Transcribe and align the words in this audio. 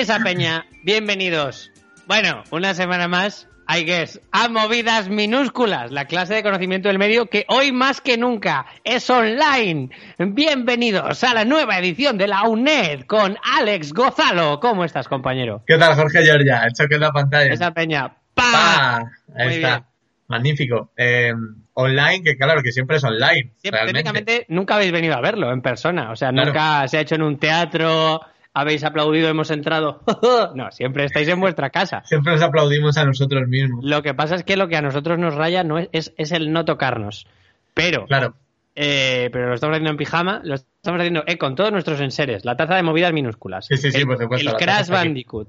esa 0.00 0.18
peña, 0.18 0.66
bienvenidos. 0.82 1.70
Bueno, 2.08 2.42
una 2.50 2.74
semana 2.74 3.06
más, 3.08 3.48
que 3.68 3.84
guess, 3.84 4.20
a 4.32 4.48
movidas 4.48 5.08
minúsculas, 5.08 5.90
la 5.92 6.06
clase 6.06 6.34
de 6.34 6.42
conocimiento 6.42 6.88
del 6.88 6.98
medio 6.98 7.26
que 7.26 7.46
hoy 7.48 7.70
más 7.72 8.00
que 8.00 8.18
nunca 8.18 8.66
es 8.82 9.08
online. 9.08 9.88
Bienvenidos 10.18 11.22
a 11.22 11.32
la 11.34 11.44
nueva 11.44 11.78
edición 11.78 12.18
de 12.18 12.26
la 12.28 12.42
UNED 12.42 13.02
con 13.06 13.36
Alex 13.56 13.92
Gozalo. 13.92 14.58
¿Cómo 14.60 14.84
estás, 14.84 15.06
compañero? 15.08 15.62
¿Qué 15.66 15.78
tal, 15.78 15.94
Jorge 15.94 16.24
Giorgia? 16.24 16.64
El 16.64 16.72
choque 16.72 16.98
la 16.98 17.12
pantalla. 17.12 17.52
Esa 17.52 17.72
peña. 17.72 18.16
¡Pa! 18.34 18.98
Ahí 19.38 19.54
está. 19.54 19.86
Magnífico. 20.26 20.90
Em, 20.96 21.36
online, 21.74 22.22
que 22.24 22.36
claro, 22.36 22.62
que 22.64 22.72
siempre 22.72 22.96
es 22.96 23.04
online. 23.04 23.52
realmente. 23.62 23.92
técnicamente 23.98 24.46
nunca 24.48 24.74
habéis 24.74 24.90
venido 24.90 25.14
a 25.14 25.20
verlo 25.20 25.52
en 25.52 25.62
persona. 25.62 26.10
O 26.10 26.16
sea, 26.16 26.32
nunca 26.32 26.88
se 26.88 26.98
ha 26.98 27.00
hecho 27.00 27.14
en 27.14 27.22
un 27.22 27.38
teatro 27.38 28.20
habéis 28.54 28.84
aplaudido, 28.84 29.28
hemos 29.28 29.50
entrado. 29.50 30.00
no, 30.54 30.70
siempre 30.70 31.04
estáis 31.04 31.28
en 31.28 31.40
vuestra 31.40 31.70
casa. 31.70 32.02
Siempre 32.06 32.34
os 32.34 32.42
aplaudimos 32.42 32.96
a 32.96 33.04
nosotros 33.04 33.46
mismos. 33.48 33.84
Lo 33.84 34.00
que 34.02 34.14
pasa 34.14 34.36
es 34.36 34.44
que 34.44 34.56
lo 34.56 34.68
que 34.68 34.76
a 34.76 34.82
nosotros 34.82 35.18
nos 35.18 35.34
raya 35.34 35.64
no 35.64 35.78
es, 35.78 36.14
el 36.16 36.52
no 36.52 36.64
tocarnos. 36.64 37.26
Pero, 37.74 38.06
claro. 38.06 38.34
Eh, 38.76 39.28
pero 39.32 39.48
lo 39.48 39.54
estamos 39.54 39.74
haciendo 39.74 39.90
en 39.90 39.96
pijama, 39.96 40.40
lo 40.44 40.54
estamos 40.54 40.98
haciendo 41.00 41.22
eh, 41.26 41.36
con 41.38 41.54
todos 41.56 41.70
nuestros 41.72 42.00
enseres, 42.00 42.44
la 42.44 42.56
taza 42.56 42.74
de 42.76 42.82
movidas 42.82 43.12
minúsculas. 43.12 43.66
Sí, 43.66 43.76
sí, 43.76 44.04
por 44.04 44.18
supuesto. 44.20 44.50
El 44.50 44.56
Crash 44.56 44.88
Bandicoot. 44.88 45.48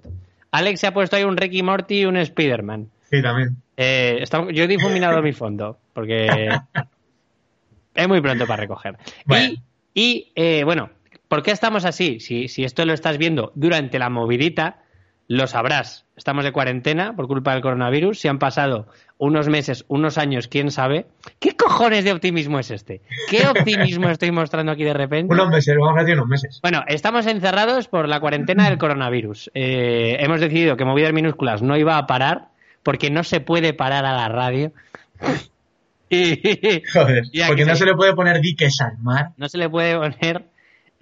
Alex 0.52 0.80
se 0.80 0.88
ha 0.88 0.94
puesto 0.94 1.16
ahí 1.16 1.24
un 1.24 1.38
Ricky 1.38 1.62
Morty 1.64 2.02
y 2.02 2.06
un 2.06 2.18
Spider-Man. 2.18 2.90
Sí, 3.10 3.22
también. 3.22 3.58
Eh, 3.78 4.24
yo 4.54 4.64
he 4.64 4.68
difuminado 4.68 5.22
mi 5.22 5.34
fondo, 5.34 5.78
porque 5.94 6.28
es 7.96 8.08
muy 8.08 8.22
pronto 8.22 8.46
para 8.48 8.62
recoger. 8.62 8.96
Y, 9.94 10.32
y 10.40 10.64
bueno, 10.64 10.90
¿Por 11.36 11.44
qué 11.44 11.52
estamos 11.52 11.84
así? 11.84 12.22
Si, 12.22 12.64
esto 12.64 12.86
lo 12.86 12.94
estás 12.94 13.18
viendo 13.18 13.52
durante 13.56 14.00
la 14.00 14.10
movidita, 14.10 14.78
lo 15.28 15.48
sabrás. 15.48 16.06
Estamos 16.16 16.46
de 16.46 16.54
cuarentena 16.54 17.14
por 17.14 17.28
culpa 17.28 17.52
del 17.52 17.62
coronavirus. 17.62 18.18
Se 18.22 18.30
han 18.30 18.40
pasado 18.40 18.88
unos 19.18 19.50
meses, 19.50 19.84
unos 19.90 20.18
años, 20.18 20.48
quién 20.48 20.72
sabe. 20.72 21.08
¿Qué 21.42 21.58
cojones 21.58 22.06
de 22.06 22.14
optimismo 22.14 22.58
es 22.58 22.72
este? 22.72 23.02
¿Qué 23.30 23.46
optimismo 23.48 24.08
estoy 24.10 24.32
mostrando 24.32 24.72
aquí 24.72 24.86
de 24.86 24.94
repente? 24.94 25.34
Unos 25.34 25.50
meses, 25.50 25.76
vamos 25.78 25.98
a 26.00 26.04
decir 26.06 26.16
unos 26.16 26.30
meses. 26.30 26.62
Bueno, 26.64 26.86
estamos 26.88 27.28
encerrados 27.28 27.90
por 27.90 28.08
la 28.08 28.22
cuarentena 28.22 28.70
del 28.70 28.78
coronavirus. 28.78 29.52
Eh, 29.54 30.16
hemos 30.22 30.40
decidido 30.40 30.78
que 30.78 30.86
movidas 30.86 31.12
minúsculas 31.12 31.62
no 31.62 31.76
iba 31.76 31.98
a 31.98 32.08
parar 32.08 32.48
porque 32.82 33.12
no 33.12 33.26
se 33.26 33.42
puede 33.42 33.74
parar 33.74 34.06
a 34.06 34.14
la 34.14 34.30
radio. 34.30 34.72
y, 36.10 36.82
Joder, 36.94 37.26
porque 37.48 37.66
no 37.66 37.76
se 37.76 37.86
le 37.86 37.94
puede 37.94 38.14
poner 38.14 38.40
diques 38.40 38.80
al 38.80 38.98
mar. 39.00 39.32
No 39.36 39.50
se 39.50 39.58
le 39.58 39.68
puede 39.70 39.98
poner 39.98 40.46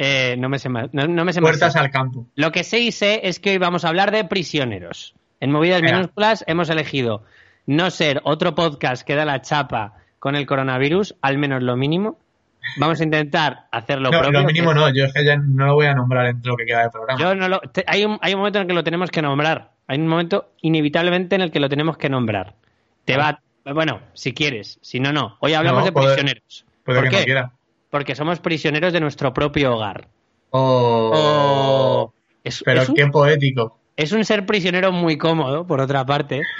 eh, 0.05 0.35
no 0.37 0.49
me 0.49 0.59
sé 0.59 0.67
más. 0.67 0.87
No, 0.91 1.07
me 1.23 1.31
sé 1.31 1.39
Puertas 1.39 1.77
al 1.77 1.89
campo. 1.89 2.27
Lo 2.35 2.51
que 2.51 2.65
sí 2.65 2.91
sé 2.91 3.21
es 3.23 3.39
que 3.39 3.51
hoy 3.51 3.57
vamos 3.57 3.85
a 3.85 3.87
hablar 3.87 4.11
de 4.11 4.25
prisioneros. 4.25 5.15
En 5.39 5.49
movidas 5.51 5.81
minúsculas 5.81 6.43
hemos 6.45 6.69
elegido 6.69 7.23
no 7.67 7.89
ser 7.89 8.19
otro 8.25 8.53
podcast 8.53 9.07
que 9.07 9.15
da 9.15 9.23
la 9.23 9.41
chapa 9.41 9.93
con 10.19 10.35
el 10.35 10.45
coronavirus, 10.45 11.15
al 11.21 11.37
menos 11.37 11.63
lo 11.63 11.77
mínimo. 11.77 12.19
Vamos 12.77 12.99
a 12.99 13.03
intentar 13.05 13.67
hacerlo 13.71 14.09
no, 14.11 14.19
propio, 14.19 14.41
Lo 14.41 14.45
mínimo 14.45 14.73
no, 14.73 14.93
yo 14.93 15.05
es 15.05 15.13
que 15.13 15.23
ya 15.23 15.37
no 15.37 15.67
lo 15.67 15.75
voy 15.75 15.85
a 15.85 15.93
nombrar 15.93 16.25
dentro 16.27 16.51
lo 16.51 16.57
que 16.57 16.65
queda 16.65 16.83
de 16.83 16.89
programa. 16.89 17.17
Yo 17.21 17.33
no 17.35 17.59
hay, 17.87 18.03
un, 18.03 18.17
hay 18.21 18.33
un 18.33 18.39
momento 18.39 18.59
en 18.59 18.63
el 18.63 18.67
que 18.67 18.73
lo 18.73 18.83
tenemos 18.83 19.09
que 19.09 19.21
nombrar. 19.21 19.71
Hay 19.87 19.99
un 19.99 20.07
momento 20.07 20.49
inevitablemente 20.61 21.35
en 21.35 21.41
el 21.43 21.51
que 21.51 21.61
lo 21.61 21.69
tenemos 21.69 21.97
que 21.97 22.09
nombrar. 22.09 22.55
Te 23.05 23.15
va, 23.15 23.39
bueno, 23.63 24.01
si 24.11 24.33
quieres, 24.33 24.79
si 24.81 24.99
no, 24.99 25.13
no. 25.13 25.37
Hoy 25.39 25.53
hablamos 25.53 25.85
de 25.85 25.93
prisioneros. 25.93 26.65
Puede 26.83 26.99
¿Por 26.99 27.09
que 27.09 27.23
quiera 27.23 27.53
porque 27.93 28.15
somos 28.15 28.39
prisioneros 28.39 28.91
de 28.91 28.99
nuestro 28.99 29.35
propio 29.35 29.75
hogar. 29.75 30.07
Oh. 30.49 31.11
oh. 31.13 32.13
pero 32.65 32.81
es 32.81 32.89
un, 32.89 32.95
qué 32.95 33.05
poético. 33.05 33.77
Es 33.95 34.11
un 34.13 34.25
ser 34.25 34.47
prisionero 34.47 34.91
muy 34.91 35.15
cómodo, 35.15 35.67
por 35.67 35.79
otra 35.79 36.03
parte. 36.05 36.41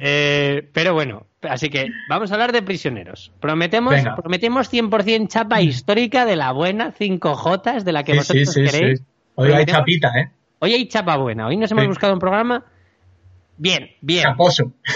Eh, 0.00 0.66
pero 0.72 0.94
bueno, 0.94 1.26
así 1.42 1.68
que 1.68 1.88
vamos 2.08 2.30
a 2.30 2.34
hablar 2.36 2.52
de 2.52 2.62
prisioneros. 2.62 3.32
Prometemos, 3.38 3.94
prometemos 4.16 4.72
100% 4.72 5.28
chapa 5.28 5.56
mm. 5.56 5.60
histórica 5.62 6.24
de 6.24 6.36
la 6.36 6.52
buena, 6.52 6.94
5J 6.98 7.82
de 7.82 7.92
la 7.92 8.02
que 8.02 8.14
vosotros 8.14 8.46
vosotros 8.46 8.54
sí, 8.54 8.70
sí, 8.70 8.78
queréis. 8.80 9.02
Hoy 9.34 9.52
hay 9.52 9.66
chapita, 9.66 10.08
¿eh? 10.18 10.30
Hoy 10.60 10.72
hay 10.72 10.86
chapa 10.88 11.18
buena. 11.18 11.48
Hoy 11.48 11.58
nos 11.58 11.70
hemos 11.70 11.86
buscado 11.86 12.14
un 12.14 12.18
programa 12.18 12.64
Bien, 13.58 13.90
bien. 14.00 14.24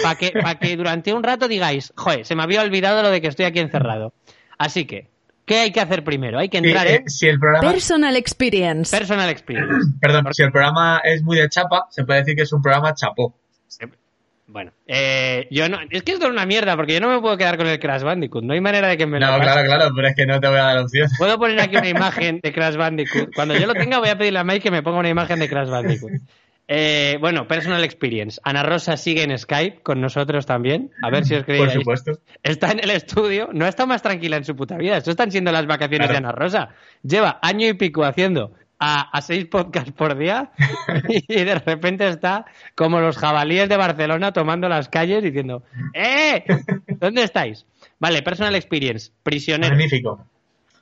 Para 0.01 0.15
que, 0.15 0.33
que 0.59 0.75
durante 0.77 1.13
un 1.13 1.21
rato 1.21 1.47
digáis, 1.47 1.93
joder, 1.95 2.25
se 2.25 2.33
me 2.35 2.41
había 2.41 2.63
olvidado 2.63 3.03
lo 3.03 3.11
de 3.11 3.21
que 3.21 3.27
estoy 3.27 3.45
aquí 3.45 3.59
encerrado. 3.59 4.11
Así 4.57 4.85
que, 4.85 5.07
¿Qué 5.45 5.59
hay 5.59 5.71
que 5.71 5.81
hacer 5.81 6.03
primero? 6.03 6.39
Hay 6.39 6.49
que 6.49 6.57
eh, 6.57 6.61
entrar 6.63 6.87
en... 6.87 7.03
Eh, 7.03 7.03
¿eh? 7.21 7.37
Personal 7.61 8.15
Experience. 8.15 8.95
Personal 8.97 9.29
Experience. 9.29 9.91
Perdón, 10.01 10.33
si 10.33 10.43
el 10.43 10.51
programa 10.51 11.01
es 11.03 11.21
muy 11.23 11.37
de 11.37 11.49
chapa, 11.49 11.87
se 11.89 12.05
puede 12.05 12.19
decir 12.19 12.35
que 12.35 12.43
es 12.43 12.53
un 12.53 12.61
programa 12.61 12.93
chapó. 12.95 13.35
Bueno, 14.47 14.71
yo 15.49 15.67
no... 15.69 15.79
Es 15.89 16.03
que 16.03 16.13
esto 16.13 16.25
es 16.25 16.31
una 16.31 16.45
mierda, 16.45 16.75
porque 16.75 16.93
yo 16.93 16.99
no 17.01 17.09
me 17.09 17.19
puedo 17.19 17.35
quedar 17.37 17.57
con 17.57 17.67
el 17.67 17.79
Crash 17.79 18.03
Bandicoot. 18.03 18.43
No 18.43 18.53
hay 18.53 18.61
manera 18.61 18.87
de 18.89 18.97
que 18.97 19.05
me 19.07 19.19
No, 19.19 19.39
claro, 19.39 19.65
claro, 19.65 19.91
pero 19.95 20.07
es 20.07 20.15
que 20.15 20.25
no 20.25 20.39
te 20.39 20.47
voy 20.47 20.57
a 20.57 20.63
dar 20.63 20.77
opción. 20.79 21.09
Puedo 21.17 21.37
poner 21.39 21.59
aquí 21.59 21.75
una 21.75 21.89
imagen 21.89 22.39
de 22.41 22.53
Crash 22.53 22.75
Bandicoot. 22.75 23.33
Cuando 23.35 23.55
yo 23.57 23.65
lo 23.67 23.73
tenga 23.73 23.99
voy 23.99 24.09
a 24.09 24.17
pedirle 24.17 24.39
a 24.39 24.43
Mike 24.43 24.61
que 24.61 24.71
me 24.71 24.83
ponga 24.83 24.99
una 24.99 25.09
imagen 25.09 25.39
de 25.39 25.49
Crash 25.49 25.69
Bandicoot. 25.69 26.11
Eh, 26.67 27.17
bueno, 27.19 27.47
personal 27.47 27.83
experience. 27.83 28.39
Ana 28.43 28.63
Rosa 28.63 28.95
sigue 28.95 29.23
en 29.23 29.37
Skype 29.37 29.81
con 29.83 29.99
nosotros 29.99 30.45
también. 30.45 30.91
A 31.03 31.09
ver 31.09 31.25
si 31.25 31.35
os 31.35 31.43
creéis. 31.43 31.65
Por 31.65 31.73
supuesto. 31.97 32.11
Está 32.41 32.71
en 32.71 32.79
el 32.81 32.89
estudio. 32.91 33.49
No 33.51 33.65
ha 33.65 33.69
estado 33.69 33.87
más 33.87 34.01
tranquila 34.01 34.37
en 34.37 34.45
su 34.45 34.55
puta 34.55 34.77
vida. 34.77 34.97
Esto 34.97 35.11
están 35.11 35.31
siendo 35.31 35.51
las 35.51 35.65
vacaciones 35.67 36.09
de 36.09 36.17
Ana 36.17 36.31
Rosa. 36.31 36.69
Lleva 37.03 37.37
año 37.41 37.67
y 37.67 37.73
pico 37.73 38.05
haciendo 38.05 38.53
a, 38.79 39.19
seis 39.21 39.45
podcasts 39.45 39.91
por 39.91 40.17
día 40.17 40.51
y 41.27 41.43
de 41.43 41.55
repente 41.55 42.07
está 42.07 42.45
como 42.75 42.99
los 42.99 43.17
jabalíes 43.17 43.69
de 43.69 43.77
Barcelona 43.77 44.33
tomando 44.33 44.67
las 44.67 44.89
calles 44.89 45.23
diciendo 45.23 45.63
¡Eh! 45.93 46.43
¿Dónde 46.87 47.23
estáis? 47.23 47.65
Vale, 47.99 48.21
personal 48.23 48.55
experience. 48.55 49.11
Prisionero. 49.21 49.75
Magnífico. 49.75 50.25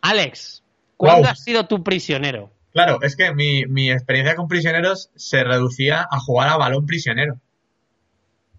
Alex, 0.03 0.63
¿cuándo 0.97 1.27
has 1.29 1.43
sido 1.43 1.67
tu 1.67 1.83
prisionero? 1.83 2.51
Claro, 2.73 2.99
es 3.01 3.15
que 3.17 3.33
mi, 3.33 3.91
experiencia 3.91 4.35
con 4.35 4.47
prisioneros 4.47 5.09
se 5.15 5.43
reducía 5.43 6.07
a 6.09 6.19
jugar 6.19 6.49
a 6.49 6.57
balón 6.57 6.85
prisionero. 6.85 7.39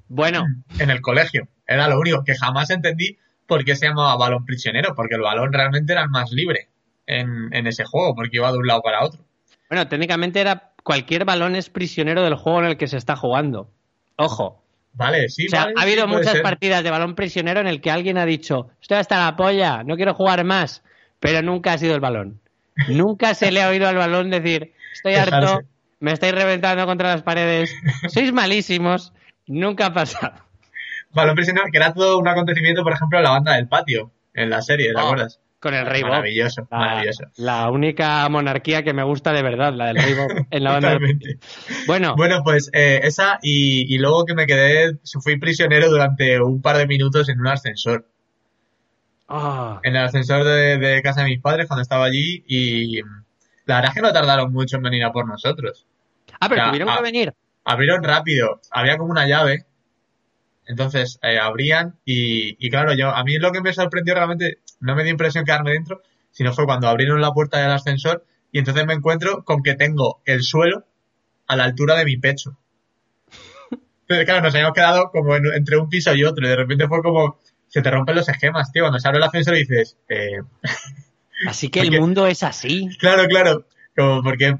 Bueno. 0.08 0.44
En 0.78 0.90
el 0.90 1.00
colegio. 1.00 1.48
Era 1.66 1.88
lo 1.88 1.98
único 1.98 2.22
que 2.24 2.36
jamás 2.36 2.68
entendí 2.70 3.16
por 3.46 3.64
qué 3.64 3.74
se 3.74 3.86
llamaba 3.88 4.16
balón 4.18 4.44
prisionero, 4.44 4.94
porque 4.94 5.14
el 5.14 5.22
balón 5.22 5.52
realmente 5.52 5.92
era 5.94 6.06
más 6.08 6.30
libre 6.30 6.68
en, 7.06 7.66
ese 7.66 7.84
juego, 7.84 8.14
porque 8.14 8.36
iba 8.36 8.52
de 8.52 8.58
un 8.58 8.66
lado 8.66 8.82
para 8.82 9.02
otro. 9.04 9.24
Bueno, 9.70 9.88
técnicamente 9.88 10.40
era 10.42 10.72
cualquier 10.82 11.24
balón 11.24 11.56
es 11.56 11.70
prisionero 11.70 12.22
del 12.22 12.34
juego 12.34 12.60
en 12.60 12.66
el 12.66 12.76
que 12.76 12.88
se 12.88 12.98
está 12.98 13.16
jugando. 13.16 13.70
Ojo. 14.16 14.62
Vale, 14.94 15.30
sí. 15.30 15.46
ha 15.56 15.68
habido 15.80 16.06
muchas 16.06 16.40
partidas 16.40 16.84
de 16.84 16.90
balón 16.90 17.14
prisionero 17.14 17.60
en 17.60 17.66
el 17.66 17.80
que 17.80 17.90
alguien 17.90 18.18
ha 18.18 18.26
dicho, 18.26 18.68
estoy 18.78 18.98
hasta 18.98 19.24
la 19.24 19.36
polla, 19.36 19.82
no 19.84 19.96
quiero 19.96 20.12
jugar 20.12 20.44
más, 20.44 20.84
pero 21.18 21.40
nunca 21.40 21.72
ha 21.72 21.78
sido 21.78 21.94
el 21.94 22.00
balón. 22.00 22.41
Nunca 22.88 23.34
se 23.34 23.50
le 23.52 23.62
ha 23.62 23.68
oído 23.68 23.88
al 23.88 23.96
balón 23.96 24.30
decir, 24.30 24.72
estoy 24.94 25.14
harto, 25.14 25.60
me 26.00 26.12
estáis 26.12 26.34
reventando 26.34 26.86
contra 26.86 27.08
las 27.10 27.22
paredes, 27.22 27.72
sois 28.08 28.32
malísimos, 28.32 29.12
nunca 29.46 29.86
ha 29.86 29.94
pasado. 29.94 30.34
Balón 31.12 31.34
prisionero, 31.34 31.66
que 31.70 31.76
era 31.78 31.92
todo 31.92 32.18
un 32.18 32.28
acontecimiento, 32.28 32.82
por 32.82 32.94
ejemplo, 32.94 33.18
en 33.18 33.24
la 33.24 33.30
banda 33.30 33.54
del 33.54 33.68
patio, 33.68 34.10
en 34.32 34.48
la 34.50 34.62
serie, 34.62 34.90
¿te 34.94 35.00
oh, 35.00 35.04
acuerdas? 35.04 35.38
Con 35.60 35.74
el 35.74 35.84
Rey 35.86 36.00
Bob. 36.02 36.10
Maravilloso, 36.12 36.66
maravilloso. 36.70 37.24
La 37.36 37.70
única 37.70 38.26
monarquía 38.30 38.82
que 38.82 38.94
me 38.94 39.04
gusta 39.04 39.32
de 39.32 39.42
verdad, 39.42 39.74
la 39.74 39.88
del 39.88 39.96
Rey 39.98 40.14
Bob 40.14 40.46
en 40.50 40.64
la 40.64 40.72
banda 40.72 40.98
Bueno. 41.86 42.14
Bueno, 42.16 42.40
pues 42.42 42.70
eh, 42.72 43.00
esa 43.04 43.38
y 43.42 43.96
luego 43.98 44.24
que 44.24 44.34
me 44.34 44.46
quedé, 44.46 44.96
fui 45.22 45.38
prisionero 45.38 45.88
durante 45.90 46.40
un 46.40 46.62
par 46.62 46.78
de 46.78 46.86
minutos 46.86 47.28
en 47.28 47.38
un 47.38 47.48
ascensor 47.48 48.06
Ah. 49.34 49.80
En 49.82 49.96
el 49.96 50.02
ascensor 50.04 50.44
de, 50.44 51.00
casa 51.02 51.22
de 51.22 51.28
mis 51.30 51.40
padres 51.40 51.66
cuando 51.66 51.80
estaba 51.80 52.04
allí 52.04 52.44
y 52.46 53.00
la 53.64 53.76
verdad 53.76 53.86
es 53.88 53.94
que 53.94 54.02
no 54.02 54.12
tardaron 54.12 54.52
mucho 54.52 54.76
en 54.76 54.82
venir 54.82 55.02
a 55.04 55.10
por 55.12 55.26
nosotros. 55.26 55.86
Ah, 56.38 56.50
pero 56.50 56.66
tuvieron 56.66 56.90
a, 56.90 56.98
que 56.98 57.02
venir. 57.02 57.32
Abrieron 57.64 58.04
rápido, 58.04 58.60
había 58.70 58.98
como 58.98 59.10
una 59.10 59.26
llave. 59.26 59.64
Entonces 60.66 61.18
eh, 61.22 61.38
abrían 61.38 61.96
y, 62.04 62.68
claro, 62.68 62.92
yo 62.94 63.08
a 63.08 63.24
mí 63.24 63.36
lo 63.38 63.52
que 63.52 63.62
me 63.62 63.72
sorprendió 63.72 64.14
realmente, 64.14 64.58
no 64.80 64.94
me 64.94 65.02
dio 65.02 65.12
impresión 65.12 65.46
quedarme 65.46 65.70
dentro, 65.72 66.02
sino 66.30 66.52
fue 66.52 66.66
cuando 66.66 66.86
abrieron 66.86 67.22
la 67.22 67.32
puerta 67.32 67.56
del 67.58 67.70
ascensor 67.72 68.26
y 68.52 68.58
entonces 68.58 68.84
me 68.84 68.92
encuentro 68.92 69.44
con 69.44 69.62
que 69.62 69.74
tengo 69.76 70.20
el 70.26 70.42
suelo 70.42 70.84
a 71.46 71.56
la 71.56 71.64
altura 71.64 71.96
de 71.96 72.04
mi 72.04 72.18
pecho. 72.18 72.54
Entonces, 74.02 74.26
claro, 74.26 74.42
nos 74.42 74.54
habíamos 74.54 74.74
quedado 74.74 75.10
como 75.10 75.34
entre 75.34 75.78
un 75.78 75.88
piso 75.88 76.14
y 76.14 76.22
otro 76.22 76.44
y 76.44 76.50
de 76.50 76.56
repente 76.56 76.86
fue 76.86 77.00
como, 77.02 77.38
se 77.72 77.80
te 77.80 77.90
rompen 77.90 78.14
los 78.16 78.28
esquemas, 78.28 78.70
tío. 78.70 78.82
Cuando 78.82 78.98
se 78.98 79.08
abre 79.08 79.18
el 79.18 79.24
ascensor 79.24 79.54
dices... 79.54 79.96
Eh, 80.08 80.40
así 81.48 81.70
que 81.70 81.80
el 81.80 81.98
mundo 82.00 82.26
es 82.26 82.42
así. 82.42 82.86
Claro, 83.00 83.24
claro. 83.26 83.66
Como, 83.96 84.22
¿por 84.22 84.36
qué, 84.36 84.52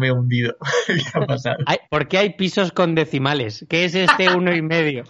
me 0.00 0.06
he 0.06 0.12
hundido? 0.12 0.56
¿Qué 0.86 1.00
ha 1.14 1.26
pasado? 1.26 1.56
¿Por 1.90 2.06
qué 2.06 2.18
hay 2.18 2.30
pisos 2.34 2.70
con 2.70 2.94
decimales? 2.94 3.66
¿Qué 3.68 3.84
es 3.84 3.94
este 3.96 4.30
uno 4.32 4.54
y 4.54 4.62
medio? 4.62 5.02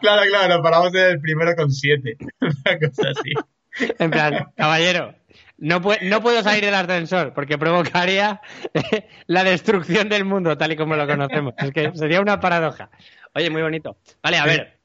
claro, 0.00 0.22
claro, 0.30 0.62
paramos 0.62 0.94
en 0.94 1.10
el 1.10 1.20
primero 1.20 1.54
con 1.54 1.70
siete. 1.70 2.16
Una 2.40 2.78
cosa 2.78 3.10
así. 3.10 3.90
en 3.98 4.10
plan, 4.10 4.48
caballero, 4.56 5.14
no, 5.58 5.80
no 6.02 6.22
puedo 6.22 6.42
salir 6.42 6.64
del 6.64 6.74
ascensor 6.74 7.34
porque 7.34 7.58
provocaría 7.58 8.40
eh, 8.72 9.08
la 9.26 9.44
destrucción 9.44 10.08
del 10.08 10.24
mundo 10.24 10.56
tal 10.56 10.72
y 10.72 10.76
como 10.76 10.96
lo 10.96 11.06
conocemos. 11.06 11.52
Es 11.58 11.70
que 11.72 11.90
sería 11.94 12.22
una 12.22 12.40
paradoja. 12.40 12.90
Oye, 13.34 13.50
muy 13.50 13.60
bonito. 13.62 13.96
Vale, 14.22 14.38
a 14.38 14.44
ver, 14.46 14.77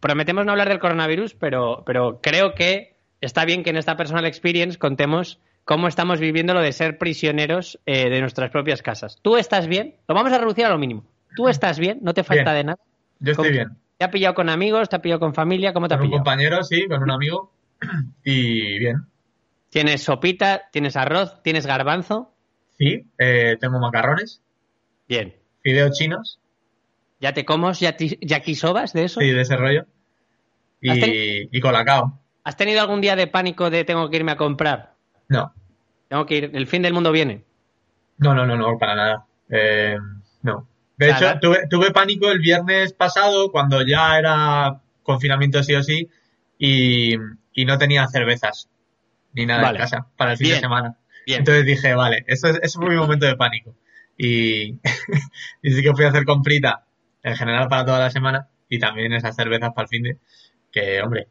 prometemos 0.00 0.44
no 0.46 0.52
hablar 0.52 0.68
del 0.68 0.78
coronavirus, 0.78 1.34
pero, 1.34 1.82
pero 1.86 2.20
creo 2.22 2.54
que 2.54 2.96
está 3.20 3.44
bien 3.44 3.62
que 3.62 3.70
en 3.70 3.76
esta 3.76 3.96
personal 3.96 4.24
experience 4.26 4.78
contemos 4.78 5.40
cómo 5.64 5.88
estamos 5.88 6.20
viviendo 6.20 6.54
lo 6.54 6.60
de 6.60 6.72
ser 6.72 6.98
prisioneros 6.98 7.78
eh, 7.86 8.08
de 8.10 8.20
nuestras 8.20 8.50
propias 8.50 8.82
casas. 8.82 9.18
¿Tú 9.22 9.36
estás 9.36 9.66
bien? 9.68 9.96
Lo 10.06 10.14
vamos 10.14 10.32
a 10.32 10.38
reducir 10.38 10.64
a 10.64 10.70
lo 10.70 10.78
mínimo. 10.78 11.04
¿Tú 11.36 11.48
estás 11.48 11.78
bien? 11.78 11.98
¿No 12.02 12.14
te 12.14 12.24
falta 12.24 12.52
de 12.52 12.64
nada? 12.64 12.78
Yo 13.18 13.32
estoy 13.32 13.52
bien. 13.52 13.76
¿Te 13.98 14.04
ha 14.04 14.10
pillado 14.10 14.34
con 14.34 14.48
amigos? 14.48 14.88
¿Te 14.88 14.96
ha 14.96 15.02
pillado 15.02 15.20
con 15.20 15.34
familia? 15.34 15.72
¿Cómo 15.72 15.88
te 15.88 15.94
ha 15.94 15.98
pillado? 15.98 16.10
Con 16.12 16.18
un 16.20 16.24
compañero, 16.24 16.62
sí, 16.64 16.86
con 16.86 17.02
un 17.02 17.10
amigo. 17.10 17.52
y 18.24 18.78
bien. 18.78 19.04
¿Tienes 19.70 20.02
sopita? 20.04 20.62
¿Tienes 20.72 20.96
arroz? 20.96 21.42
¿Tienes 21.42 21.66
garbanzo? 21.66 22.32
Sí, 22.78 23.06
eh, 23.18 23.56
tengo 23.60 23.78
macarrones. 23.80 24.40
Bien. 25.08 25.34
Fideos 25.62 25.98
chinos. 25.98 26.37
¿Ya 27.20 27.34
te 27.34 27.44
comos 27.44 27.80
¿Ya 27.80 27.96
ya 28.20 28.38
de 28.40 29.02
eso? 29.04 29.20
Sí, 29.20 29.30
de 29.30 29.40
ese 29.40 29.56
rollo. 29.56 29.86
Y, 30.80 31.56
y 31.56 31.60
colacao. 31.60 32.18
¿Has 32.44 32.56
tenido 32.56 32.80
algún 32.80 33.00
día 33.00 33.16
de 33.16 33.26
pánico 33.26 33.70
de 33.70 33.84
tengo 33.84 34.08
que 34.08 34.16
irme 34.16 34.32
a 34.32 34.36
comprar? 34.36 34.94
No. 35.28 35.52
Tengo 36.08 36.24
que 36.24 36.36
ir, 36.36 36.50
el 36.54 36.66
fin 36.66 36.82
del 36.82 36.94
mundo 36.94 37.10
viene. 37.10 37.42
No, 38.18 38.34
no, 38.34 38.46
no, 38.46 38.56
no, 38.56 38.78
para 38.78 38.94
nada. 38.94 39.26
Eh, 39.50 39.96
no. 40.42 40.68
De 40.96 41.10
hecho, 41.10 41.38
tuve, 41.40 41.90
pánico 41.92 42.30
el 42.30 42.38
viernes 42.40 42.92
pasado 42.92 43.50
cuando 43.52 43.82
ya 43.86 44.18
era 44.18 44.80
confinamiento 45.04 45.62
sí 45.62 45.74
o 45.74 45.82
sí 45.82 46.08
y, 46.58 47.16
no 47.66 47.76
tenía 47.78 48.06
cervezas 48.08 48.68
ni 49.32 49.44
nada 49.46 49.70
en 49.70 49.76
casa 49.76 50.06
para 50.16 50.32
el 50.32 50.38
fin 50.38 50.50
de 50.50 50.60
semana. 50.60 50.96
Entonces 51.26 51.66
dije, 51.66 51.94
vale, 51.94 52.24
eso, 52.26 52.48
eso 52.48 52.80
fue 52.80 52.90
mi 52.90 52.96
momento 52.96 53.26
de 53.26 53.36
pánico. 53.36 53.74
Y, 54.16 54.76
y 55.62 55.72
sí 55.72 55.82
que 55.82 55.92
fui 55.94 56.04
a 56.04 56.08
hacer 56.08 56.24
comprita 56.24 56.84
en 57.28 57.36
general 57.36 57.68
para 57.68 57.84
toda 57.84 57.98
la 58.00 58.10
semana 58.10 58.48
y 58.68 58.78
también 58.78 59.12
esas 59.12 59.36
cervezas 59.36 59.70
para 59.74 59.84
el 59.84 59.88
fin 59.88 60.02
de, 60.02 60.18
que 60.72 61.00
hombre. 61.02 61.28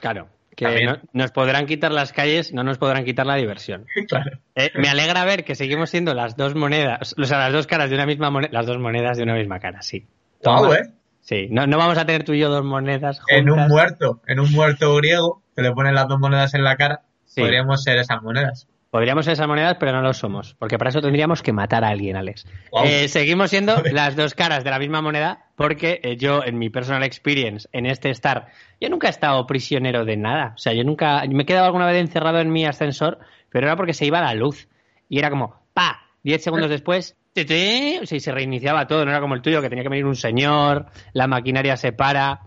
Claro, 0.00 0.28
que 0.56 0.86
nos 1.12 1.30
podrán 1.32 1.66
quitar 1.66 1.92
las 1.92 2.12
calles, 2.12 2.52
no 2.52 2.64
nos 2.64 2.78
podrán 2.78 3.04
quitar 3.04 3.26
la 3.26 3.36
diversión. 3.36 3.86
Eh, 4.56 4.70
me 4.76 4.88
alegra 4.88 5.24
ver 5.24 5.42
que 5.42 5.56
seguimos 5.56 5.90
siendo 5.90 6.14
las 6.14 6.36
dos 6.36 6.54
monedas, 6.54 7.12
o 7.20 7.24
sea, 7.24 7.40
las 7.40 7.52
dos 7.52 7.66
caras 7.66 7.88
de 7.90 7.96
una 7.96 8.06
misma 8.06 8.30
moneda, 8.30 8.50
las 8.52 8.66
dos 8.66 8.78
monedas 8.78 9.16
de 9.16 9.24
una 9.24 9.34
misma 9.34 9.58
cara, 9.58 9.82
sí. 9.82 10.06
todo 10.40 10.72
eh. 10.76 10.92
Sí, 11.22 11.48
no, 11.50 11.62
vamos 11.76 11.98
a 11.98 12.06
tener 12.06 12.22
tú 12.22 12.34
y 12.34 12.38
yo 12.38 12.48
dos 12.50 12.64
monedas 12.64 13.16
juntas. 13.18 13.36
En 13.36 13.50
un 13.50 13.66
muerto, 13.66 14.22
en 14.28 14.38
un 14.38 14.52
muerto 14.52 14.94
griego, 14.94 15.42
que 15.56 15.62
le 15.62 15.72
ponen 15.72 15.96
las 15.96 16.06
dos 16.06 16.20
monedas 16.20 16.54
en 16.54 16.62
la 16.62 16.76
cara, 16.76 17.00
podríamos 17.34 17.82
ser 17.82 17.96
esas 17.98 18.22
monedas. 18.22 18.68
Podríamos 18.94 19.24
ser 19.24 19.32
esas 19.32 19.48
monedas, 19.48 19.76
pero 19.80 19.90
no 19.90 20.02
lo 20.02 20.14
somos, 20.14 20.54
porque 20.54 20.78
para 20.78 20.90
eso 20.90 21.00
tendríamos 21.02 21.42
que 21.42 21.52
matar 21.52 21.82
a 21.82 21.88
alguien, 21.88 22.14
Alex. 22.14 22.46
Eh, 22.84 23.08
seguimos 23.08 23.50
siendo 23.50 23.82
las 23.92 24.14
dos 24.14 24.34
caras 24.34 24.62
de 24.62 24.70
la 24.70 24.78
misma 24.78 25.02
moneda, 25.02 25.46
porque 25.56 25.98
eh, 26.04 26.16
yo, 26.16 26.44
en 26.44 26.60
mi 26.60 26.70
personal 26.70 27.02
experience, 27.02 27.68
en 27.72 27.86
este 27.86 28.10
estar, 28.10 28.50
yo 28.80 28.88
nunca 28.90 29.08
he 29.08 29.10
estado 29.10 29.48
prisionero 29.48 30.04
de 30.04 30.16
nada. 30.16 30.52
O 30.54 30.58
sea, 30.58 30.74
yo 30.74 30.84
nunca. 30.84 31.24
Me 31.28 31.42
he 31.42 31.44
quedado 31.44 31.66
alguna 31.66 31.86
vez 31.86 32.00
encerrado 32.02 32.38
en 32.38 32.52
mi 32.52 32.66
ascensor, 32.66 33.18
pero 33.50 33.66
era 33.66 33.74
porque 33.74 33.94
se 33.94 34.06
iba 34.06 34.20
la 34.20 34.32
luz. 34.34 34.68
Y 35.08 35.18
era 35.18 35.28
como, 35.28 35.56
¡pa! 35.74 36.06
Diez 36.22 36.44
segundos 36.44 36.70
después, 36.70 37.16
¡tete! 37.32 37.98
O 38.00 38.06
sea, 38.06 38.14
y 38.16 38.20
se 38.20 38.30
reiniciaba 38.30 38.86
todo, 38.86 39.04
no 39.04 39.10
era 39.10 39.20
como 39.20 39.34
el 39.34 39.42
tuyo, 39.42 39.60
que 39.60 39.70
tenía 39.70 39.82
que 39.82 39.90
venir 39.90 40.04
un 40.06 40.14
señor, 40.14 40.86
la 41.12 41.26
maquinaria 41.26 41.76
se 41.76 41.90
para. 41.90 42.42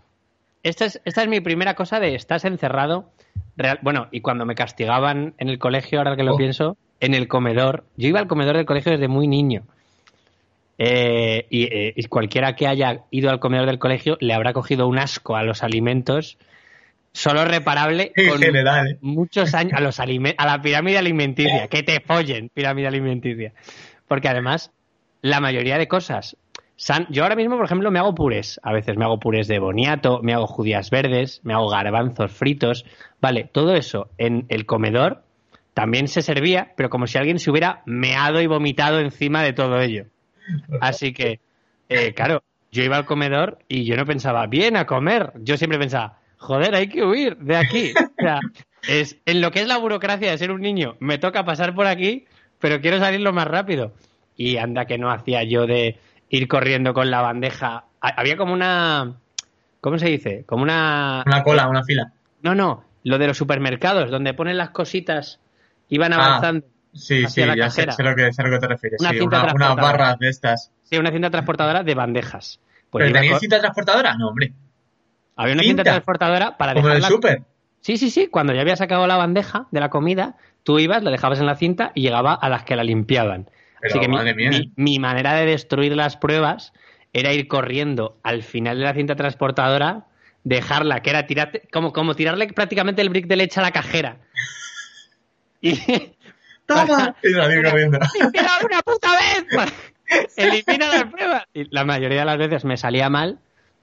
Esta 0.63 0.85
es, 0.85 1.01
esta 1.03 1.23
es 1.23 1.27
mi 1.27 1.41
primera 1.41 1.73
cosa 1.75 1.99
de 1.99 2.15
estás 2.15 2.45
encerrado 2.45 3.11
bueno, 3.81 4.07
y 4.11 4.21
cuando 4.21 4.45
me 4.45 4.55
castigaban 4.55 5.33
en 5.37 5.49
el 5.49 5.59
colegio, 5.59 5.99
ahora 5.99 6.15
que 6.15 6.23
lo 6.23 6.35
oh. 6.35 6.37
pienso, 6.37 6.77
en 6.99 7.13
el 7.13 7.27
comedor. 7.27 7.83
Yo 7.95 8.07
iba 8.07 8.19
al 8.19 8.27
comedor 8.27 8.57
del 8.57 8.65
colegio 8.65 8.91
desde 8.91 9.07
muy 9.07 9.27
niño. 9.27 9.63
Eh, 10.79 11.47
eh, 11.49 11.93
y, 11.95 12.03
cualquiera 12.03 12.55
que 12.55 12.67
haya 12.67 13.01
ido 13.09 13.31
al 13.31 13.39
comedor 13.39 13.65
del 13.65 13.79
colegio 13.79 14.17
le 14.19 14.33
habrá 14.35 14.53
cogido 14.53 14.87
un 14.87 14.99
asco 14.99 15.35
a 15.35 15.41
los 15.41 15.63
alimentos, 15.63 16.37
solo 17.13 17.45
reparable 17.45 18.11
con 18.29 18.43
¿eh? 18.43 18.97
muchos 19.01 19.55
años 19.55 19.73
a, 19.73 20.03
a 20.03 20.45
la 20.45 20.61
pirámide 20.61 20.99
alimenticia, 20.99 21.63
oh. 21.65 21.69
que 21.69 21.81
te 21.81 21.99
follen 21.99 22.49
pirámide 22.53 22.85
alimenticia. 22.87 23.53
Porque 24.07 24.27
además, 24.29 24.71
la 25.23 25.39
mayoría 25.39 25.79
de 25.79 25.87
cosas 25.87 26.37
yo 27.09 27.23
ahora 27.23 27.35
mismo, 27.35 27.57
por 27.57 27.65
ejemplo, 27.65 27.89
me 27.89 27.99
hago 27.99 28.13
purés. 28.13 28.59
A 28.63 28.71
veces 28.71 28.97
me 28.97 29.05
hago 29.05 29.19
purés 29.19 29.47
de 29.47 29.59
boniato, 29.59 30.21
me 30.21 30.33
hago 30.33 30.45
judías 30.47 30.89
verdes, 30.89 31.41
me 31.43 31.53
hago 31.53 31.69
garbanzos 31.69 32.31
fritos. 32.31 32.85
Vale, 33.19 33.49
todo 33.51 33.75
eso 33.75 34.09
en 34.17 34.45
el 34.49 34.65
comedor 34.65 35.23
también 35.73 36.07
se 36.07 36.21
servía, 36.21 36.73
pero 36.75 36.89
como 36.89 37.07
si 37.07 37.17
alguien 37.17 37.39
se 37.39 37.51
hubiera 37.51 37.81
meado 37.85 38.41
y 38.41 38.47
vomitado 38.47 38.99
encima 38.99 39.43
de 39.43 39.53
todo 39.53 39.79
ello. 39.81 40.05
Así 40.79 41.13
que, 41.13 41.39
eh, 41.89 42.13
claro, 42.13 42.43
yo 42.71 42.83
iba 42.83 42.97
al 42.97 43.05
comedor 43.05 43.59
y 43.67 43.85
yo 43.85 43.95
no 43.95 44.05
pensaba, 44.05 44.45
bien 44.47 44.77
a 44.77 44.85
comer. 44.85 45.33
Yo 45.37 45.57
siempre 45.57 45.79
pensaba, 45.79 46.19
joder, 46.37 46.75
hay 46.75 46.87
que 46.89 47.03
huir 47.03 47.37
de 47.37 47.55
aquí. 47.55 47.91
O 47.95 48.21
sea, 48.21 48.39
es, 48.87 49.17
en 49.25 49.41
lo 49.41 49.51
que 49.51 49.59
es 49.61 49.67
la 49.67 49.77
burocracia 49.77 50.31
de 50.31 50.37
ser 50.37 50.51
un 50.51 50.61
niño, 50.61 50.95
me 50.99 51.17
toca 51.17 51.43
pasar 51.43 51.73
por 51.73 51.87
aquí, 51.87 52.25
pero 52.59 52.81
quiero 52.81 52.99
salir 52.99 53.21
lo 53.21 53.33
más 53.33 53.47
rápido. 53.47 53.93
Y 54.35 54.57
anda 54.57 54.85
que 54.85 54.99
no 54.99 55.11
hacía 55.11 55.43
yo 55.43 55.65
de 55.65 55.97
ir 56.29 56.47
corriendo 56.47 56.93
con 56.93 57.11
la 57.11 57.21
bandeja. 57.21 57.85
Había 58.01 58.37
como 58.37 58.53
una. 58.53 59.15
¿Cómo 59.81 59.97
se 59.97 60.07
dice? 60.07 60.43
Como 60.45 60.63
una. 60.63 61.23
Una 61.25 61.43
cola, 61.43 61.67
una 61.67 61.83
fila. 61.83 62.11
No, 62.41 62.55
no, 62.55 62.83
lo 63.03 63.17
de 63.17 63.27
los 63.27 63.37
supermercados, 63.37 64.11
donde 64.11 64.33
ponen 64.33 64.57
las 64.57 64.69
cositas 64.69 65.39
iban 65.89 66.13
ah, 66.13 66.15
avanzando. 66.17 66.65
sí, 66.93 67.25
sí, 67.27 67.41
ya 67.55 67.69
Sé, 67.69 67.85
lo 67.85 67.95
que, 67.95 68.03
lo 68.03 68.15
que, 68.15 68.33
te 68.59 68.67
refieres. 68.67 69.01
Una, 69.01 69.09
sí, 69.11 69.19
de 70.19 70.29
estas. 70.29 70.71
Sí, 70.83 70.97
una 70.97 71.11
cinta 71.11 71.29
transportadora 71.29 71.83
de 71.83 71.95
bandejas. 71.95 72.59
Pues 72.89 73.11
¿Pero 73.11 73.39
cinta 73.39 73.59
transportadora? 73.59 74.15
No, 74.15 74.29
hombre. 74.29 74.53
Había 75.35 75.53
una 75.53 75.63
cinta, 75.63 75.83
transportadora 75.83 76.57
para 76.57 76.73
Como 76.73 76.89
el 76.89 77.03
súper. 77.03 77.43
Sí, 77.81 77.97
sí, 77.97 78.09
sí. 78.09 78.27
Cuando 78.27 78.53
ya 78.53 78.61
había 78.61 78.75
sacado 78.75 79.05
la 79.07 79.17
bandeja 79.17 79.67
de 79.71 79.79
la 79.79 79.89
comida, 79.89 80.35
tú 80.63 80.79
ibas, 80.79 81.03
la 81.03 81.11
dejabas 81.11 81.39
en 81.39 81.45
la 81.45 81.55
cinta 81.55 81.91
y 81.93 82.01
llegaba 82.01 82.33
a 82.33 82.49
las 82.49 82.63
que 82.63 82.75
la 82.75 82.83
limpiaban. 82.83 83.49
Así 83.83 83.99
que 83.99 84.07
mi, 84.75 84.99
manera 84.99 85.33
de 85.33 85.45
destruir 85.45 85.95
las 85.95 86.17
pruebas 86.17 86.73
era 87.13 87.33
ir 87.33 87.47
corriendo 87.47 88.17
al 88.23 88.43
final 88.43 88.77
de 88.79 88.83
la 88.83 88.93
cinta 88.93 89.15
transportadora, 89.15 90.05
dejarla, 90.43 91.01
que 91.01 91.09
era 91.11 91.25
tirar, 91.27 91.51
como, 91.71 91.93
como 91.93 92.15
tirarle 92.15 92.47
prácticamente 92.53 93.01
el 93.01 93.09
brick 93.09 93.27
de 93.27 93.35
leche 93.35 93.59
a 93.59 93.63
la 93.63 93.71
cajera. 93.71 94.17
Y, 95.61 95.75
¡Toma! 96.67 97.15
y 97.23 97.33
corriendo. 97.63 97.99
una 98.19 98.81
puta 98.81 99.09
vez! 99.11 99.45
Pues, 100.09 100.37
elimina 100.37 100.87
las 100.87 101.03
pruebas. 101.03 101.43
Y 101.53 101.65
la 101.69 101.83
mayoría 101.83 102.19
de 102.19 102.25
las 102.25 102.37
veces 102.37 102.63
me 102.63 102.77
salía 102.77 103.09
mal 103.09 103.39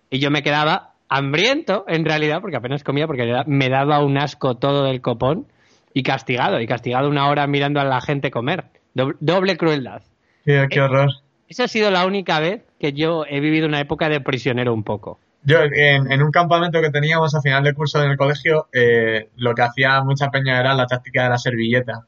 y 0.09 0.21
yo 0.21 0.31
me 0.31 0.43
quedaba 0.43 0.95
hambriento, 1.07 1.85
en 1.87 2.07
realidad, 2.07 2.41
porque 2.41 2.57
apenas 2.57 2.83
comía, 2.83 3.07
porque 3.07 3.31
me 3.45 3.69
daba 3.69 4.03
un 4.03 4.17
asco 4.17 4.55
todo 4.57 4.85
del 4.87 5.03
copón 5.03 5.47
y 5.93 6.03
castigado, 6.03 6.63
y 6.63 6.67
castigado 6.67 7.11
una 7.11 7.29
hora 7.29 7.47
mirando 7.47 7.79
a 7.79 7.85
la 7.85 8.01
gente 8.01 8.31
comer. 8.31 8.65
Doble, 8.95 9.57
crueldad. 9.57 10.03
qué 10.45 10.57
eh, 10.73 10.81
horror. 10.81 11.11
Esa 11.49 11.65
ha 11.65 11.69
sido 11.69 11.91
la 11.91 12.07
única 12.07 12.39
vez 12.41 12.63
que 12.81 12.93
yo 12.93 13.25
he 13.29 13.41
vivido 13.41 13.67
una 13.67 13.81
época 13.81 14.09
de 14.09 14.21
prisionero 14.21 14.73
un 14.73 14.85
poco. 14.85 15.19
Yo, 15.43 15.59
en, 15.63 16.23
un 16.23 16.31
campamento 16.31 16.81
que 16.81 16.91
teníamos 16.91 17.35
a 17.35 17.43
final 17.43 17.63
de 17.65 17.75
curso 17.75 18.03
en 18.03 18.11
el 18.13 18.17
colegio, 18.17 18.69
eh, 18.73 19.29
lo 19.37 19.55
que 19.55 19.63
hacía 19.63 20.03
mucha 20.03 20.31
peña 20.31 20.59
era 20.59 20.73
la 20.75 20.87
táctica 20.87 21.25
de 21.25 21.29
la 21.29 21.39
servilleta, 21.39 22.07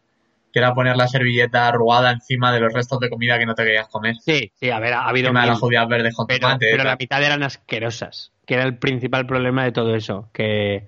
que 0.50 0.58
era 0.58 0.72
poner 0.74 0.96
la 0.96 1.06
servilleta 1.06 1.68
arrugada 1.68 2.12
encima 2.12 2.50
de 2.52 2.60
los 2.60 2.72
restos 2.72 2.98
de 2.98 3.10
comida 3.10 3.38
que 3.38 3.44
no 3.44 3.54
te 3.54 3.64
querías 3.64 3.88
comer. 3.88 4.14
Sí, 4.24 4.52
sí, 4.58 4.70
a 4.70 4.78
ver, 4.80 4.94
ha 4.94 5.06
habido... 5.06 5.30
una 5.32 5.42
de 5.42 5.48
las 5.48 5.58
judías 5.58 5.86
verdes 5.86 6.14
pero, 6.26 6.56
Pero 6.58 6.84
la 6.84 6.96
mitad 6.96 7.22
eran 7.22 7.42
asquerosas, 7.42 8.32
que 8.46 8.54
era 8.54 8.62
el 8.62 8.78
principal 8.78 9.26
problema 9.26 9.64
de 9.64 9.72
todo 9.72 9.94
eso, 9.94 10.30
que... 10.32 10.86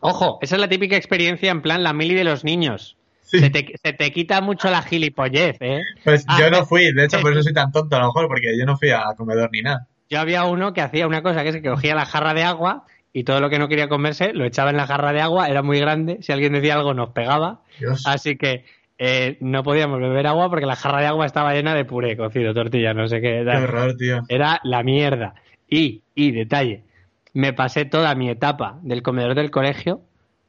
Ojo, 0.00 0.38
esa 0.40 0.54
es 0.56 0.60
la 0.60 0.68
típica 0.68 0.96
experiencia 0.96 1.50
en 1.50 1.60
plan 1.60 1.82
la 1.82 1.92
mili 1.92 2.14
de 2.14 2.24
los 2.24 2.44
niños. 2.44 2.96
Se, 3.32 3.92
te, 3.94 4.12
quita 4.12 4.40
mucho 4.42 4.70
la 4.70 4.82
gilipollez, 4.82 5.56
¿eh? 5.60 5.80
Pues 6.04 6.24
ah, 6.28 6.36
yo 6.38 6.50
no 6.50 6.58
eh, 6.58 6.64
fui, 6.66 6.92
de 6.92 7.04
hecho 7.06 7.18
por 7.20 7.30
eh. 7.30 7.34
eso 7.34 7.44
soy 7.44 7.54
tan 7.54 7.72
tonto 7.72 7.96
a 7.96 8.00
lo 8.00 8.06
mejor, 8.06 8.26
porque 8.28 8.56
yo 8.58 8.66
no 8.66 8.76
fui 8.76 8.90
a 8.90 9.02
comedor 9.16 9.48
ni 9.50 9.62
nada. 9.62 9.86
Yo 10.10 10.20
había 10.20 10.44
uno 10.44 10.74
que 10.74 10.82
hacía 10.82 11.06
una 11.06 11.22
cosa, 11.22 11.42
que 11.42 11.48
es 11.48 11.56
que 11.62 11.70
cogía 11.70 11.94
la 11.94 12.04
jarra 12.04 12.34
de 12.34 12.42
agua 12.42 12.84
y 13.12 13.24
todo 13.24 13.40
lo 13.40 13.48
que 13.48 13.58
no 13.58 13.68
quería 13.68 13.88
comerse 13.88 14.34
lo 14.34 14.44
echaba 14.44 14.70
en 14.70 14.76
la 14.76 14.86
jarra 14.86 15.14
de 15.14 15.22
agua, 15.22 15.48
era 15.48 15.62
muy 15.62 15.78
grande, 15.80 16.18
si 16.20 16.32
alguien 16.32 16.52
decía 16.52 16.74
algo 16.74 16.92
nos 16.92 17.10
pegaba, 17.10 17.60
así 18.06 18.36
que 18.36 18.64
eh, 18.98 19.38
no 19.40 19.62
podíamos 19.62 19.98
beber 19.98 20.26
agua 20.26 20.50
porque 20.50 20.66
la 20.66 20.76
jarra 20.76 21.00
de 21.00 21.06
agua 21.06 21.24
estaba 21.24 21.54
llena 21.54 21.74
de 21.74 21.86
puré 21.86 22.16
cocido, 22.16 22.52
tortilla, 22.52 22.92
no 22.92 23.08
sé 23.08 23.22
qué. 23.22 23.40
Era, 23.40 23.96
tío. 23.96 24.20
Era 24.28 24.60
la 24.62 24.82
mierda. 24.82 25.34
Y, 25.68 26.02
y 26.14 26.32
detalle, 26.32 26.84
me 27.32 27.54
pasé 27.54 27.86
toda 27.86 28.14
mi 28.14 28.28
etapa 28.28 28.78
del 28.82 29.02
comedor 29.02 29.34
del 29.34 29.50
colegio 29.50 30.02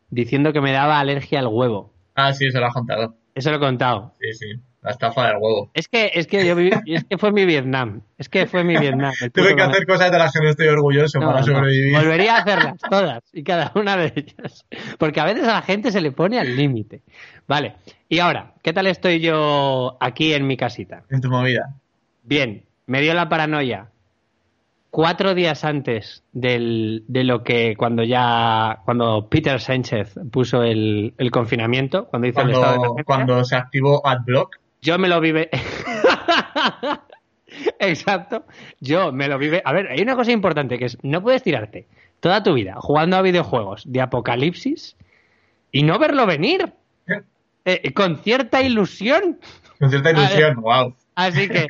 diciendo 0.09 0.51
que 0.51 0.59
me 0.61 0.73
daba 0.73 0.99
alergia 0.99 1.39
al 1.39 1.47
huevo. 1.47 1.92
Ah, 2.15 2.34
sí, 2.34 2.50
se 2.51 2.60
lo 2.60 2.67
ha 2.67 2.72
contado. 2.74 3.15
Eso 3.36 3.50
lo 3.50 3.58
he 3.58 3.60
contado. 3.60 4.13
Sí, 4.22 4.34
sí. 4.34 4.46
La 4.82 4.91
estafa 4.91 5.27
del 5.27 5.38
huevo. 5.38 5.72
Es 5.74 5.88
que, 5.88 6.12
es 6.13 6.27
que, 6.27 6.46
yo 6.46 6.55
viví, 6.55 6.72
es 6.88 7.05
que 7.05 7.17
fue 7.17 7.32
mi 7.32 7.46
Vietnam. 7.46 8.01
Es 8.17 8.27
que 8.29 8.46
fue 8.48 8.63
mi 8.65 8.77
Vietnam. 8.77 9.13
Tuve 9.34 9.55
que 9.55 9.62
hacer 9.62 9.88
cosas 9.88 10.12
de 10.12 10.20
las 10.20 10.32
que 10.34 10.43
no 10.43 10.50
estoy 10.50 10.67
orgulloso 10.67 11.20
para 11.22 11.41
sobrevivir. 11.41 11.96
Volvería 11.98 12.36
a 12.36 12.39
hacerlas 12.39 12.77
todas 12.89 13.22
y 13.32 13.43
cada 13.43 13.72
una 13.75 13.96
de 13.98 14.13
ellas. 14.15 14.65
Porque 15.00 15.22
a 15.22 15.25
veces 15.25 15.46
a 15.46 15.53
la 15.53 15.62
gente 15.62 15.91
se 15.91 16.01
le 16.01 16.12
pone 16.12 16.38
al 16.38 16.55
límite. 16.55 17.01
Vale. 17.48 17.75
Y 18.10 18.20
ahora, 18.20 18.53
¿qué 18.62 18.74
tal 18.74 18.88
estoy 18.88 19.20
yo 19.22 19.98
aquí 20.01 20.34
en 20.34 20.46
mi 20.46 20.58
casita? 20.58 21.03
En 21.10 21.22
tu 21.22 21.29
movida. 21.29 21.74
Bien. 22.24 22.65
Me 22.86 23.01
dio 23.01 23.13
la 23.13 23.29
paranoia 23.29 23.88
cuatro 24.93 25.33
días 25.33 25.65
antes 25.65 26.21
de 26.33 27.01
lo 27.07 27.43
que 27.43 27.75
cuando 27.75 28.03
ya 28.03 28.77
cuando 28.85 29.27
Peter 29.27 29.59
Sánchez 29.59 30.13
puso 30.31 30.62
el, 30.62 31.15
confinamiento, 31.31 32.05
cuando 32.05 32.27
hizo 32.27 32.35
cuando, 32.35 32.51
el 32.51 32.57
estado 32.59 32.95
cuando 33.03 33.43
se 33.43 33.55
activó 33.55 34.05
AdBlock, 34.07 34.57
yo 34.83 35.00
me 35.00 35.07
lo 35.07 35.19
vive. 35.19 35.50
Exacto, 37.79 38.45
yo 38.79 39.12
me 39.12 39.27
lo 39.27 39.38
vive. 39.39 39.63
A 39.65 39.73
ver, 39.73 39.88
hay 39.88 40.00
una 40.03 40.15
cosa 40.15 40.31
importante 40.31 40.77
que 40.77 40.85
es 40.85 40.97
no 41.01 41.23
puedes 41.23 41.41
tirarte 41.41 41.88
toda 42.19 42.43
tu 42.43 42.53
vida 42.53 42.75
jugando 42.77 43.17
a 43.17 43.23
videojuegos 43.23 43.91
de 43.91 44.00
apocalipsis 44.00 44.95
y 45.71 45.81
no 45.81 45.97
verlo 45.97 46.27
venir 46.27 46.71
¿Eh? 47.07 47.21
Eh, 47.65 47.91
con 47.93 48.17
cierta 48.17 48.62
ilusión. 48.62 49.39
Con 49.79 49.89
cierta 49.89 50.12
ilusión, 50.12 50.57
wow. 50.62 50.93
Así 51.15 51.50
que 51.50 51.65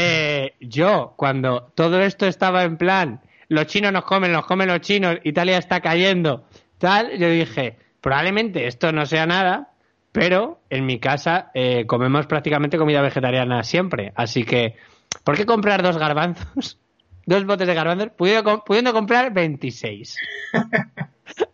eh, 0.00 0.54
yo, 0.60 1.14
cuando 1.16 1.72
todo 1.74 1.98
esto 2.00 2.28
estaba 2.28 2.62
en 2.62 2.76
plan, 2.76 3.20
los 3.48 3.66
chinos 3.66 3.92
nos 3.92 4.04
comen, 4.04 4.30
nos 4.30 4.46
comen 4.46 4.68
los 4.68 4.80
chinos, 4.80 5.16
Italia 5.24 5.58
está 5.58 5.80
cayendo, 5.80 6.46
tal, 6.78 7.18
yo 7.18 7.28
dije, 7.28 7.76
probablemente 8.00 8.68
esto 8.68 8.92
no 8.92 9.06
sea 9.06 9.26
nada, 9.26 9.70
pero 10.12 10.60
en 10.70 10.86
mi 10.86 11.00
casa 11.00 11.50
eh, 11.52 11.84
comemos 11.88 12.28
prácticamente 12.28 12.78
comida 12.78 13.02
vegetariana 13.02 13.64
siempre. 13.64 14.12
Así 14.14 14.44
que, 14.44 14.76
¿por 15.24 15.36
qué 15.36 15.44
comprar 15.46 15.82
dos 15.82 15.98
garbanzos? 15.98 16.78
Dos 17.26 17.44
botes 17.44 17.66
de 17.66 17.74
garbanzos, 17.74 18.10
pudiendo, 18.16 18.92
comprar 18.94 19.30
26. 19.32 20.16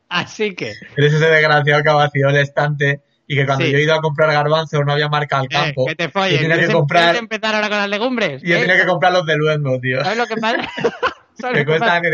Así 0.08 0.54
que. 0.54 0.72
Eres 0.96 1.14
ese 1.14 1.26
desgraciado 1.28 1.82
que 1.82 1.90
vacío 1.90 2.28
el 2.28 2.36
estante 2.36 3.00
y 3.26 3.36
que 3.36 3.46
cuando 3.46 3.64
yo 3.64 3.78
he 3.78 3.82
ido 3.82 3.94
a 3.94 4.00
comprar 4.00 4.30
garbanzos 4.32 4.82
no 4.84 4.92
había 4.92 5.08
marca 5.08 5.38
al 5.38 5.46
eh, 5.46 5.48
campo. 5.48 5.86
que 5.86 5.94
te 5.94 6.08
folles, 6.08 6.40
Yo 6.42 6.48
que 6.58 6.68
comprar... 6.72 7.16
empezar 7.16 7.54
ahora 7.54 7.68
con 7.68 7.78
las 7.78 7.88
legumbres? 7.88 8.42
Yo 8.44 8.56
¿eh? 8.56 8.60
tenía 8.60 8.76
que 8.76 8.86
comprar 8.86 9.12
los 9.12 9.24
de 9.26 9.36
luengo, 9.36 9.80
tío. 9.80 10.02
¿Sabes 10.02 10.18
lo 10.18 10.26
que 10.26 10.36
pasa? 10.36 10.58
Que, 11.34 11.54
te 11.64 11.64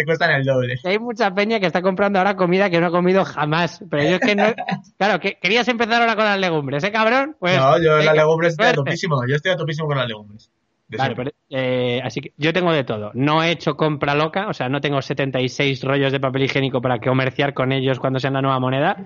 cuestan 0.06 0.30
el 0.30 0.44
doble. 0.44 0.76
Hay 0.82 0.98
mucha 0.98 1.30
peña 1.30 1.60
que 1.60 1.66
está 1.66 1.82
comprando 1.82 2.18
ahora 2.18 2.34
comida 2.36 2.70
que 2.70 2.80
no 2.80 2.86
ha 2.86 2.90
comido 2.90 3.22
jamás. 3.22 3.84
Pero 3.90 4.04
yo 4.04 4.14
es 4.16 4.20
que 4.20 4.34
no. 4.34 4.44
Claro, 4.98 5.20
que 5.20 5.36
querías 5.40 5.68
empezar 5.68 6.00
ahora 6.00 6.16
con 6.16 6.24
las 6.24 6.38
legumbres, 6.38 6.82
¿eh, 6.84 6.90
cabrón? 6.90 7.36
Pues, 7.38 7.56
no, 7.58 7.80
yo 7.82 7.98
las 7.98 8.14
legumbres 8.16 8.52
estoy 8.54 8.68
a 8.68 8.72
topísimo. 8.72 9.16
Yo 9.28 9.36
estoy 9.36 9.52
a 9.52 9.56
topísimo 9.56 9.86
con 9.88 9.98
las 9.98 10.08
legumbres. 10.08 10.50
pero, 10.88 11.30
eh, 11.50 12.00
así 12.02 12.22
que 12.22 12.32
yo 12.38 12.54
tengo 12.54 12.72
de 12.72 12.82
todo. 12.82 13.10
No 13.12 13.42
he 13.42 13.50
hecho 13.50 13.76
compra 13.76 14.14
loca, 14.14 14.48
o 14.48 14.54
sea, 14.54 14.70
no 14.70 14.80
tengo 14.80 15.02
76 15.02 15.82
rollos 15.82 16.12
de 16.12 16.18
papel 16.20 16.44
higiénico 16.44 16.80
para 16.80 16.98
comerciar 16.98 17.52
con 17.52 17.72
ellos 17.72 18.00
cuando 18.00 18.20
sean 18.20 18.32
la 18.32 18.42
nueva 18.42 18.58
moneda 18.58 18.96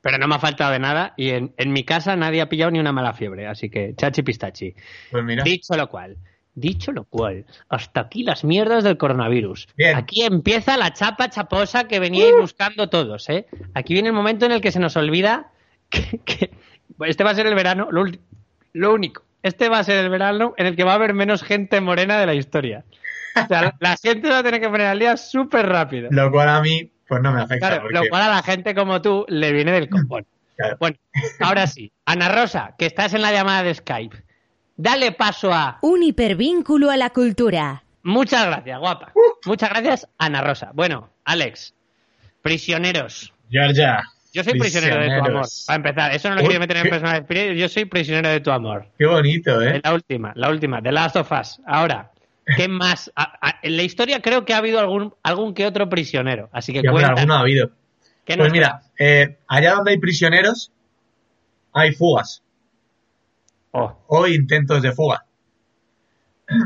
pero 0.00 0.18
no 0.18 0.28
me 0.28 0.36
ha 0.36 0.38
faltado 0.38 0.72
de 0.72 0.78
nada 0.78 1.14
y 1.16 1.30
en, 1.30 1.54
mi 1.66 1.84
casa 1.84 2.16
nadie 2.16 2.40
ha 2.40 2.48
pillado 2.48 2.70
ni 2.70 2.78
una 2.78 2.92
mala 2.92 3.12
fiebre, 3.12 3.46
así 3.46 3.68
que 3.70 3.94
chachi 3.96 4.22
pistachi. 4.22 4.74
Pues 5.10 5.24
dicho 5.44 5.76
lo 5.76 5.88
cual, 5.88 6.16
dicho 6.54 6.92
lo 6.92 7.04
cual, 7.04 7.46
hasta 7.68 8.00
aquí 8.02 8.22
las 8.22 8.44
mierdas 8.44 8.84
del 8.84 8.96
coronavirus. 8.96 9.68
Aquí 9.94 10.22
empieza 10.22 10.76
la 10.76 10.92
chapa 10.92 11.28
chaposa 11.30 11.84
que 11.88 11.98
veníais 12.00 12.34
uh. 12.34 12.40
buscando 12.40 12.88
todos, 12.88 13.28
¿eh? 13.28 13.46
Aquí 13.74 13.94
viene 13.94 14.08
el 14.10 14.14
momento 14.14 14.46
en 14.46 14.52
el 14.52 14.60
que 14.60 14.72
se 14.72 14.80
nos 14.80 14.96
olvida 14.96 15.48
que, 15.90 16.50
este 17.00 17.24
va 17.24 17.30
a 17.30 17.34
ser 17.34 17.46
el 17.46 17.54
verano, 17.54 17.88
lo, 17.90 18.04
lo, 18.72 18.94
único, 18.94 19.22
este 19.42 19.68
va 19.68 19.80
a 19.80 19.84
ser 19.84 20.04
el 20.04 20.10
verano 20.10 20.54
en 20.58 20.66
el 20.66 20.76
que 20.76 20.84
va 20.84 20.92
a 20.92 20.96
haber 20.96 21.14
menos 21.14 21.42
gente 21.42 21.80
morena 21.80 22.18
de 22.20 22.26
la 22.26 22.34
historia. 22.34 22.84
O 23.34 23.46
sea, 23.46 23.74
la 23.78 23.96
gente 23.96 24.28
va 24.28 24.38
a 24.38 24.42
tener 24.42 24.60
que 24.60 24.68
poner 24.68 24.88
al 24.88 24.98
día 24.98 25.16
súper 25.16 25.66
rápido. 25.66 26.08
Lo 26.10 26.30
cual 26.32 26.48
a 26.48 26.60
mí 26.60 26.90
pues 27.08 27.22
no 27.22 27.32
me 27.32 27.40
afecta. 27.40 27.68
Claro, 27.70 27.90
Lo 27.90 28.02
cual 28.08 28.22
a 28.22 28.28
la 28.28 28.42
gente 28.42 28.74
como 28.74 29.02
tú 29.02 29.24
le 29.28 29.52
viene 29.52 29.72
del 29.72 29.88
copón. 29.88 30.24
Bueno, 30.80 30.96
ahora 31.38 31.68
sí. 31.68 31.92
Ana 32.04 32.28
Rosa, 32.28 32.74
que 32.76 32.86
estás 32.86 33.14
en 33.14 33.22
la 33.22 33.30
llamada 33.30 33.62
de 33.62 33.72
Skype. 33.76 34.16
Dale 34.76 35.12
paso 35.12 35.52
a... 35.52 35.78
Un 35.82 36.02
hipervínculo 36.02 36.90
a 36.90 36.96
la 36.96 37.10
cultura. 37.10 37.84
Muchas 38.02 38.44
gracias, 38.44 38.76
guapa. 38.80 39.12
Uh. 39.14 39.20
Muchas 39.48 39.70
gracias, 39.70 40.08
Ana 40.18 40.40
Rosa. 40.42 40.72
Bueno, 40.74 41.10
Alex, 41.24 41.74
prisioneros. 42.42 43.32
Ya, 43.48 43.70
ya. 43.72 44.02
Yo 44.34 44.42
soy 44.42 44.58
prisionero 44.58 45.00
de 45.00 45.20
tu 45.20 45.26
amor. 45.30 45.46
Para 45.64 45.76
empezar, 45.76 46.14
eso 46.16 46.28
no 46.28 46.34
lo 46.34 46.42
quiero 46.42 46.58
meter 46.58 46.76
en 46.78 46.82
de 46.82 46.90
personal 46.90 47.54
Yo 47.56 47.68
soy 47.68 47.84
prisionero 47.84 48.28
de 48.30 48.40
tu 48.40 48.50
amor. 48.50 48.88
Qué 48.98 49.06
bonito, 49.06 49.62
¿eh? 49.62 49.80
La 49.84 49.94
última, 49.94 50.32
la 50.34 50.50
última, 50.50 50.82
The 50.82 50.90
Last 50.90 51.14
of 51.14 51.30
Us. 51.40 51.60
Ahora, 51.66 52.10
¿Qué 52.56 52.66
más? 52.68 53.12
en 53.62 53.76
la 53.76 53.82
historia 53.82 54.22
creo 54.22 54.44
que 54.44 54.54
ha 54.54 54.58
habido 54.58 54.80
algún, 54.80 55.14
algún 55.22 55.52
que 55.54 55.66
otro 55.66 55.88
prisionero, 55.88 56.48
así 56.52 56.72
que 56.72 56.80
Alguno 56.80 57.06
ha 57.34 57.40
habido. 57.40 57.70
Pues 58.24 58.52
mira, 58.52 58.82
eh, 58.98 59.38
allá 59.46 59.74
donde 59.74 59.92
hay 59.92 59.98
prisioneros, 59.98 60.70
hay 61.72 61.92
fugas. 61.92 62.42
Oh. 63.72 63.96
O 64.06 64.26
intentos 64.26 64.82
de 64.82 64.92
fuga. 64.92 65.24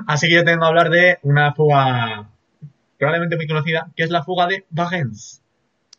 Así 0.06 0.28
que 0.28 0.34
yo 0.34 0.44
tengo 0.44 0.60
que 0.60 0.66
hablar 0.66 0.90
de 0.90 1.18
una 1.22 1.52
fuga 1.54 2.28
probablemente 2.98 3.36
muy 3.36 3.48
conocida, 3.48 3.88
que 3.96 4.04
es 4.04 4.10
la 4.10 4.22
fuga 4.22 4.46
de 4.46 4.64
Bagens. 4.70 5.42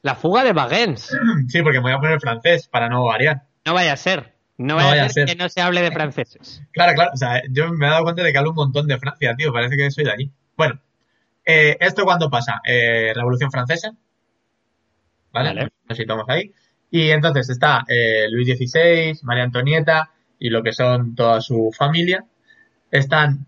¿La 0.02 0.16
fuga 0.16 0.44
de 0.44 0.54
Bagens? 0.54 1.18
Sí, 1.50 1.62
porque 1.62 1.80
me 1.80 1.84
voy 1.84 1.92
a 1.94 2.00
poner 2.00 2.20
francés 2.22 2.68
para 2.70 2.88
no 2.88 3.06
variar. 3.06 3.44
No 3.66 3.74
vaya 3.74 3.94
a 3.94 3.98
ser. 3.98 4.33
No, 4.58 4.78
que 5.26 5.36
no 5.36 5.50
se 5.50 5.62
hable 5.62 5.82
de 5.82 5.92
franceses. 5.92 6.62
Claro, 6.72 6.94
claro. 6.94 7.12
O 7.14 7.18
sea, 7.18 7.42
yo 7.50 7.72
me 7.74 7.88
he 7.88 7.90
dado 7.90 8.04
cuenta 8.04 8.22
de 8.22 8.32
que 8.32 8.38
hablo 8.38 8.52
un 8.52 8.56
montón 8.56 8.88
de 8.88 9.00
Francia, 9.00 9.36
tío. 9.36 9.52
Parece 9.52 9.76
que 9.76 9.90
soy 9.90 10.04
de 10.04 10.12
allí. 10.12 10.32
Bueno, 10.56 10.80
eh, 11.46 11.76
¿esto 11.80 12.04
cuándo 12.04 12.30
pasa? 12.30 12.62
Eh, 12.66 13.14
Revolución 13.16 13.52
Francesa. 13.52 13.96
¿Vale? 15.32 15.70
Nos 15.88 15.98
situamos 15.98 16.26
ahí. 16.30 16.54
Y 16.92 17.10
entonces 17.10 17.50
está 17.50 17.84
eh, 17.88 18.28
Luis 18.30 18.48
XVI, 18.56 19.20
María 19.24 19.44
Antonieta 19.44 20.12
y 20.38 20.50
lo 20.52 20.62
que 20.62 20.74
son 20.74 21.16
toda 21.16 21.42
su 21.42 21.72
familia. 21.76 22.24
Están 22.92 23.48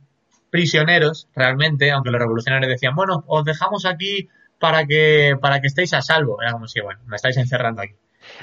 prisioneros, 0.50 1.28
realmente, 1.36 1.92
aunque 1.92 2.10
los 2.10 2.20
revolucionarios 2.20 2.70
decían, 2.72 2.96
bueno, 2.96 3.24
os 3.28 3.46
dejamos 3.46 3.86
aquí 3.86 4.30
para 4.60 4.88
que, 4.88 5.36
para 5.40 5.62
que 5.62 5.68
estéis 5.68 5.94
a 5.94 6.02
salvo. 6.02 6.42
Era 6.42 6.54
como 6.54 6.68
si, 6.68 6.80
bueno, 6.82 7.02
me 7.06 7.18
estáis 7.18 7.38
encerrando 7.38 7.84
aquí. 7.84 7.94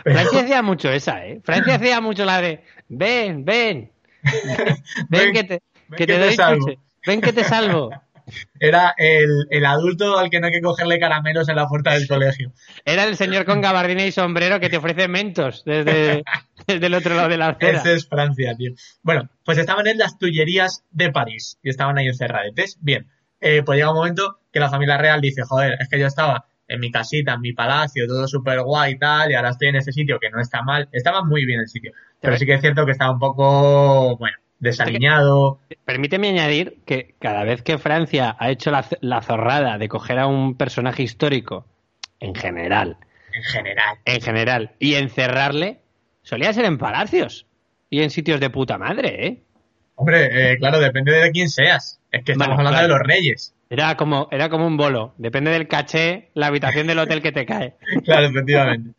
Francia 0.05 0.41
hacía 0.41 0.63
mucho 0.63 0.91
esa, 0.91 1.25
¿eh? 1.27 1.41
Francia 1.45 1.75
hacía 1.77 2.01
mucho 2.01 2.25
la 2.25 2.41
de 2.41 2.65
ven, 2.89 3.45
ven, 3.45 3.91
ven, 5.09 5.33
que 5.95 6.07
te, 6.07 6.35
salvo. 6.35 6.67
ven 7.07 7.21
que 7.21 7.33
te 7.33 7.45
salvo. 7.45 7.91
Era 8.61 8.95
el, 8.97 9.67
adulto 9.67 10.17
al 10.19 10.31
que 10.31 10.41
no 10.41 10.47
hay 10.47 10.53
que 10.53 10.61
cogerle 10.61 10.99
caramelos 11.01 11.49
en 11.49 11.57
la 11.57 11.67
puerta 11.67 11.93
del 11.95 12.07
colegio. 12.07 12.53
Era 12.85 13.05
el 13.05 13.17
señor 13.17 13.45
con 13.45 13.61
gabardina 13.61 14.07
y 14.07 14.13
sombrero 14.13 14.61
que 14.61 14.71
te 14.71 14.77
ofrece 14.77 15.09
mentos 15.09 15.65
desde, 15.65 16.23
el 16.69 16.95
otro 16.95 17.17
lado 17.17 17.29
de 17.29 17.37
la 17.39 17.49
acera. 17.49 17.79
Ese 17.81 17.95
es 17.95 18.09
Francia, 18.09 18.55
tío. 18.57 18.73
Bueno, 19.03 19.29
pues 19.45 19.59
estaban 19.59 19.87
en 19.89 19.99
las 19.99 20.19
Tullerías 20.19 20.85
de 20.93 21.11
París 21.11 21.59
y 21.63 21.71
estaban 21.71 21.99
ahí 21.99 22.07
encerradetes. 22.07 22.79
Bien, 22.81 23.09
eh, 23.41 23.63
pues 23.67 23.77
llega 23.77 23.91
un 23.91 23.97
momento 23.97 24.39
que 24.53 24.61
la 24.61 24.71
familia 24.71 24.97
real 24.99 25.21
dice, 25.21 25.43
joder, 25.43 25.77
es 25.81 25.89
que 25.89 25.99
yo 25.99 26.07
estaba 26.07 26.47
en 26.69 26.81
mi 26.81 26.91
casita, 26.91 27.35
en 27.35 27.41
mi 27.41 27.53
palacio, 27.53 28.07
todo 28.07 28.27
súper 28.29 28.63
guay 28.63 28.93
y 28.93 28.99
tal, 28.99 29.31
y 29.31 29.35
ahora 29.35 29.51
estoy 29.51 29.69
en 29.69 29.77
ese 29.77 29.93
sitio 29.93 30.19
que 30.19 30.31
no 30.31 30.41
está 30.41 30.63
mal. 30.63 30.89
Estaba 30.93 31.23
muy 31.25 31.45
bien 31.45 31.61
el 31.61 31.69
sitio, 31.69 31.93
pero 32.21 32.37
sí 32.37 32.47
que 32.47 32.55
es 32.55 32.61
cierto 32.61 32.85
que 32.87 32.93
estaba 32.93 33.11
un 33.13 33.19
poco, 33.19 34.17
bueno, 34.17 34.37
desaliñado. 34.59 35.59
Permíteme 35.85 36.29
añadir 36.29 36.79
que 36.87 37.15
cada 37.19 37.45
vez 37.45 37.63
que 37.63 37.79
Francia 37.79 38.35
ha 38.39 38.51
hecho 38.51 38.71
la, 38.71 39.23
zorrada 39.23 39.79
de 39.79 39.89
coger 39.89 40.19
a 40.19 40.27
un 40.27 40.57
personaje 40.57 41.03
histórico, 41.03 41.67
en 42.21 42.35
general. 42.35 42.97
En 43.35 43.43
general. 43.43 43.97
En 44.05 44.21
general. 44.21 44.73
Y 44.79 44.95
encerrarle, 44.95 45.81
solía 46.23 46.53
ser 46.53 46.65
en 46.67 46.79
palacios 46.79 47.47
y 47.91 48.03
en 48.03 48.11
sitios 48.11 48.41
de 48.41 48.51
puta 48.51 48.79
madre, 48.79 49.27
¿eh? 49.27 49.43
Hombre, 49.97 50.53
eh, 50.53 50.57
claro, 50.59 50.79
depende 50.81 51.13
de 51.13 51.31
quién 51.33 51.49
seas. 51.51 52.01
Es 52.13 52.25
que 52.25 52.33
estamos 52.33 52.59
hablando 52.59 52.83
de 52.83 52.89
los 52.89 53.01
reyes. 53.01 53.55
Era 53.71 53.97
como, 53.97 54.29
era 54.31 54.51
como 54.51 54.67
un 54.67 54.77
bolo. 54.77 55.15
Depende 55.17 55.51
del 55.51 55.67
caché, 55.67 56.29
la 56.35 56.49
habitación 56.49 56.87
del 56.87 56.99
hotel 56.99 57.23
que 57.23 57.33
te 57.33 57.47
cae. 57.47 57.75
claro, 58.05 58.27
efectivamente. 58.27 58.93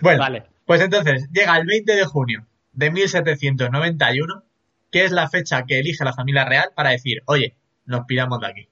Bueno, 0.00 0.24
pues 0.66 0.80
entonces, 0.82 1.28
llega 1.30 1.56
el 1.56 1.64
20 1.66 1.94
de 1.94 2.04
junio 2.04 2.44
de 2.72 2.90
1791, 2.90 4.42
que 4.90 5.04
es 5.04 5.12
la 5.12 5.28
fecha 5.30 5.64
que 5.64 5.78
elige 5.78 6.04
la 6.04 6.12
familia 6.12 6.44
real 6.44 6.70
para 6.74 6.90
decir, 6.90 7.22
oye, 7.26 7.54
nos 7.84 8.04
piramos 8.06 8.40
de 8.40 8.46
aquí. 8.48 8.68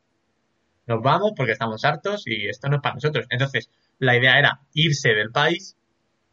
Nos 0.89 1.01
vamos 1.01 1.33
porque 1.37 1.53
estamos 1.53 1.85
hartos 1.85 2.25
y 2.27 2.49
esto 2.49 2.69
no 2.69 2.77
es 2.77 2.83
para 2.83 2.97
nosotros. 2.97 3.27
Entonces, 3.31 3.71
la 4.01 4.17
idea 4.17 4.41
era 4.41 4.61
irse 4.75 5.11
del 5.15 5.31
país, 5.31 5.77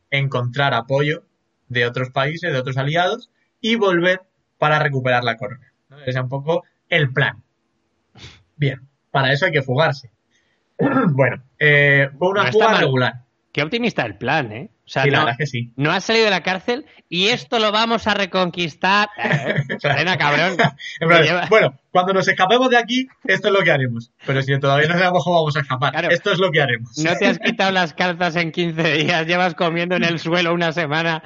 encontrar 0.10 0.74
apoyo 0.74 1.26
de 1.68 1.86
otros 1.86 2.10
países, 2.10 2.52
de 2.52 2.58
otros 2.58 2.78
aliados, 2.78 3.30
y 3.62 3.76
volver 3.76 4.22
para 4.58 4.80
recuperar 4.80 5.24
la 5.24 5.38
corona. 5.38 5.72
Ese 6.02 6.10
es 6.10 6.16
un 6.16 6.28
poco 6.28 6.64
el 6.90 7.14
plan. 7.14 7.44
Bien, 8.62 8.80
para 9.10 9.34
eso 9.34 9.48
hay 9.48 9.52
que 9.52 9.64
fugarse. 9.64 10.12
bueno, 10.78 11.42
eh, 11.58 12.12
fue 12.20 12.30
una 12.30 12.52
fuga 12.52 12.76
regular. 12.76 13.14
Qué 13.52 13.64
optimista 13.64 14.04
el 14.06 14.18
plan, 14.20 14.52
¿eh? 14.52 14.70
sí, 14.86 15.10
la 15.10 15.20
verdad 15.26 15.36
que 15.40 15.48
sí. 15.48 15.74
No 15.78 15.92
has 15.92 16.04
salido 16.04 16.26
de 16.26 16.32
la 16.32 16.44
cárcel 16.44 16.86
y 17.10 17.30
esto 17.30 17.58
lo 17.58 17.72
vamos 17.72 18.06
a 18.06 18.14
reconquistar. 18.14 19.10
cabrón. 20.20 20.58
bueno, 21.50 21.80
cuando 21.90 22.14
nos 22.14 22.28
escapemos 22.28 22.70
de 22.70 22.78
aquí, 22.78 23.08
esto 23.24 23.48
es 23.48 23.54
lo 23.54 23.62
que 23.64 23.72
haremos. 23.72 24.12
Pero 24.28 24.44
si 24.44 24.58
todavía 24.60 24.88
no 24.90 24.94
sabemos 25.00 25.24
cómo 25.24 25.38
vamos 25.38 25.58
a 25.58 25.62
escapar, 25.62 26.06
esto 26.14 26.32
es 26.32 26.38
lo 26.38 26.52
que 26.52 26.62
haremos. 26.62 26.96
No 27.00 27.16
te 27.16 27.28
has 27.30 27.40
quitado 27.40 27.72
las 27.72 27.94
calzas 27.96 28.36
en 28.36 28.52
15 28.52 28.94
días, 28.94 29.26
llevas 29.26 29.56
comiendo 29.56 29.96
en 29.96 30.04
el 30.04 30.20
suelo 30.20 30.54
una 30.54 30.72
semana. 30.72 31.24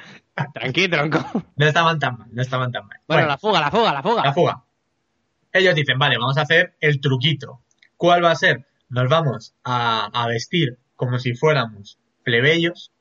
Tranquilo, 0.53 0.97
tronco. 0.97 1.43
No 1.57 1.65
estaban 1.65 1.99
tan 1.99 2.17
mal, 2.17 2.29
no 2.31 2.41
estaban 2.41 2.71
tan 2.71 2.87
mal. 2.87 2.97
bueno 3.09 3.27
la 3.27 3.37
fuga, 3.37 3.59
la 3.59 3.71
fuga, 3.71 3.91
la 3.93 4.01
fuga. 4.01 4.23
La 4.23 4.33
fuga 4.33 4.64
ellos 5.55 5.73
dicen, 5.73 5.97
vale, 5.97 6.17
vamos 6.17 6.37
a 6.37 6.41
hacer 6.41 6.75
el 6.81 6.99
truquito. 6.99 7.61
¿Cuál 7.95 8.23
va 8.23 8.31
a 8.31 8.35
ser? 8.35 8.65
Nos 8.89 9.09
vamos 9.09 9.55
a, 9.63 10.25
vestir 10.27 10.77
como 10.97 11.17
si 11.17 11.33
fuéramos 11.33 11.97
plebeyos 12.23 12.91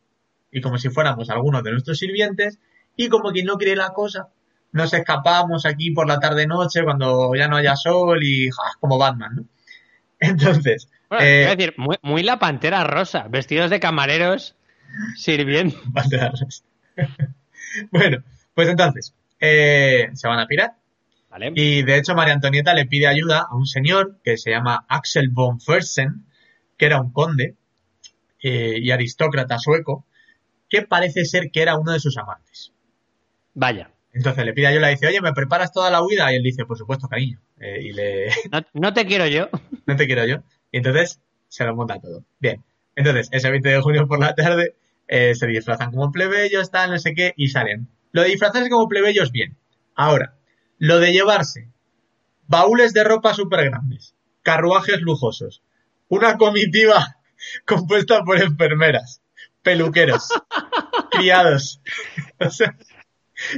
y 0.52 0.60
como 0.60 0.78
si 0.78 0.88
fuéramos 0.88 1.30
algunos 1.30 1.62
de 1.64 1.72
nuestros 1.72 1.98
sirvientes 1.98 2.60
y 2.96 3.08
como 3.08 3.32
quien 3.32 3.46
no 3.46 3.56
quiere 3.58 3.74
la 3.76 3.88
cosa, 3.90 4.28
nos 4.70 4.92
escapamos 4.94 5.66
aquí 5.66 5.90
por 5.90 6.06
la 6.06 6.20
tarde-noche 6.20 6.84
cuando 6.84 7.34
ya 7.34 7.48
no 7.48 7.56
haya 7.56 7.74
sol 7.76 8.20
y 8.22 8.50
como 8.80 8.98
Batman, 8.98 9.34
¿no? 9.36 9.44
Entonces... 10.20 10.88
Bueno, 11.10 11.24
eh, 11.26 11.54
decir, 11.56 11.74
muy, 12.02 12.22
la 12.22 12.38
pantera 12.38 12.82
rosa, 12.84 13.26
vestidos 13.28 13.70
de 13.70 13.78
camareros, 13.80 14.54
sirviendo. 15.16 15.76
Pantera 15.92 16.30
rosa. 16.30 16.46
bueno, 17.92 18.22
pues 18.54 18.68
entonces, 18.68 19.14
eh, 19.38 20.08
se 20.14 20.26
van 20.26 20.38
a 20.38 20.46
pirar 20.46 20.74
y 21.54 21.82
de 21.82 21.98
hecho 21.98 22.14
María 22.14 22.34
Antonieta 22.34 22.74
le 22.74 22.86
pide 22.86 23.06
ayuda 23.08 23.46
a 23.50 23.56
un 23.56 23.66
señor 23.66 24.18
que 24.22 24.36
se 24.36 24.50
llama 24.50 24.86
Axel 24.88 25.30
von 25.30 25.60
Fersen, 25.60 26.26
que 26.76 26.86
era 26.86 27.00
un 27.00 27.12
conde 27.12 27.56
eh, 28.42 28.74
y 28.80 28.90
aristócrata 28.92 29.58
sueco, 29.58 30.06
que 30.68 30.82
parece 30.82 31.24
ser 31.24 31.50
que 31.50 31.62
era 31.62 31.76
uno 31.76 31.92
de 31.92 32.00
sus 32.00 32.16
amantes. 32.18 32.72
Vaya. 33.54 33.90
Entonces 34.12 34.44
le 34.44 34.52
pide 34.52 34.68
ayuda 34.68 34.80
y 34.86 34.90
le 34.90 34.90
dice, 34.90 35.06
oye, 35.08 35.20
¿me 35.20 35.32
preparas 35.32 35.72
toda 35.72 35.90
la 35.90 36.02
huida? 36.04 36.32
Y 36.32 36.36
él 36.36 36.42
dice, 36.44 36.64
por 36.66 36.78
supuesto, 36.78 37.08
cariño. 37.08 37.40
Eh, 37.58 37.80
y 37.82 37.92
le... 37.92 38.28
no, 38.72 38.94
te 38.94 39.06
quiero 39.06 39.26
yo. 39.26 39.48
no 39.86 39.96
te 39.96 40.06
quiero 40.06 40.24
yo. 40.26 40.44
Y 40.70 40.76
entonces 40.78 41.20
se 41.48 41.64
lo 41.64 41.74
monta 41.74 42.00
todo. 42.00 42.24
Bien. 42.38 42.62
Entonces, 42.96 43.28
ese 43.32 43.50
20 43.50 43.68
de 43.70 43.80
junio 43.80 44.06
por 44.06 44.20
la 44.20 44.36
tarde 44.36 44.76
eh, 45.08 45.34
se 45.34 45.48
disfrazan 45.48 45.90
como 45.90 46.12
plebeyos, 46.12 46.70
tal, 46.70 46.90
no 46.90 46.98
sé 47.00 47.12
qué, 47.14 47.34
y 47.36 47.48
salen. 47.48 47.88
Lo 48.12 48.22
de 48.22 48.28
disfrazarse 48.28 48.70
como 48.70 48.86
plebeyos, 48.88 49.32
bien. 49.32 49.56
Ahora, 49.96 50.34
lo 50.86 50.98
de 50.98 51.12
llevarse 51.12 51.70
baúles 52.46 52.92
de 52.92 53.04
ropa 53.04 53.32
súper 53.32 53.64
grandes, 53.70 54.14
carruajes 54.42 55.00
lujosos, 55.00 55.62
una 56.08 56.36
comitiva 56.36 57.16
compuesta 57.66 58.22
por 58.22 58.36
enfermeras, 58.38 59.22
peluqueros, 59.62 60.28
criados. 61.10 61.80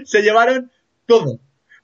se 0.04 0.22
llevaron 0.22 0.70
todo. 1.06 1.40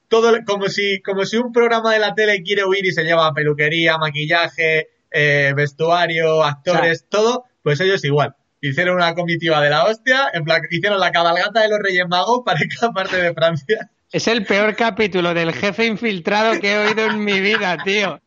Todo, 0.07 0.33
como 0.47 0.69
si, 0.69 1.03
como 1.03 1.25
si 1.25 1.39
un 1.39 1.51
programa 1.53 1.93
de 1.93 1.99
la 1.99 2.15
tele 2.15 2.45
quiere 2.45 2.65
huir 2.65 2.87
y 2.87 2.93
se 2.93 3.03
lleva 3.03 3.35
peluquería, 3.35 3.99
maquillaje, 3.99 4.91
eh, 5.11 5.53
vestuario, 5.57 6.45
actores, 6.45 7.09
todo, 7.09 7.47
pues 7.65 7.81
ellos 7.81 8.05
igual. 8.05 8.37
Hicieron 8.61 8.95
una 8.95 9.17
comitiva 9.17 9.61
de 9.61 9.71
la 9.71 9.87
hostia, 9.87 10.31
en 10.33 10.45
plan, 10.45 10.63
hicieron 10.71 11.01
la 11.01 11.11
cabalgata 11.11 11.63
de 11.63 11.69
los 11.69 11.81
Reyes 11.81 12.07
Magos 12.09 12.43
para 12.47 12.61
cada 12.79 12.93
parte 12.93 13.17
de 13.21 13.35
Francia. 13.35 13.91
Es 14.13 14.29
el 14.29 14.45
peor 14.45 14.77
capítulo 14.77 15.33
del 15.33 15.55
jefe 15.55 15.87
infiltrado 15.87 16.61
que 16.61 16.71
he 16.75 16.79
oído 16.79 17.07
en 17.07 17.25
mi 17.25 17.41
vida, 17.41 17.79
tío. 17.83 18.21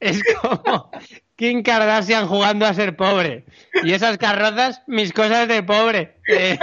Es 0.00 0.20
como 0.42 0.90
Kim 1.36 1.62
Kardashian 1.62 2.26
jugando 2.26 2.66
a 2.66 2.74
ser 2.74 2.96
pobre. 2.96 3.44
Y 3.84 3.92
esas 3.92 4.18
carrozas, 4.18 4.82
mis 4.88 5.12
cosas 5.12 5.46
de 5.46 5.62
pobre. 5.62 6.16
Eh, 6.26 6.58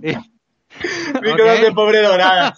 mis 0.00 1.32
cosas 1.36 1.60
de 1.60 1.72
pobre 1.72 2.02
doradas. 2.02 2.56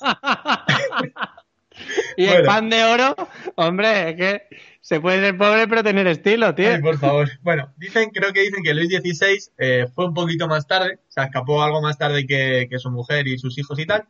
y 2.19 2.27
el 2.27 2.45
pan 2.45 2.69
de 2.69 2.85
oro, 2.85 3.17
hombre, 3.55 4.11
es 4.11 4.17
que 4.17 4.43
se 4.83 5.01
puede 5.01 5.21
ser 5.21 5.39
pobre 5.39 5.67
pero 5.69 5.83
tener 5.83 6.07
estilo, 6.07 6.55
tío. 6.55 6.69
Ay, 6.75 6.83
por 6.83 6.99
favor. 6.99 7.31
Bueno, 7.41 7.73
dicen, 7.79 8.11
creo 8.11 8.35
que 8.35 8.43
dicen 8.43 8.63
que 8.63 8.75
Luis 8.75 8.91
XVI 8.91 9.39
eh, 9.57 9.87
fue 9.95 10.05
un 10.05 10.13
poquito 10.13 10.49
más 10.49 10.67
tarde, 10.67 10.99
o 11.17 11.21
escapó 11.23 11.63
algo 11.63 11.81
más 11.81 11.97
tarde 11.97 12.27
que 12.27 12.69
su 12.79 12.91
mujer 12.91 13.27
y 13.27 13.39
sus 13.39 13.57
hijos 13.57 13.79
y 13.79 13.87
tal. 13.87 14.05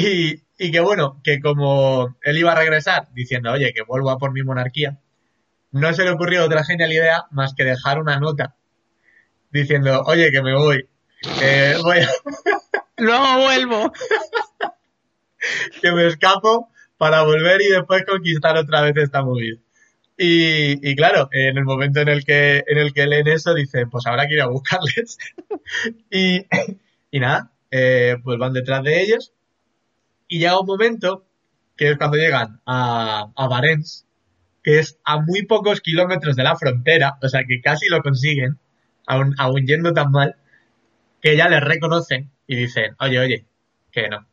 Y, 0.00 0.70
que 0.72 0.78
bueno, 0.78 1.20
que 1.24 1.40
como 1.40 2.16
él 2.22 2.38
iba 2.38 2.52
a 2.52 2.54
regresar 2.54 3.08
diciendo, 3.14 3.50
oye, 3.50 3.72
que 3.74 3.82
vuelvo 3.82 4.10
a 4.10 4.18
por 4.18 4.32
mi 4.32 4.44
monarquía, 4.44 4.98
no 5.72 5.92
se 5.92 6.04
le 6.04 6.10
ocurrió 6.10 6.44
otra 6.44 6.62
genial 6.64 6.92
idea 6.92 7.24
más 7.32 7.52
que 7.54 7.64
dejar 7.64 7.98
una 7.98 8.16
nota 8.20 8.54
diciendo, 9.50 10.04
oye, 10.06 10.30
que 10.30 10.40
me 10.40 10.54
voy. 10.54 10.88
Luego 12.96 13.38
vuelvo. 13.42 13.92
que 15.82 15.90
me 15.90 16.06
escapo 16.06 16.70
para 16.96 17.22
volver 17.22 17.60
y 17.60 17.68
después 17.70 18.04
conquistar 18.06 18.56
otra 18.56 18.82
vez 18.82 18.92
esta 18.98 19.24
movida. 19.24 19.56
Y, 20.16 20.94
claro, 20.94 21.28
en 21.32 21.58
el 21.58 21.64
momento 21.64 22.00
en 22.00 22.08
el 22.08 22.24
que 22.24 22.62
en 22.68 22.78
el 22.78 22.92
que 22.92 23.06
leen 23.06 23.26
eso 23.26 23.52
dicen, 23.52 23.90
pues 23.90 24.06
habrá 24.06 24.28
que 24.28 24.34
ir 24.34 24.42
a 24.42 24.46
buscarles. 24.46 25.18
y, 26.10 26.46
nada, 27.18 27.50
eh, 27.72 28.14
pues 28.22 28.38
van 28.38 28.52
detrás 28.52 28.84
de 28.84 29.02
ellos 29.02 29.32
y 30.28 30.38
llega 30.40 30.60
un 30.60 30.66
momento, 30.66 31.24
que 31.76 31.90
es 31.90 31.96
cuando 31.98 32.18
llegan 32.18 32.60
a, 32.66 33.28
a 33.34 33.48
Barents, 33.48 34.06
que 34.62 34.78
es 34.78 34.98
a 35.04 35.18
muy 35.20 35.46
pocos 35.46 35.80
kilómetros 35.80 36.36
de 36.36 36.42
la 36.44 36.54
frontera, 36.54 37.16
o 37.22 37.28
sea 37.28 37.44
que 37.48 37.62
casi 37.62 37.88
lo 37.88 38.02
consiguen, 38.02 38.58
aún, 39.06 39.34
aún 39.38 39.66
yendo 39.66 39.92
tan 39.94 40.10
mal, 40.10 40.36
que 41.22 41.36
ya 41.36 41.48
les 41.48 41.62
reconocen 41.62 42.30
y 42.46 42.56
dicen, 42.56 42.94
oye, 43.00 43.18
oye, 43.18 43.46
que 43.90 44.08
no. 44.08 44.26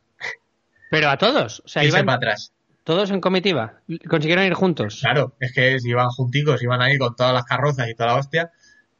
Pero 0.90 1.08
a 1.08 1.16
todos, 1.16 1.62
o 1.64 1.68
sea, 1.68 1.82
iban 1.82 2.08
atrás. 2.10 2.52
Todos 2.84 3.10
en 3.10 3.20
comitiva, 3.20 3.80
consiguieron 4.08 4.44
ir 4.44 4.54
juntos. 4.54 5.00
Claro, 5.00 5.34
es 5.40 5.52
que 5.52 5.80
si 5.80 5.88
iban 5.88 6.08
junticos, 6.10 6.62
iban 6.62 6.80
ahí 6.82 6.98
con 6.98 7.16
todas 7.16 7.32
las 7.32 7.44
carrozas 7.44 7.88
y 7.88 7.94
toda 7.94 8.10
la 8.10 8.16
hostia, 8.16 8.52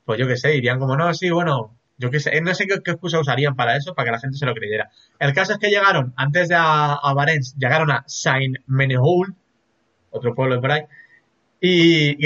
pues 0.04 0.18
yo 0.18 0.26
qué 0.26 0.36
sé, 0.36 0.56
irían 0.56 0.80
como, 0.80 0.96
no, 0.96 1.12
sí, 1.14 1.30
bueno, 1.30 1.75
yo 1.98 2.10
qué 2.10 2.20
sé, 2.20 2.36
eh, 2.36 2.40
no 2.42 2.54
sé 2.54 2.66
qué, 2.66 2.74
excusa 2.74 3.18
usarían 3.20 3.56
para 3.56 3.76
eso, 3.76 3.94
para 3.94 4.06
que 4.06 4.12
la 4.12 4.18
gente 4.20 4.36
se 4.36 4.44
lo 4.44 4.54
creyera. 4.54 4.90
El 5.18 5.32
caso 5.32 5.54
es 5.54 5.58
que 5.58 5.70
llegaron, 5.70 6.12
antes 6.16 6.48
de 6.48 6.54
a, 6.58 6.98
Barents, 7.14 7.54
llegaron 7.56 7.90
a 7.90 8.04
Saint-Menehould, 8.06 9.34
otro 10.10 10.34
pueblo 10.34 10.56
de 10.56 10.60
por 10.60 10.70
y... 11.58 12.22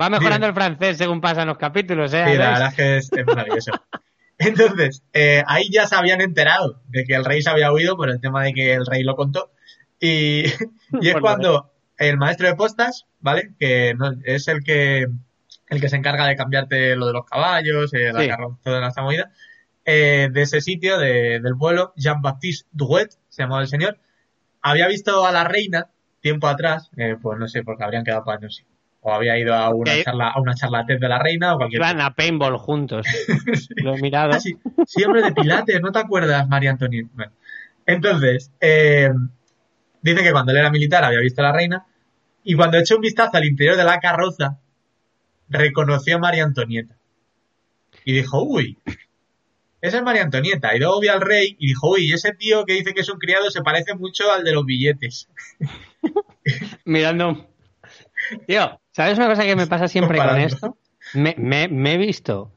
va 0.00 0.10
mejorando 0.10 0.46
el 0.46 0.52
francés 0.52 0.98
según 0.98 1.22
pasan 1.22 1.48
los 1.48 1.56
capítulos, 1.56 2.12
¿eh? 2.12 2.22
Sí, 2.32 2.36
la 2.36 2.50
verdad 2.50 2.68
es 2.68 2.74
que 2.74 2.96
es, 2.98 3.10
maravilloso. 3.26 3.72
Entonces, 4.38 5.02
eh, 5.14 5.42
ahí 5.46 5.70
ya 5.70 5.86
se 5.86 5.96
habían 5.96 6.20
enterado 6.20 6.82
de 6.88 7.04
que 7.04 7.14
el 7.14 7.24
rey 7.24 7.40
se 7.40 7.50
había 7.50 7.72
huido 7.72 7.96
por 7.96 8.10
el 8.10 8.20
tema 8.20 8.44
de 8.44 8.52
que 8.52 8.74
el 8.74 8.86
rey 8.86 9.02
lo 9.04 9.16
contó. 9.16 9.50
Y, 9.98 10.44
es 11.02 11.16
cuando 11.20 11.72
el 11.96 12.18
maestro 12.18 12.46
de 12.46 12.56
postas, 12.56 13.06
¿vale? 13.20 13.54
Que 13.58 13.94
es 14.24 14.48
el 14.48 14.62
que 14.64 15.06
el 15.70 15.80
que 15.80 15.88
se 15.88 15.96
encarga 15.96 16.26
de 16.26 16.36
cambiarte 16.36 16.96
lo 16.96 17.06
de 17.06 17.12
los 17.12 17.24
caballos, 17.24 17.94
eh, 17.94 18.12
la 18.12 18.26
carroza 18.26 18.70
de 18.70 18.80
la 18.80 18.92
movida, 19.00 19.30
eh, 19.84 20.28
de 20.30 20.42
ese 20.42 20.60
sitio, 20.60 20.98
del 20.98 21.54
vuelo 21.54 21.94
Jean-Baptiste 21.96 22.68
Duet, 22.72 23.12
se 23.28 23.44
llamaba 23.44 23.62
el 23.62 23.68
señor, 23.68 23.98
había 24.60 24.88
visto 24.88 25.24
a 25.24 25.32
la 25.32 25.44
reina 25.44 25.86
tiempo 26.20 26.48
atrás, 26.48 26.90
eh, 26.96 27.16
pues 27.22 27.38
no 27.38 27.46
sé, 27.48 27.62
porque 27.62 27.84
habrían 27.84 28.04
quedado 28.04 28.24
para 28.24 28.40
pues, 28.40 28.64
o 29.02 29.14
había 29.14 29.38
ido 29.38 29.54
a 29.54 29.70
una 29.70 29.92
charla, 30.02 30.28
a 30.34 30.40
una 30.40 30.52
de 30.86 31.08
la 31.08 31.18
reina 31.18 31.54
o 31.54 31.56
cualquier 31.56 31.80
Iban 31.80 32.00
a 32.02 32.14
paintball 32.14 32.58
juntos. 32.58 33.06
Lo 33.76 33.94
ah, 33.94 34.38
Siempre 34.86 35.22
de 35.22 35.32
pilates, 35.32 35.80
¿no 35.80 35.90
te 35.92 36.00
acuerdas, 36.00 36.46
María 36.48 36.72
Antonia? 36.72 37.06
Entonces, 37.86 38.52
dice 38.60 40.22
que 40.22 40.32
cuando 40.32 40.52
él 40.52 40.58
era 40.58 40.70
militar 40.70 41.02
había 41.04 41.20
visto 41.20 41.40
a 41.40 41.44
la 41.44 41.52
reina 41.52 41.86
y 42.44 42.54
cuando 42.56 42.76
echó 42.76 42.96
un 42.96 43.00
vistazo 43.02 43.38
al 43.38 43.46
interior 43.46 43.76
de 43.78 43.84
la 43.84 44.00
carroza 44.00 44.58
reconoció 45.50 46.16
a 46.16 46.18
María 46.20 46.44
Antonieta. 46.44 46.94
Y 48.04 48.12
dijo, 48.14 48.40
uy, 48.42 48.78
esa 49.82 49.98
es 49.98 50.02
María 50.02 50.22
Antonieta. 50.22 50.74
Y 50.74 50.78
luego 50.78 51.00
vio 51.00 51.12
al 51.12 51.20
rey 51.20 51.56
y 51.58 51.66
dijo, 51.68 51.90
uy, 51.90 52.10
ese 52.12 52.32
tío 52.32 52.64
que 52.64 52.74
dice 52.74 52.94
que 52.94 53.00
es 53.00 53.10
un 53.10 53.18
criado 53.18 53.50
se 53.50 53.60
parece 53.62 53.94
mucho 53.94 54.30
al 54.32 54.44
de 54.44 54.52
los 54.52 54.64
billetes. 54.64 55.28
Mirando. 56.86 57.46
Tío, 58.46 58.80
¿sabes 58.92 59.18
una 59.18 59.28
cosa 59.28 59.42
que 59.44 59.56
me 59.56 59.66
pasa 59.66 59.88
siempre 59.88 60.18
con 60.18 60.40
esto? 60.40 60.76
Me, 61.14 61.34
me, 61.36 61.92
he 61.94 61.98
visto 61.98 62.52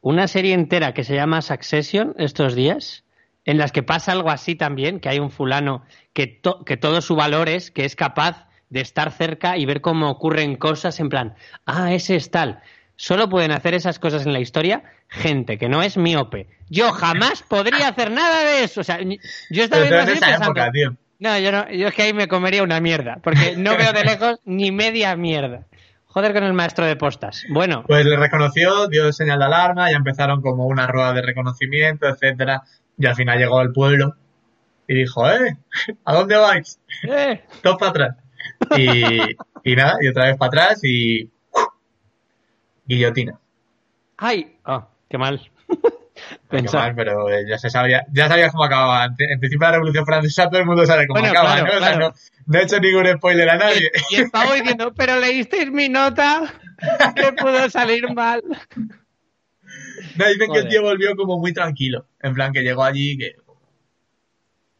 una 0.00 0.26
serie 0.26 0.54
entera 0.54 0.94
que 0.94 1.04
se 1.04 1.14
llama 1.14 1.42
Succession 1.42 2.14
estos 2.18 2.54
días, 2.54 3.04
en 3.44 3.58
las 3.58 3.72
que 3.72 3.82
pasa 3.82 4.12
algo 4.12 4.30
así 4.30 4.54
también, 4.54 5.00
que 5.00 5.08
hay 5.10 5.18
un 5.18 5.30
fulano 5.30 5.84
que, 6.14 6.40
que 6.64 6.76
todo 6.78 7.00
su 7.02 7.14
valor 7.14 7.48
es 7.50 7.70
que 7.70 7.84
es 7.84 7.94
capaz 7.96 8.47
de 8.70 8.80
estar 8.80 9.10
cerca 9.10 9.56
y 9.56 9.66
ver 9.66 9.80
cómo 9.80 10.10
ocurren 10.10 10.56
cosas 10.56 11.00
en 11.00 11.08
plan, 11.08 11.34
ah, 11.66 11.92
ese 11.92 12.16
es 12.16 12.30
tal. 12.30 12.60
Solo 12.96 13.28
pueden 13.28 13.52
hacer 13.52 13.74
esas 13.74 13.98
cosas 14.00 14.26
en 14.26 14.32
la 14.32 14.40
historia 14.40 14.82
gente 15.08 15.56
que 15.56 15.68
no 15.68 15.82
es 15.82 15.96
miope. 15.96 16.48
Yo 16.68 16.90
jamás 16.90 17.42
podría 17.44 17.88
hacer 17.88 18.10
nada 18.10 18.44
de 18.44 18.64
eso. 18.64 18.80
O 18.80 18.84
sea, 18.84 18.98
yo 19.00 19.62
estaba 19.62 19.82
viendo 19.82 20.00
así 20.00 20.18
pensando, 20.20 20.52
No, 21.20 21.38
yo 21.38 21.52
no, 21.52 21.70
yo 21.70 21.86
es 21.88 21.94
que 21.94 22.02
ahí 22.02 22.12
me 22.12 22.26
comería 22.26 22.62
una 22.64 22.80
mierda, 22.80 23.20
porque 23.22 23.54
no 23.56 23.76
veo 23.76 23.92
de 23.92 24.02
lejos 24.04 24.40
ni 24.44 24.72
media 24.72 25.14
mierda. 25.16 25.64
Joder 26.06 26.32
con 26.32 26.42
el 26.42 26.54
maestro 26.54 26.86
de 26.86 26.96
postas. 26.96 27.44
Bueno. 27.50 27.84
Pues 27.86 28.04
le 28.04 28.16
reconoció, 28.16 28.88
dio 28.88 29.12
señal 29.12 29.38
de 29.38 29.44
alarma, 29.44 29.90
ya 29.90 29.96
empezaron 29.96 30.40
como 30.42 30.66
una 30.66 30.88
rueda 30.88 31.12
de 31.12 31.22
reconocimiento, 31.22 32.08
etcétera, 32.08 32.62
y 32.98 33.06
al 33.06 33.14
final 33.14 33.38
llegó 33.38 33.60
al 33.60 33.72
pueblo 33.72 34.16
y 34.88 34.94
dijo, 34.94 35.30
eh, 35.30 35.56
¿a 36.04 36.14
dónde 36.14 36.36
vais? 36.36 36.80
Eh. 37.04 37.44
Todos 37.62 37.76
para 37.78 37.90
atrás. 37.90 38.16
Y, 38.76 38.92
y 39.64 39.76
nada, 39.76 39.94
y 40.00 40.08
otra 40.08 40.26
vez 40.26 40.36
para 40.36 40.48
atrás 40.48 40.80
y. 40.84 41.30
Guillotina. 42.86 43.38
¡Ay! 44.16 44.56
Ah, 44.64 44.88
¡Qué 45.08 45.18
mal! 45.18 45.40
Ah, 45.70 45.72
qué 46.50 46.62
Mal, 46.62 46.94
pero 46.96 47.30
eh, 47.30 47.44
ya 47.48 47.56
se 47.58 47.70
sabía, 47.70 48.04
ya 48.12 48.28
sabías 48.28 48.50
cómo 48.50 48.64
acababa. 48.64 49.04
En 49.16 49.38
principio 49.38 49.66
de 49.66 49.66
la 49.66 49.72
Revolución 49.72 50.04
Francesa 50.06 50.48
todo 50.50 50.60
el 50.60 50.66
mundo 50.66 50.84
sabe 50.86 51.06
cómo 51.06 51.24
acaba, 51.24 51.60
¿no? 51.60 51.68
O 51.68 51.80
sea, 51.80 51.98
no, 52.46 52.58
he 52.58 52.62
hecho 52.62 52.80
ningún 52.80 53.06
spoiler 53.16 53.48
a 53.50 53.56
nadie. 53.56 53.88
Y, 54.10 54.16
estaba 54.22 54.54
diciendo, 54.54 54.92
pero 54.96 55.20
leísteis 55.20 55.70
mi 55.70 55.88
nota, 55.88 56.52
que 57.14 57.32
pudo 57.34 57.70
salir 57.70 58.12
mal. 58.14 58.42
No, 60.16 60.26
dicen 60.28 60.50
que 60.52 60.58
el 60.60 60.68
tío 60.68 60.82
volvió 60.82 61.14
como 61.14 61.38
muy 61.38 61.52
tranquilo. 61.52 62.06
En 62.20 62.34
plan, 62.34 62.52
que 62.52 62.62
llegó 62.62 62.82
allí 62.84 63.16
que, 63.18 63.36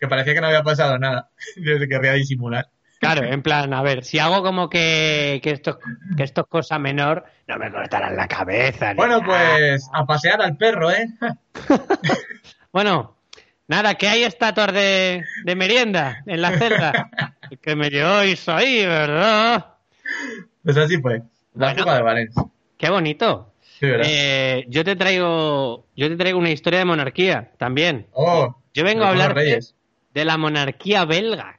que 0.01 0.09
parecía 0.09 0.35
que 0.35 0.40
no 0.40 0.46
había 0.48 0.62
pasado 0.64 0.98
nada. 0.98 1.31
que 1.55 1.87
querría 1.88 2.14
disimular. 2.14 2.68
Claro, 2.98 3.22
en 3.24 3.42
plan, 3.42 3.72
a 3.74 3.82
ver, 3.82 4.04
si 4.04 4.18
hago 4.18 4.42
como 4.42 4.68
que, 4.68 5.40
esto, 5.44 5.78
que 6.16 6.24
esto 6.24 6.40
es 6.42 6.46
cosa 6.48 6.78
menor, 6.80 7.24
no 7.46 7.56
me 7.56 7.70
cortarán 7.70 8.16
la 8.16 8.26
cabeza. 8.26 8.92
Bueno, 8.94 9.20
pues 9.24 9.88
a 9.92 10.04
pasear 10.04 10.42
al 10.42 10.56
perro, 10.56 10.90
¿eh? 10.90 11.06
bueno, 12.72 13.16
nada, 13.68 13.94
que 13.94 14.08
hay 14.08 14.24
estatuas 14.24 14.72
de, 14.72 15.22
de 15.44 15.56
merienda 15.56 16.24
en 16.26 16.42
la 16.42 16.58
celda. 16.58 17.08
que 17.62 17.76
me 17.76 17.88
lleváis 17.88 18.48
ahí, 18.48 18.84
¿verdad? 18.84 19.74
Pues 20.64 20.76
así 20.76 20.98
fue, 21.00 21.22
la 21.54 21.76
Copa 21.76 21.94
de 21.94 22.02
Valencia. 22.02 22.44
Qué 22.76 22.90
bonito. 22.90 23.52
Eh, 23.80 24.64
yo 24.68 24.84
te 24.84 24.96
traigo 24.96 25.87
yo 25.94 26.08
te 26.08 26.16
traigo 26.16 26.40
una 26.40 26.50
historia 26.50 26.80
de 26.80 26.84
monarquía 26.84 27.52
también. 27.58 28.08
Oh, 28.12 28.56
yo 28.74 28.82
vengo 28.82 29.04
a 29.04 29.11
hablar 29.11 29.34
de 29.37 30.24
la 30.24 30.37
monarquía 30.37 31.04
belga 31.04 31.58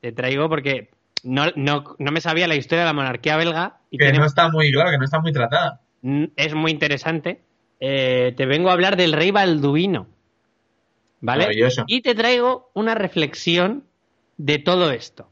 te 0.00 0.12
traigo 0.12 0.48
porque 0.48 0.90
no, 1.22 1.46
no, 1.56 1.96
me 1.98 2.20
sabía 2.20 2.46
la 2.48 2.54
historia 2.54 2.82
de 2.84 2.90
la 2.90 2.94
monarquía 2.94 3.36
belga. 3.36 3.78
Y 3.90 3.98
que 3.98 4.12
no 4.12 4.24
está 4.24 4.48
muy, 4.48 4.70
que 4.70 4.98
no 4.98 5.04
está 5.04 5.20
muy 5.20 5.32
tratada. 5.32 5.80
Mm, 6.02 6.24
es 6.36 6.54
muy 6.54 6.70
interesante. 6.70 7.40
Eh, 7.80 8.32
te 8.36 8.46
vengo 8.46 8.70
a 8.70 8.72
hablar 8.72 8.96
del 8.96 9.12
rey 9.12 9.30
Balduino. 9.30 10.06
¿Vale? 11.20 11.48
Y 11.86 12.02
te 12.02 12.14
traigo 12.14 12.70
una 12.74 12.94
reflexión 12.94 13.84
de 14.36 14.58
todo 14.58 14.92
esto. 14.92 15.28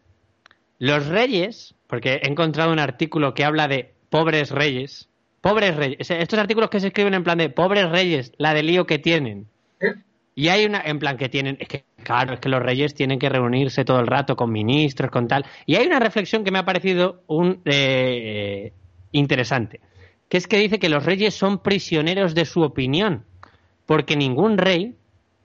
Los 0.78 1.06
reyes, 1.06 1.74
porque 1.86 2.20
he 2.22 2.28
encontrado 2.28 2.72
un 2.72 2.78
artículo 2.80 3.34
que 3.34 3.44
habla 3.44 3.68
de 3.68 3.92
pobres 4.08 4.50
reyes. 4.50 5.08
Pobres 5.40 5.76
reyes. 5.76 6.10
Estos 6.10 6.38
artículos 6.38 6.70
que 6.70 6.80
se 6.80 6.88
escriben 6.88 7.14
en 7.14 7.22
plan 7.22 7.38
de 7.38 7.50
pobres 7.50 7.88
reyes, 7.90 8.32
la 8.38 8.54
de 8.54 8.62
lío 8.62 8.86
que 8.86 8.98
tienen. 8.98 9.46
¿Eh? 9.80 9.94
Y 10.34 10.48
hay 10.48 10.64
una, 10.64 10.82
en 10.84 10.98
plan 10.98 11.16
que 11.18 11.28
tienen, 11.28 11.58
es 11.60 11.68
que 11.68 11.84
Claro, 12.04 12.34
es 12.34 12.40
que 12.40 12.48
los 12.50 12.62
reyes 12.62 12.94
tienen 12.94 13.18
que 13.18 13.28
reunirse 13.30 13.84
todo 13.84 13.98
el 13.98 14.06
rato 14.06 14.36
con 14.36 14.52
ministros, 14.52 15.10
con 15.10 15.26
tal. 15.26 15.44
Y 15.66 15.76
hay 15.76 15.86
una 15.86 15.98
reflexión 15.98 16.44
que 16.44 16.50
me 16.50 16.58
ha 16.58 16.64
parecido 16.64 17.22
un, 17.26 17.60
eh, 17.64 18.72
interesante, 19.12 19.80
que 20.28 20.36
es 20.36 20.46
que 20.46 20.58
dice 20.58 20.78
que 20.78 20.88
los 20.90 21.04
reyes 21.06 21.34
son 21.34 21.62
prisioneros 21.62 22.34
de 22.34 22.44
su 22.44 22.60
opinión, 22.62 23.24
porque 23.86 24.16
ningún 24.16 24.58
rey 24.58 24.96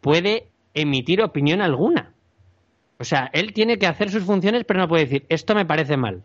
puede 0.01 0.47
emitir 0.73 1.21
opinión 1.21 1.61
alguna. 1.61 2.13
O 2.99 3.03
sea, 3.05 3.29
él 3.31 3.53
tiene 3.53 3.77
que 3.79 3.87
hacer 3.87 4.09
sus 4.11 4.23
funciones, 4.23 4.65
pero 4.65 4.81
no 4.81 4.87
puede 4.89 5.05
decir, 5.05 5.25
esto 5.29 5.55
me 5.55 5.65
parece 5.65 5.95
mal. 5.95 6.23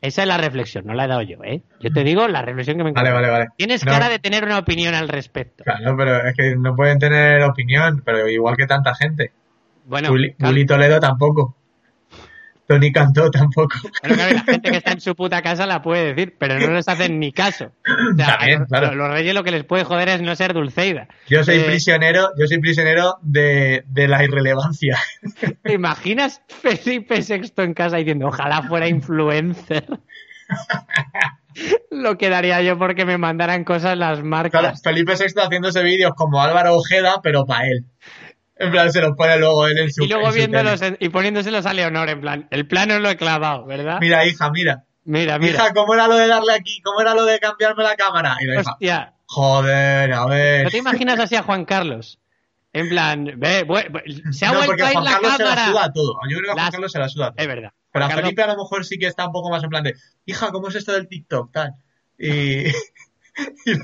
Esa 0.00 0.22
es 0.22 0.28
la 0.28 0.38
reflexión, 0.38 0.86
no 0.86 0.94
la 0.94 1.06
he 1.06 1.08
dado 1.08 1.22
yo, 1.22 1.42
¿eh? 1.42 1.60
Yo 1.80 1.90
te 1.90 2.04
digo 2.04 2.28
la 2.28 2.40
reflexión 2.42 2.76
que 2.78 2.84
me 2.84 2.90
encanta. 2.90 3.10
Vale, 3.10 3.20
vale, 3.26 3.32
vale. 3.36 3.50
Tienes 3.56 3.84
cara 3.84 4.08
de 4.08 4.20
tener 4.20 4.44
una 4.44 4.58
opinión 4.58 4.94
al 4.94 5.08
respecto. 5.08 5.64
Claro, 5.64 5.96
pero 5.96 6.22
es 6.24 6.36
que 6.36 6.54
no 6.54 6.76
pueden 6.76 7.00
tener 7.00 7.42
opinión, 7.42 8.00
pero 8.06 8.28
igual 8.28 8.56
que 8.56 8.68
tanta 8.68 8.94
gente. 8.94 9.32
Bueno, 9.88 10.10
Juli, 10.10 10.66
Toledo 10.66 11.00
tampoco. 11.00 11.56
Tony 12.66 12.92
Cantó 12.92 13.30
tampoco. 13.30 13.70
la 14.02 14.44
gente 14.44 14.70
que 14.70 14.76
está 14.76 14.92
en 14.92 15.00
su 15.00 15.16
puta 15.16 15.40
casa 15.40 15.66
la 15.66 15.80
puede 15.80 16.12
decir, 16.12 16.36
pero 16.38 16.58
no 16.60 16.74
les 16.74 16.86
hacen 16.88 17.18
ni 17.18 17.32
caso. 17.32 17.72
los, 18.14 19.08
reyes 19.08 19.32
lo 19.34 19.42
que 19.42 19.50
les 19.50 19.64
puede 19.64 19.84
joder 19.84 20.10
es 20.10 20.20
no 20.20 20.36
ser 20.36 20.52
Dulceida. 20.52 21.08
Yo 21.28 21.42
soy 21.42 21.56
eh, 21.60 21.60
prisionero, 21.64 22.28
yo 22.38 22.46
soy 22.46 22.58
prisionero 22.58 23.16
de, 23.22 23.82
la 23.94 24.22
irrelevancia. 24.22 24.98
¿Te 25.62 25.72
imaginas 25.72 26.42
Felipe 26.48 27.20
VI 27.26 27.50
en 27.64 27.72
casa 27.72 27.96
diciendo 27.96 28.26
ojalá 28.26 28.62
fuera 28.64 28.86
influencer? 28.86 29.86
lo 31.90 32.18
quedaría 32.18 32.60
yo 32.62 32.78
porque 32.78 33.04
me 33.06 33.16
mandaran 33.16 33.64
cosas 33.64 33.96
las 33.96 34.22
marcas. 34.22 34.82
Felipe 34.82 35.14
VI 35.14 35.32
haciéndose 35.40 35.82
vídeos 35.82 36.12
como 36.14 36.42
Álvaro 36.42 36.76
Ojeda, 36.76 37.22
pero 37.22 37.46
para 37.46 37.66
él. 37.68 37.86
En 38.58 38.72
plan, 38.72 38.90
se 38.92 39.00
los 39.00 39.12
pone 39.16 39.38
luego 39.38 39.66
él 39.66 39.78
en 39.78 39.92
su 39.92 40.04
Y 40.04 40.08
luego 40.08 40.32
viéndolos 40.32 40.80
y 40.98 41.08
poniéndoselos 41.10 41.64
a 41.64 41.72
Leonor, 41.72 42.08
en 42.10 42.20
plan, 42.20 42.48
el 42.50 42.66
plano 42.66 42.98
lo 42.98 43.08
he 43.08 43.16
clavado, 43.16 43.64
¿verdad? 43.66 43.98
Mira, 44.00 44.26
hija, 44.26 44.50
mira. 44.50 44.84
Mira, 45.04 45.38
mira. 45.38 45.52
Hija, 45.54 45.72
¿cómo 45.74 45.94
era 45.94 46.08
lo 46.08 46.16
de 46.16 46.26
darle 46.26 46.52
aquí? 46.54 46.82
¿Cómo 46.82 47.00
era 47.00 47.14
lo 47.14 47.24
de 47.24 47.38
cambiarme 47.38 47.82
la 47.84 47.96
cámara? 47.96 48.36
Y 48.40 48.46
la 48.46 48.60
Hostia. 48.60 48.74
Hija, 48.80 49.12
joder, 49.26 50.12
a 50.12 50.26
ver. 50.26 50.64
¿No 50.64 50.70
te 50.70 50.78
imaginas 50.78 51.18
así 51.20 51.36
a 51.36 51.42
Juan 51.42 51.64
Carlos? 51.64 52.18
En 52.72 52.88
plan, 52.88 53.32
ve, 53.36 53.66
se 54.32 54.44
ha 54.44 54.52
vuelto 54.52 54.84
a 54.84 54.92
ir 54.92 55.00
la 55.00 55.10
Carlos 55.12 55.36
Se 55.36 55.44
la 55.44 55.66
suda 55.70 55.92
todo. 55.92 56.14
Yo 56.28 56.38
creo 56.38 56.42
que 56.42 56.50
a 56.50 56.62
Juan 56.62 56.72
Carlos 56.72 56.92
se 56.92 56.98
la 56.98 57.08
suda 57.08 57.26
todo. 57.28 57.38
Es 57.42 57.46
verdad. 57.46 57.72
Pero 57.92 58.04
a 58.04 58.10
Felipe 58.10 58.42
a 58.42 58.46
lo 58.48 58.56
mejor 58.56 58.84
sí 58.84 58.98
que 58.98 59.06
está 59.06 59.26
un 59.26 59.32
poco 59.32 59.50
más 59.50 59.62
en 59.62 59.70
plan 59.70 59.84
de, 59.84 59.94
hija, 60.26 60.50
¿cómo 60.50 60.68
es 60.68 60.74
esto 60.74 60.92
del 60.92 61.08
TikTok? 61.08 61.52
Tal. 61.52 61.74
Y, 62.18 62.28
y 62.68 62.74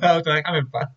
la 0.01 0.15
otra, 0.19 0.35
déjame 0.35 0.59
en 0.59 0.71
paz. 0.71 0.91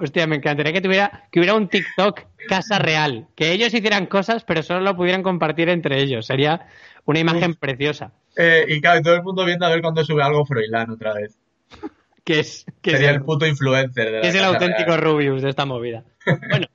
Hostia, 0.00 0.26
me 0.28 0.36
encantaría 0.36 0.72
que 0.72 0.80
tuviera, 0.80 1.28
que 1.32 1.40
hubiera 1.40 1.54
un 1.54 1.68
TikTok 1.68 2.20
casa 2.48 2.80
real. 2.80 3.28
Que 3.36 3.52
ellos 3.52 3.72
hicieran 3.72 4.06
cosas, 4.06 4.42
pero 4.42 4.64
solo 4.64 4.80
lo 4.80 4.96
pudieran 4.96 5.22
compartir 5.22 5.68
entre 5.68 6.02
ellos. 6.02 6.26
Sería 6.26 6.66
una 7.04 7.20
imagen 7.20 7.54
preciosa. 7.54 8.10
Eh, 8.36 8.64
y 8.68 8.80
claro, 8.80 9.02
todo 9.02 9.14
el 9.14 9.22
mundo 9.22 9.44
viendo 9.44 9.64
a 9.66 9.68
ver 9.68 9.80
cuando 9.80 10.04
sube 10.04 10.24
algo 10.24 10.44
Froilán 10.44 10.90
otra 10.90 11.14
vez. 11.14 11.38
que 12.24 12.40
es, 12.40 12.66
que 12.82 12.92
Sería 12.92 13.10
el, 13.12 13.22
puto 13.22 13.46
influencer. 13.46 14.16
es 14.24 14.34
el 14.34 14.44
auténtico 14.44 14.96
Rubius 14.96 15.42
de 15.42 15.50
esta 15.50 15.64
movida. 15.64 16.02
Bueno, 16.50 16.66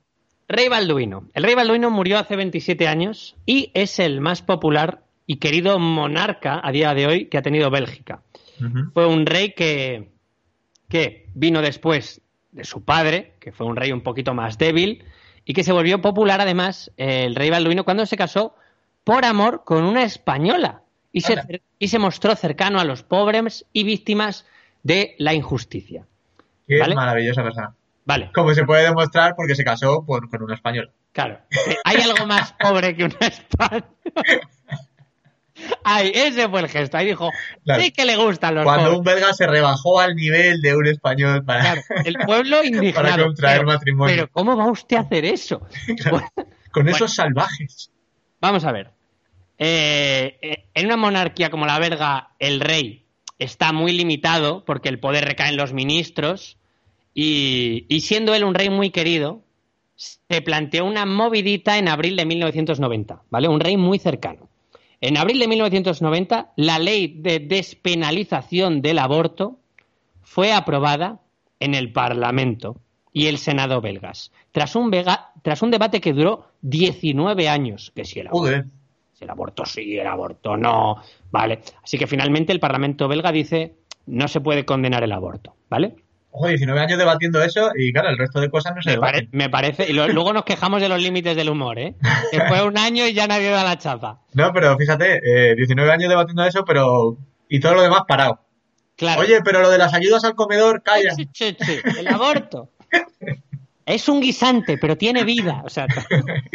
Rey 0.48 0.68
Balduino. 0.68 1.28
El 1.32 1.44
Rey 1.44 1.54
Balduino 1.54 1.88
murió 1.90 2.18
hace 2.18 2.34
27 2.34 2.88
años 2.88 3.36
y 3.46 3.70
es 3.74 4.00
el 4.00 4.20
más 4.20 4.42
popular 4.42 5.02
y 5.26 5.36
querido 5.36 5.78
monarca 5.78 6.60
a 6.60 6.72
día 6.72 6.92
de 6.94 7.06
hoy 7.06 7.26
que 7.26 7.38
ha 7.38 7.42
tenido 7.42 7.70
Bélgica. 7.70 8.22
Fue 8.92 9.06
un 9.06 9.26
rey 9.26 9.52
que, 9.52 10.08
que 10.88 11.26
vino 11.34 11.60
después 11.60 12.20
de 12.50 12.64
su 12.64 12.84
padre, 12.84 13.34
que 13.40 13.52
fue 13.52 13.66
un 13.66 13.76
rey 13.76 13.90
un 13.92 14.00
poquito 14.02 14.32
más 14.34 14.58
débil, 14.58 15.04
y 15.44 15.52
que 15.54 15.64
se 15.64 15.72
volvió 15.72 16.00
popular 16.00 16.40
además 16.40 16.90
el 16.96 17.34
rey 17.34 17.50
Balduino 17.50 17.84
cuando 17.84 18.06
se 18.06 18.16
casó 18.16 18.54
por 19.04 19.24
amor 19.24 19.62
con 19.64 19.84
una 19.84 20.02
española 20.04 20.80
y 21.12 21.20
se, 21.20 21.38
y 21.78 21.98
mostró 21.98 22.34
cercano 22.34 22.80
a 22.80 22.84
los 22.84 23.02
pobres 23.02 23.66
y 23.72 23.84
víctimas 23.84 24.46
de 24.82 25.14
la 25.18 25.32
injusticia. 25.32 26.06
Qué 26.66 26.78
maravillosa 26.94 27.42
cosa! 27.42 27.74
Vale. 28.04 28.30
Como 28.34 28.52
se 28.52 28.64
puede 28.64 28.82
demostrar 28.84 29.34
porque 29.36 29.54
se 29.54 29.64
casó 29.64 30.04
con 30.04 30.28
una 30.42 30.54
española. 30.54 30.90
Claro. 31.12 31.38
Eh, 31.50 31.76
¿Hay 31.84 31.98
algo 32.00 32.26
más 32.26 32.52
pobre 32.58 32.96
que 32.96 33.04
una 33.04 33.16
española? 33.26 33.86
Ay, 35.86 36.10
ese 36.14 36.48
fue 36.48 36.60
el 36.62 36.68
gesto. 36.68 36.96
Ahí 36.96 37.06
dijo, 37.06 37.28
sí 37.78 37.90
que 37.92 38.06
le 38.06 38.16
gustan 38.16 38.54
los 38.54 38.64
Cuando 38.64 38.98
un 38.98 39.04
belga 39.04 39.32
se 39.34 39.46
rebajó 39.46 40.00
al 40.00 40.16
nivel 40.16 40.62
de 40.62 40.74
un 40.74 40.86
español 40.86 41.44
para... 41.44 41.74
el 42.06 42.14
pueblo 42.24 42.56
contraer 43.22 43.64
matrimonio. 43.66 44.14
Pero 44.16 44.30
¿cómo 44.32 44.56
va 44.56 44.70
usted 44.70 44.96
a 44.96 45.00
hacer 45.00 45.26
eso? 45.26 45.60
con 46.72 46.88
esos 46.88 47.14
salvajes. 47.14 47.90
Vamos 48.40 48.64
a 48.64 48.72
ver. 48.72 48.90
Eh, 49.58 50.38
eh, 50.42 50.64
en 50.72 50.86
una 50.86 50.96
monarquía 50.96 51.50
como 51.50 51.66
la 51.66 51.78
belga, 51.78 52.30
el 52.38 52.60
rey 52.60 53.04
está 53.38 53.72
muy 53.72 53.92
limitado 53.92 54.64
porque 54.64 54.88
el 54.88 54.98
poder 54.98 55.26
recae 55.26 55.50
en 55.50 55.56
los 55.58 55.74
ministros 55.74 56.56
y, 57.12 57.84
y 57.90 58.00
siendo 58.00 58.34
él 58.34 58.42
un 58.44 58.54
rey 58.54 58.70
muy 58.70 58.88
querido, 58.90 59.42
se 59.96 60.40
planteó 60.40 60.84
una 60.86 61.04
movidita 61.04 61.76
en 61.78 61.88
abril 61.88 62.16
de 62.16 62.24
1990, 62.24 63.22
¿vale? 63.28 63.48
Un 63.48 63.60
rey 63.60 63.76
muy 63.76 63.98
cercano. 63.98 64.48
En 65.00 65.16
abril 65.16 65.38
de 65.38 65.48
1990, 65.48 66.52
la 66.56 66.78
ley 66.78 67.06
de 67.08 67.40
despenalización 67.40 68.80
del 68.82 68.98
aborto 68.98 69.58
fue 70.22 70.52
aprobada 70.52 71.20
en 71.60 71.74
el 71.74 71.92
Parlamento 71.92 72.76
y 73.12 73.26
el 73.26 73.38
Senado 73.38 73.80
belgas, 73.80 74.32
tras 74.50 74.74
un, 74.74 74.90
tras 75.42 75.62
un 75.62 75.70
debate 75.70 76.00
que 76.00 76.12
duró 76.12 76.48
19 76.62 77.48
años, 77.48 77.92
que 77.94 78.04
si 78.04 78.18
el 78.20 78.28
aborto, 78.28 78.60
si 79.12 79.24
el 79.24 79.30
aborto 79.30 79.64
sí, 79.66 79.98
el 79.98 80.06
aborto 80.06 80.56
no, 80.56 80.96
¿vale? 81.30 81.60
Así 81.82 81.96
que 81.96 82.08
finalmente 82.08 82.52
el 82.52 82.58
Parlamento 82.58 83.06
belga 83.06 83.30
dice, 83.30 83.74
no 84.06 84.26
se 84.26 84.40
puede 84.40 84.64
condenar 84.64 85.04
el 85.04 85.12
aborto, 85.12 85.54
¿vale? 85.70 85.94
ojo, 86.36 86.48
19 86.48 86.80
años 86.82 86.98
debatiendo 86.98 87.40
eso 87.42 87.70
y 87.78 87.92
claro, 87.92 88.08
el 88.08 88.18
resto 88.18 88.40
de 88.40 88.50
cosas 88.50 88.74
no 88.74 88.82
se 88.82 88.98
me, 88.98 89.28
me 89.30 89.48
parece, 89.50 89.86
y 89.88 89.92
luego 89.92 90.32
nos 90.32 90.42
quejamos 90.44 90.82
de 90.82 90.88
los 90.88 91.00
límites 91.00 91.36
del 91.36 91.48
humor, 91.48 91.78
¿eh? 91.78 91.94
Después 92.32 92.60
de 92.60 92.66
un 92.66 92.76
año 92.76 93.06
y 93.06 93.12
ya 93.14 93.28
nadie 93.28 93.50
da 93.50 93.62
la 93.62 93.78
chapa. 93.78 94.20
No, 94.34 94.52
pero 94.52 94.76
fíjate, 94.76 95.54
19 95.54 95.88
eh, 95.88 95.92
años 95.92 96.08
debatiendo 96.08 96.44
eso, 96.44 96.64
pero. 96.64 97.16
y 97.48 97.60
todo 97.60 97.74
lo 97.76 97.82
demás 97.82 98.00
parado. 98.08 98.40
Claro. 98.96 99.20
Oye, 99.20 99.38
pero 99.44 99.60
lo 99.62 99.70
de 99.70 99.78
las 99.78 99.94
ayudas 99.94 100.24
al 100.24 100.34
comedor, 100.34 100.82
calla. 100.82 101.10
Sí, 101.14 101.28
sí, 101.32 101.56
sí, 101.60 101.76
el 102.00 102.08
aborto. 102.08 102.68
es 103.86 104.08
un 104.08 104.18
guisante, 104.20 104.76
pero 104.76 104.96
tiene 104.98 105.22
vida. 105.22 105.62
O 105.64 105.68
sea, 105.70 105.86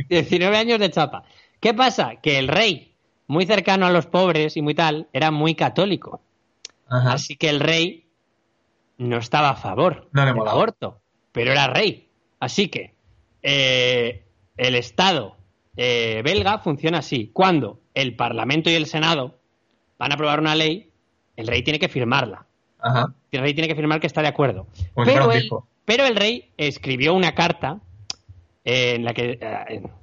19 0.09 0.57
años 0.57 0.77
de 0.79 0.91
chapa. 0.91 1.23
¿Qué 1.61 1.73
pasa? 1.73 2.15
Que 2.21 2.37
el 2.39 2.49
rey, 2.49 2.95
muy 3.27 3.45
cercano 3.45 3.85
a 3.85 3.91
los 3.91 4.07
pobres 4.07 4.57
y 4.57 4.61
muy 4.61 4.73
tal, 4.75 5.07
era 5.13 5.31
muy 5.31 5.55
católico. 5.55 6.19
Así 6.89 7.37
que 7.37 7.47
el 7.47 7.61
rey 7.61 8.08
no 9.07 9.17
estaba 9.17 9.49
a 9.49 9.55
favor 9.55 10.07
del 10.11 10.27
aborto, 10.27 10.99
pero 11.31 11.51
era 11.51 11.67
rey. 11.67 12.09
Así 12.39 12.67
que 12.67 12.93
eh, 13.41 14.23
el 14.57 14.75
Estado 14.75 15.35
eh, 15.77 16.21
belga 16.23 16.59
funciona 16.59 16.99
así. 16.99 17.29
Cuando 17.33 17.79
el 17.93 18.15
Parlamento 18.15 18.69
y 18.69 18.75
el 18.75 18.85
Senado 18.85 19.39
van 19.97 20.11
a 20.11 20.15
aprobar 20.15 20.39
una 20.39 20.53
ley, 20.55 20.91
el 21.37 21.47
rey 21.47 21.63
tiene 21.63 21.79
que 21.79 21.87
firmarla. 21.89 22.45
El 23.31 23.41
rey 23.41 23.53
tiene 23.53 23.67
que 23.67 23.75
firmar 23.75 23.99
que 23.99 24.07
está 24.07 24.21
de 24.21 24.27
acuerdo. 24.29 24.67
pero, 24.95 25.99
el, 26.05 26.15
rey 26.15 26.49
escribió 26.57 27.13
una 27.13 27.33
carta 27.33 27.79
eh, 28.65 28.95
en 28.95 29.03
la 29.05 29.13
que, 29.13 29.39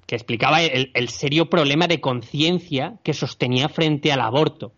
explicaba 0.08 0.62
el, 0.62 1.08
serio 1.08 1.48
problema 1.50 1.86
de 1.86 2.00
conciencia 2.00 2.98
que 3.02 3.12
sostenía 3.12 3.68
frente 3.68 4.10
al 4.10 4.20
aborto. 4.20 4.72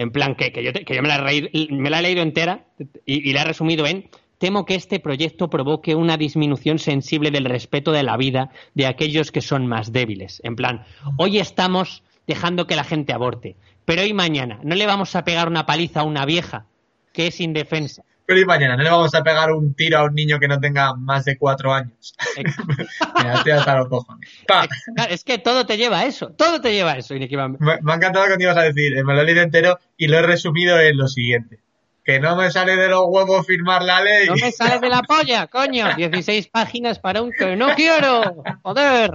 En 0.00 0.12
plan, 0.12 0.34
que, 0.34 0.50
que 0.50 0.64
yo, 0.64 0.72
me, 1.02 1.08
la 1.08 1.30
he 1.30 1.68
me 1.74 1.90
la 1.90 2.00
leído 2.00 2.22
entera 2.22 2.64
y 3.04 3.34
la 3.34 3.42
he 3.42 3.44
resumido 3.44 3.86
en 3.86 4.08
temo 4.38 4.64
que 4.64 4.74
este 4.74 4.98
proyecto 4.98 5.50
provoque 5.50 5.94
una 5.94 6.16
disminución 6.16 6.78
sensible 6.78 7.30
del 7.30 7.44
respeto 7.44 7.92
de 7.92 8.02
la 8.02 8.16
vida 8.16 8.50
de 8.72 8.86
aquellos 8.86 9.30
que 9.30 9.42
son 9.42 9.66
más 9.66 9.92
débiles. 9.92 10.40
En 10.42 10.56
plan, 10.56 10.84
hoy 11.18 11.36
estamos 11.36 12.02
dejando 12.26 12.66
que 12.66 12.76
la 12.76 12.84
gente 12.84 13.12
aborte, 13.12 13.56
pero 13.84 14.00
hoy 14.00 14.14
mañana 14.14 14.58
no 14.64 14.74
le 14.74 14.86
vamos 14.86 15.14
a 15.16 15.24
pegar 15.26 15.48
una 15.48 15.66
paliza 15.66 16.00
a 16.00 16.04
una 16.04 16.24
vieja 16.24 16.64
que 17.12 17.26
es 17.26 17.38
indefensa 17.38 18.02
mañana, 18.46 18.76
no 18.76 18.82
le 18.84 18.90
vamos 18.90 19.14
a 19.14 19.22
pegar 19.22 19.50
un 19.50 19.74
tiro 19.74 19.98
a 19.98 20.04
un 20.04 20.14
niño 20.14 20.38
que 20.38 20.48
no 20.48 20.58
tenga 20.60 20.94
más 20.94 21.24
de 21.26 21.36
cuatro 21.36 21.72
años. 21.74 22.14
Es 25.08 25.24
que 25.24 25.38
todo 25.38 25.66
te 25.66 25.76
lleva 25.76 25.98
a 26.00 26.04
eso, 26.06 26.30
todo 26.32 26.60
te 26.60 26.72
lleva 26.72 26.90
a 26.92 26.96
eso, 26.98 27.14
Me, 27.14 27.24
ha 27.72 27.94
encantado 27.96 28.26
que 28.28 28.36
te 28.36 28.42
ibas 28.44 28.56
a 28.56 28.62
decir, 28.62 28.92
me 29.04 29.14
lo 29.14 29.20
he 29.22 29.24
leído 29.24 29.42
entero 29.42 29.78
y 29.96 30.06
lo 30.06 30.18
he 30.18 30.22
resumido 30.22 30.78
en 30.78 30.96
lo 30.96 31.08
siguiente. 31.08 31.58
Que 32.04 32.18
no 32.20 32.34
me 32.36 32.50
sale 32.50 32.76
de 32.76 32.88
los 32.88 33.02
huevos 33.08 33.46
firmar 33.46 33.82
la 33.82 34.00
ley. 34.02 34.26
No 34.28 34.34
me 34.36 34.50
sale 34.52 34.80
de 34.80 34.88
la 34.88 35.02
polla, 35.02 35.46
coño. 35.48 35.94
16 35.96 36.48
páginas 36.52 36.98
para 36.98 37.20
un 37.20 37.30
que 37.30 37.56
no 37.56 37.74
quiero. 37.74 38.42
Joder. 38.62 39.10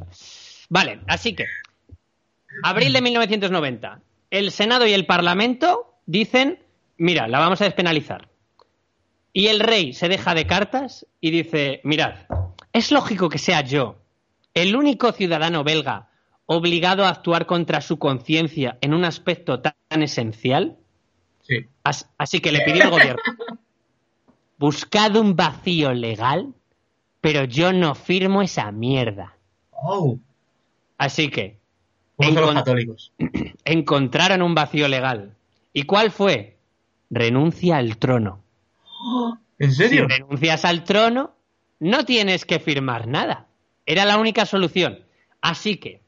Vale, 0.69 0.99
así 1.07 1.33
que. 1.33 1.45
Abril 2.63 2.93
de 2.93 3.01
1990. 3.01 3.99
El 4.29 4.51
Senado 4.51 4.85
y 4.85 4.93
el 4.93 5.07
Parlamento 5.07 5.95
dicen, 6.05 6.59
mira, 6.97 7.27
la 7.27 7.39
vamos 7.39 7.59
a 7.61 7.65
despenalizar. 7.65 8.29
Y 9.37 9.49
el 9.49 9.59
rey 9.59 9.91
se 9.91 10.07
deja 10.07 10.33
de 10.33 10.47
cartas 10.47 11.05
y 11.19 11.29
dice, 11.29 11.81
mirad, 11.83 12.21
es 12.71 12.89
lógico 12.93 13.27
que 13.27 13.37
sea 13.37 13.59
yo, 13.61 13.97
el 14.53 14.77
único 14.77 15.11
ciudadano 15.11 15.61
belga 15.65 16.07
obligado 16.45 17.03
a 17.03 17.09
actuar 17.09 17.45
contra 17.45 17.81
su 17.81 17.99
conciencia 17.99 18.77
en 18.79 18.93
un 18.93 19.03
aspecto 19.03 19.59
tan 19.59 19.73
esencial. 20.01 20.77
Así 21.83 22.39
que 22.39 22.53
le 22.53 22.61
pidió 22.61 22.83
al 22.85 22.91
gobierno, 22.91 23.21
buscad 24.57 25.17
un 25.17 25.35
vacío 25.35 25.91
legal, 25.93 26.53
pero 27.19 27.43
yo 27.43 27.73
no 27.73 27.93
firmo 27.93 28.41
esa 28.41 28.71
mierda. 28.71 29.35
Oh. 29.71 30.17
Así 30.97 31.29
que... 31.29 31.59
Encontraron 33.65 34.41
un 34.43 34.55
vacío 34.55 34.87
legal. 34.87 35.35
¿Y 35.73 35.83
cuál 35.83 36.09
fue? 36.11 36.55
Renuncia 37.09 37.75
al 37.75 37.97
trono. 37.97 38.44
¿En 39.59 39.71
serio? 39.71 40.07
Si 40.09 40.19
renuncias 40.21 40.65
al 40.65 40.83
trono, 40.83 41.35
no 41.79 42.05
tienes 42.05 42.45
que 42.45 42.59
firmar 42.59 43.07
nada. 43.07 43.47
Era 43.85 44.05
la 44.05 44.17
única 44.17 44.45
solución. 44.45 44.99
Así 45.41 45.77
que. 45.77 46.01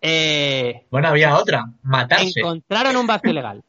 Eh, 0.00 0.86
bueno, 0.90 1.08
había 1.08 1.36
otra, 1.36 1.64
matarse. 1.82 2.40
Encontraron 2.40 2.96
un 2.96 3.06
vacío 3.06 3.32
legal. 3.32 3.62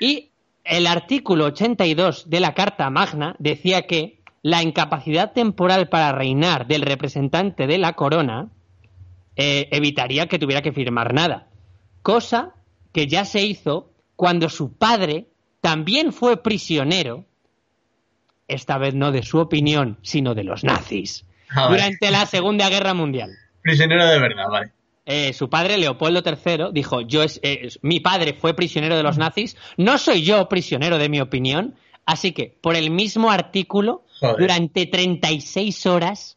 Y 0.00 0.30
el 0.64 0.86
artículo 0.86 1.46
82 1.46 2.28
de 2.30 2.40
la 2.40 2.54
Carta 2.54 2.88
Magna 2.90 3.36
decía 3.38 3.86
que 3.86 4.20
la 4.42 4.62
incapacidad 4.62 5.32
temporal 5.32 5.88
para 5.88 6.12
reinar 6.12 6.66
del 6.66 6.82
representante 6.82 7.66
de 7.66 7.78
la 7.78 7.92
corona 7.94 8.48
eh, 9.36 9.68
evitaría 9.72 10.26
que 10.26 10.38
tuviera 10.38 10.62
que 10.62 10.72
firmar 10.72 11.12
nada. 11.12 11.48
Cosa 12.02 12.54
que 12.92 13.06
ya 13.06 13.24
se 13.24 13.42
hizo 13.44 13.90
cuando 14.16 14.48
su 14.48 14.72
padre 14.76 15.28
también 15.60 16.12
fue 16.12 16.42
prisionero 16.42 17.26
esta 18.48 18.78
vez 18.78 18.94
no 18.94 19.12
de 19.12 19.22
su 19.22 19.38
opinión, 19.38 19.98
sino 20.02 20.34
de 20.34 20.42
los 20.42 20.64
nazis, 20.64 21.26
durante 21.68 22.10
la 22.10 22.26
Segunda 22.26 22.68
Guerra 22.68 22.94
Mundial. 22.94 23.30
Prisionero 23.62 24.06
de 24.06 24.18
verdad, 24.18 24.46
vale. 24.50 24.72
Eh, 25.04 25.32
su 25.32 25.48
padre, 25.48 25.78
Leopoldo 25.78 26.22
III, 26.24 26.64
dijo, 26.72 27.02
yo 27.02 27.22
eh, 27.22 27.32
es, 27.42 27.78
mi 27.82 28.00
padre 28.00 28.34
fue 28.38 28.54
prisionero 28.54 28.96
de 28.96 29.02
los 29.02 29.16
nazis, 29.18 29.56
no 29.76 29.96
soy 29.98 30.22
yo 30.22 30.48
prisionero 30.48 30.98
de 30.98 31.08
mi 31.08 31.20
opinión, 31.20 31.76
así 32.04 32.32
que 32.32 32.54
por 32.60 32.74
el 32.74 32.90
mismo 32.90 33.30
artículo, 33.30 34.04
durante 34.38 34.84
36 34.86 35.86
horas, 35.86 36.36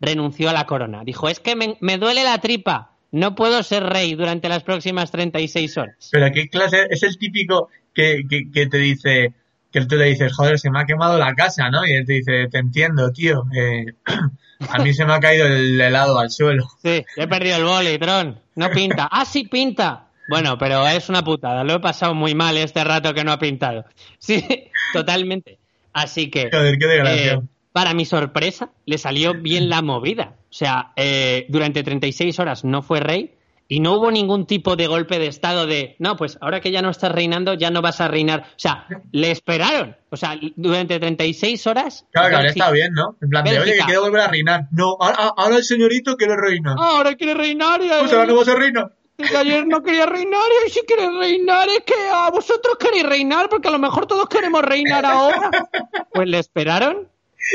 renunció 0.00 0.50
a 0.50 0.52
la 0.52 0.66
corona. 0.66 1.02
Dijo, 1.04 1.28
es 1.28 1.40
que 1.40 1.56
me, 1.56 1.98
duele 1.98 2.24
la 2.24 2.38
tripa, 2.38 2.92
no 3.10 3.34
puedo 3.34 3.62
ser 3.62 3.84
rey 3.84 4.14
durante 4.14 4.48
las 4.48 4.62
próximas 4.62 5.10
36 5.10 5.78
horas. 5.78 6.08
Pero 6.12 6.30
¿qué 6.32 6.48
clase? 6.48 6.86
Es 6.90 7.02
el 7.02 7.18
típico 7.18 7.70
que, 7.94 8.22
que 8.52 8.66
te 8.66 8.78
dice, 8.78 9.34
que 9.72 9.80
tú 9.86 9.96
le 9.96 10.04
dices, 10.06 10.32
joder, 10.34 10.58
se 10.60 10.70
me 10.70 10.78
ha 10.80 10.84
quemado 10.84 11.18
la 11.18 11.34
casa, 11.34 11.70
¿no? 11.70 11.84
Y 11.86 11.92
él 11.96 12.04
te 12.06 12.12
dice, 12.12 12.48
te 12.50 12.58
entiendo, 12.58 13.10
tío. 13.10 13.44
Eh, 13.58 13.86
a 14.68 14.78
mí 14.82 14.92
se 14.92 15.06
me 15.06 15.14
ha 15.14 15.20
caído 15.20 15.46
el 15.46 15.80
helado 15.80 16.18
al 16.20 16.30
suelo. 16.30 16.68
Sí, 16.82 17.04
he 17.16 17.26
perdido 17.26 17.56
el 17.56 17.64
boli, 17.64 17.98
Tron. 17.98 18.38
No 18.54 18.70
pinta. 18.70 19.08
¡Ah, 19.10 19.24
sí 19.24 19.44
pinta! 19.44 20.08
Bueno, 20.28 20.58
pero 20.58 20.86
es 20.86 21.08
una 21.08 21.24
putada. 21.24 21.64
Lo 21.64 21.74
he 21.76 21.80
pasado 21.80 22.14
muy 22.14 22.34
mal 22.34 22.56
este 22.58 22.84
rato 22.84 23.14
que 23.14 23.24
no 23.24 23.32
ha 23.32 23.38
pintado. 23.38 23.86
Sí, 24.18 24.44
totalmente. 24.92 25.58
Así 25.94 26.30
que... 26.30 26.50
Eh, 26.52 27.38
para 27.72 27.94
mi 27.94 28.04
sorpresa, 28.04 28.68
le 28.84 28.98
salió 28.98 29.32
bien 29.32 29.70
la 29.70 29.80
movida. 29.80 30.34
O 30.50 30.54
sea, 30.54 30.92
eh, 30.96 31.46
durante 31.48 31.82
36 31.82 32.38
horas 32.38 32.62
no 32.66 32.82
fue 32.82 33.00
rey, 33.00 33.34
y 33.68 33.80
no 33.80 33.94
hubo 33.94 34.10
ningún 34.10 34.46
tipo 34.46 34.76
de 34.76 34.86
golpe 34.86 35.18
de 35.18 35.28
estado 35.28 35.66
de, 35.66 35.96
no, 35.98 36.16
pues 36.16 36.36
ahora 36.40 36.60
que 36.60 36.70
ya 36.70 36.82
no 36.82 36.90
estás 36.90 37.12
reinando, 37.12 37.54
ya 37.54 37.70
no 37.70 37.80
vas 37.80 38.00
a 38.00 38.08
reinar. 38.08 38.42
O 38.56 38.58
sea, 38.58 38.86
le 39.12 39.30
esperaron. 39.30 39.96
O 40.10 40.16
sea, 40.16 40.38
durante 40.56 40.98
36 40.98 41.66
horas. 41.66 42.06
Claro, 42.12 42.28
claro, 42.28 42.48
está 42.48 42.70
bien, 42.70 42.92
¿no? 42.92 43.16
En 43.22 43.28
plan 43.30 43.46
oye, 43.46 43.64
que 43.72 43.78
quiero 43.86 44.02
volver 44.02 44.22
a 44.22 44.28
reinar. 44.28 44.64
No, 44.72 44.96
ahora, 44.98 45.56
el 45.56 45.64
señorito 45.64 46.16
quiere 46.16 46.34
reinar. 46.36 46.76
Ah, 46.78 46.90
ahora 46.96 47.14
quiere 47.14 47.34
reinar. 47.34 47.80
Y 47.82 47.88
pues 47.88 48.12
ahora 48.12 48.26
no 48.26 48.36
vas 48.36 48.48
a 48.48 48.54
reinar. 48.56 48.92
ayer 49.38 49.66
no 49.66 49.82
quería 49.82 50.06
reinar 50.06 50.40
y 50.66 50.68
si 50.70 50.80
sí 50.80 50.86
quiere 50.86 51.10
reinar. 51.10 51.68
Es 51.68 51.80
que 51.86 51.94
a 52.12 52.30
vosotros 52.30 52.76
queréis 52.78 53.04
reinar 53.06 53.48
porque 53.48 53.68
a 53.68 53.72
lo 53.72 53.78
mejor 53.78 54.06
todos 54.06 54.28
queremos 54.28 54.62
reinar 54.62 55.04
ahora. 55.06 55.50
Pues 56.14 56.28
le 56.28 56.38
esperaron. 56.38 57.08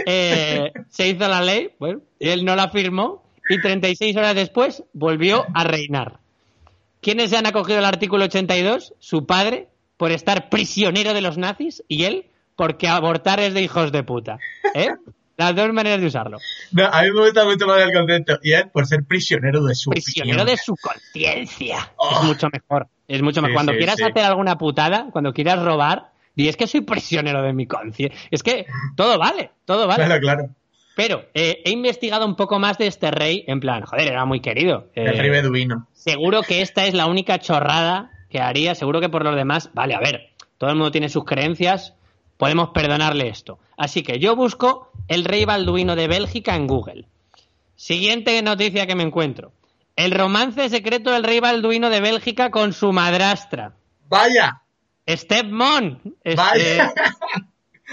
Eh, 0.07 0.71
se 0.89 1.07
hizo 1.09 1.27
la 1.27 1.41
ley. 1.43 1.71
Bueno, 1.79 2.01
él 2.19 2.43
no 2.43 2.55
la 2.55 2.69
firmó 2.69 3.26
y 3.49 3.59
36 3.59 4.15
horas 4.17 4.35
después 4.35 4.83
volvió 4.93 5.45
a 5.53 5.63
reinar. 5.63 6.19
¿Quiénes 7.01 7.29
se 7.29 7.37
han 7.37 7.45
acogido 7.45 7.79
al 7.79 7.85
artículo 7.85 8.25
82? 8.25 8.93
Su 8.99 9.25
padre, 9.25 9.67
por 9.97 10.11
estar 10.11 10.49
prisionero 10.49 11.13
de 11.13 11.21
los 11.21 11.37
nazis, 11.37 11.83
y 11.87 12.03
él, 12.03 12.25
porque 12.55 12.87
abortar 12.87 13.39
es 13.39 13.53
de 13.53 13.61
hijos 13.61 13.91
de 13.91 14.03
puta. 14.03 14.39
¿Eh? 14.73 14.89
Las 15.37 15.55
dos 15.55 15.71
maneras 15.71 16.01
de 16.01 16.07
usarlo. 16.07 16.39
No, 16.71 16.85
a 16.87 17.01
mí 17.03 17.11
me 17.11 17.21
gusta 17.25 17.45
mucho 17.45 17.67
más 17.67 17.79
el 17.81 17.93
concepto. 17.93 18.39
Y 18.41 18.53
él, 18.53 18.69
por 18.73 18.87
ser 18.87 19.03
prisionero 19.03 19.63
de 19.63 19.75
su 19.75 19.91
Prisionero 19.91 20.43
de 20.43 20.57
su 20.57 20.75
conciencia. 20.75 21.91
Oh. 21.97 22.11
Es 22.19 22.23
mucho 22.27 22.47
mejor. 22.51 22.87
Es 23.07 23.21
mucho 23.21 23.41
mejor. 23.41 23.53
cuando 23.53 23.73
quieras 23.73 24.01
hacer 24.01 24.25
alguna 24.25 24.57
putada, 24.57 25.07
cuando 25.11 25.31
quieras 25.33 25.63
robar, 25.63 26.09
y 26.35 26.47
es 26.47 26.57
que 26.57 26.65
soy 26.67 26.81
prisionero 26.81 27.43
de 27.43 27.53
mi 27.53 27.67
conciencia. 27.67 28.17
Es 28.31 28.41
que 28.41 28.65
todo 28.95 29.19
vale, 29.19 29.51
todo 29.65 29.87
vale. 29.87 30.05
Claro, 30.05 30.19
claro. 30.21 30.49
Pero 30.97 31.25
eh, 31.35 31.61
he 31.63 31.69
investigado 31.69 32.25
un 32.25 32.35
poco 32.35 32.57
más 32.57 32.79
de 32.79 32.87
este 32.87 33.11
rey, 33.11 33.43
en 33.45 33.59
plan, 33.59 33.83
joder, 33.83 34.07
era 34.07 34.25
muy 34.25 34.39
querido. 34.41 34.87
el 34.95 35.09
eh, 35.09 35.11
rey 35.11 35.29
beduino. 35.29 35.87
Seguro 35.93 36.41
que 36.41 36.63
esta 36.63 36.85
es 36.87 36.95
la 36.95 37.05
única 37.05 37.37
chorrada 37.37 38.09
que 38.31 38.39
haría, 38.39 38.73
seguro 38.73 38.99
que 38.99 39.07
por 39.07 39.23
los 39.23 39.35
demás, 39.35 39.69
vale, 39.75 39.93
a 39.93 39.99
ver, 39.99 40.31
todo 40.57 40.71
el 40.71 40.75
mundo 40.75 40.89
tiene 40.89 41.09
sus 41.09 41.23
creencias, 41.23 41.93
podemos 42.37 42.69
perdonarle 42.69 43.27
esto. 43.27 43.59
Así 43.77 44.01
que 44.01 44.17
yo 44.17 44.35
busco 44.35 44.89
el 45.07 45.23
rey 45.23 45.45
balduino 45.45 45.95
de 45.95 46.07
Bélgica 46.07 46.55
en 46.55 46.65
Google. 46.65 47.05
Siguiente 47.75 48.41
noticia 48.41 48.87
que 48.87 48.95
me 48.95 49.03
encuentro. 49.03 49.51
El 49.95 50.09
romance 50.17 50.67
secreto 50.69 51.11
del 51.11 51.23
rey 51.25 51.39
balduino 51.39 51.91
de 51.91 52.01
Bélgica 52.01 52.49
con 52.49 52.73
su 52.73 52.91
madrastra. 52.91 53.73
Vaya. 54.09 54.63
Stepmon. 55.07 56.01
Este, 56.23 56.41
Vaya. 56.41 56.91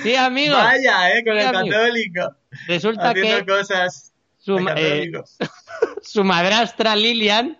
Sí, 0.02 0.14
amigo. 0.16 0.54
Vaya, 0.54 1.11
eh, 1.16 1.24
con 1.24 1.38
el 1.38 1.50
católico. 1.72 2.35
Resulta 2.66 3.14
que 3.14 3.44
cosas 3.46 4.12
su, 4.38 4.57
eh, 4.76 5.12
su 6.02 6.24
madrastra 6.24 6.96
Lilian, 6.96 7.59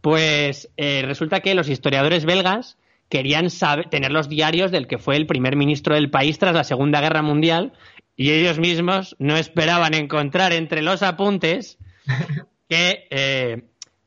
pues 0.00 0.70
eh, 0.76 1.02
resulta 1.06 1.40
que 1.40 1.54
los 1.54 1.68
historiadores 1.68 2.24
belgas 2.24 2.76
querían 3.08 3.50
saber, 3.50 3.88
tener 3.88 4.10
los 4.12 4.28
diarios 4.28 4.70
del 4.70 4.86
que 4.86 4.98
fue 4.98 5.16
el 5.16 5.26
primer 5.26 5.56
ministro 5.56 5.94
del 5.94 6.10
país 6.10 6.38
tras 6.38 6.54
la 6.54 6.64
Segunda 6.64 7.00
Guerra 7.00 7.22
Mundial 7.22 7.72
y 8.16 8.30
ellos 8.32 8.58
mismos 8.58 9.16
no 9.18 9.36
esperaban 9.36 9.94
encontrar 9.94 10.52
entre 10.52 10.82
los 10.82 11.02
apuntes 11.02 11.78
que, 12.68 13.06
eh, 13.10 13.62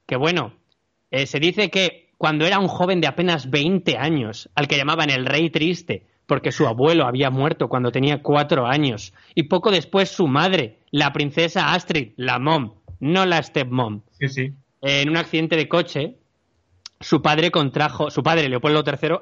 que 0.05 0.15
bueno, 0.15 0.53
se 1.11 1.39
dice 1.39 1.69
que 1.69 2.11
cuando 2.17 2.45
era 2.45 2.59
un 2.59 2.67
joven 2.67 2.99
de 3.01 3.07
apenas 3.07 3.49
20 3.49 3.97
años, 3.97 4.49
al 4.55 4.67
que 4.67 4.77
llamaban 4.77 5.09
el 5.09 5.25
rey 5.25 5.49
triste, 5.49 6.05
porque 6.27 6.51
su 6.51 6.67
abuelo 6.67 7.07
había 7.07 7.31
muerto 7.31 7.69
cuando 7.69 7.91
tenía 7.91 8.21
cuatro 8.21 8.67
años 8.67 9.13
y 9.33 9.43
poco 9.43 9.71
después 9.71 10.09
su 10.09 10.27
madre, 10.27 10.77
la 10.91 11.13
princesa 11.13 11.73
Astrid, 11.73 12.09
la 12.17 12.37
mom, 12.37 12.73
no 12.99 13.25
la 13.25 13.41
stepmom. 13.41 14.01
Sí, 14.19 14.27
sí. 14.27 14.53
En 14.81 15.09
un 15.09 15.17
accidente 15.17 15.55
de 15.55 15.67
coche, 15.69 16.17
su 16.99 17.21
padre 17.21 17.49
contrajo, 17.49 18.11
su 18.11 18.21
padre 18.21 18.49
Leopoldo 18.49 18.83
III, 18.85 19.15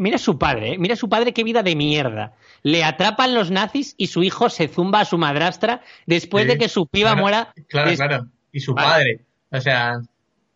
mira, 0.00 0.18
su 0.18 0.36
padre, 0.38 0.74
¿eh? 0.74 0.78
mira 0.78 0.96
su 0.96 1.08
padre 1.08 1.32
qué 1.32 1.44
vida 1.44 1.62
de 1.62 1.76
mierda. 1.76 2.34
Le 2.62 2.82
atrapan 2.84 3.32
los 3.34 3.50
nazis 3.52 3.94
y 3.96 4.08
su 4.08 4.22
hijo 4.24 4.50
se 4.50 4.66
zumba 4.68 5.00
a 5.00 5.04
su 5.04 5.16
madrastra 5.18 5.82
después 6.06 6.46
de 6.48 6.58
que 6.58 6.68
su 6.68 6.86
piba 6.88 7.14
muera. 7.14 7.54
Claro, 7.68 7.94
claro. 7.96 8.26
Y 8.52 8.58
su 8.60 8.74
padre, 8.74 9.20
o 9.52 9.60
sea, 9.60 9.92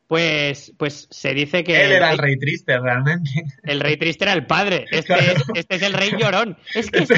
pues, 0.08 0.72
pues 0.78 1.06
se 1.10 1.34
dice 1.34 1.62
que. 1.62 1.84
Él 1.84 1.92
era 1.92 2.10
el 2.10 2.18
rey 2.18 2.38
triste, 2.38 2.78
realmente. 2.78 3.30
El 3.62 3.78
rey 3.78 3.98
triste 3.98 4.24
era 4.24 4.32
el 4.32 4.46
padre. 4.46 4.86
Este, 4.90 5.14
este, 5.54 5.76
es, 5.76 5.82
el 5.82 5.92
rey 5.92 6.12
llorón. 6.18 6.56
Es 6.74 6.90
que 6.90 7.00
este 7.00 7.16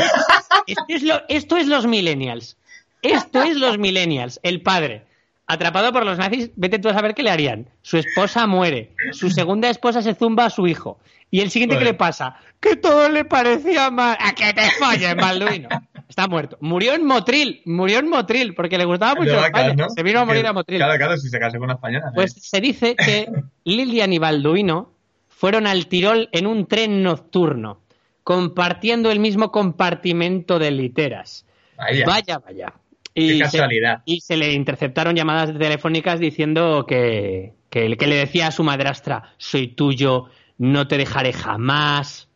esto 1.28 1.56
es 1.56 1.66
los 1.68 1.86
millennials. 1.86 2.58
Esto 3.02 3.42
es 3.42 3.56
los 3.56 3.78
millennials. 3.78 4.38
El 4.42 4.60
padre, 4.60 5.04
atrapado 5.46 5.92
por 5.92 6.04
los 6.04 6.18
nazis, 6.18 6.50
vete 6.56 6.78
tú 6.80 6.88
a 6.88 6.92
saber 6.94 7.14
qué 7.14 7.22
le 7.22 7.30
harían. 7.30 7.68
Su 7.82 7.96
esposa 7.96 8.46
muere. 8.48 8.92
Su 9.12 9.30
segunda 9.30 9.70
esposa 9.70 10.02
se 10.02 10.14
zumba 10.14 10.46
a 10.46 10.50
su 10.50 10.66
hijo. 10.66 10.98
Y 11.30 11.40
el 11.40 11.50
siguiente, 11.50 11.78
que 11.78 11.84
le 11.84 11.94
pasa? 11.94 12.36
Que 12.58 12.74
todo 12.74 13.08
le 13.08 13.24
parecía 13.24 13.90
mal. 13.90 14.16
¡A 14.20 14.34
que 14.34 14.52
te 14.52 14.68
falles, 14.72 15.14
Balduino! 15.14 15.68
Está 16.10 16.26
muerto. 16.26 16.58
Murió 16.60 16.92
en 16.94 17.06
Motril, 17.06 17.62
murió 17.66 18.00
en 18.00 18.08
Motril, 18.08 18.52
porque 18.56 18.76
le 18.76 18.84
gustaba 18.84 19.14
mucho 19.14 19.30
España. 19.38 19.86
Se 19.94 20.02
vino 20.02 20.18
a 20.18 20.24
morir 20.24 20.44
a 20.44 20.52
Motril. 20.52 20.78
Claro, 20.80 20.98
claro, 20.98 21.16
si 21.16 21.28
se 21.28 21.38
casó 21.38 21.56
con 21.58 21.66
una 21.66 21.74
española. 21.74 22.10
Pues 22.12 22.32
se 22.32 22.60
dice 22.60 22.96
que 22.96 23.28
Lilian 23.64 24.12
y 24.12 24.18
Balduino 24.18 24.92
fueron 25.28 25.68
al 25.68 25.86
Tirol 25.86 26.28
en 26.32 26.48
un 26.48 26.66
tren 26.66 27.04
nocturno, 27.04 27.78
compartiendo 28.24 29.12
el 29.12 29.20
mismo 29.20 29.52
compartimento 29.52 30.58
de 30.58 30.72
literas. 30.72 31.46
Vaya, 31.78 32.40
vaya. 32.40 32.72
Y, 33.14 33.34
Qué 33.34 33.44
casualidad. 33.44 34.02
y 34.04 34.20
se 34.20 34.36
le 34.36 34.52
interceptaron 34.52 35.14
llamadas 35.14 35.56
telefónicas 35.56 36.18
diciendo 36.18 36.86
que, 36.88 37.52
que, 37.70 37.96
que 37.96 38.06
le 38.08 38.16
decía 38.16 38.48
a 38.48 38.52
su 38.52 38.64
madrastra, 38.64 39.32
soy 39.38 39.68
tuyo, 39.68 40.24
no 40.58 40.88
te 40.88 40.98
dejaré 40.98 41.32
jamás. 41.32 42.28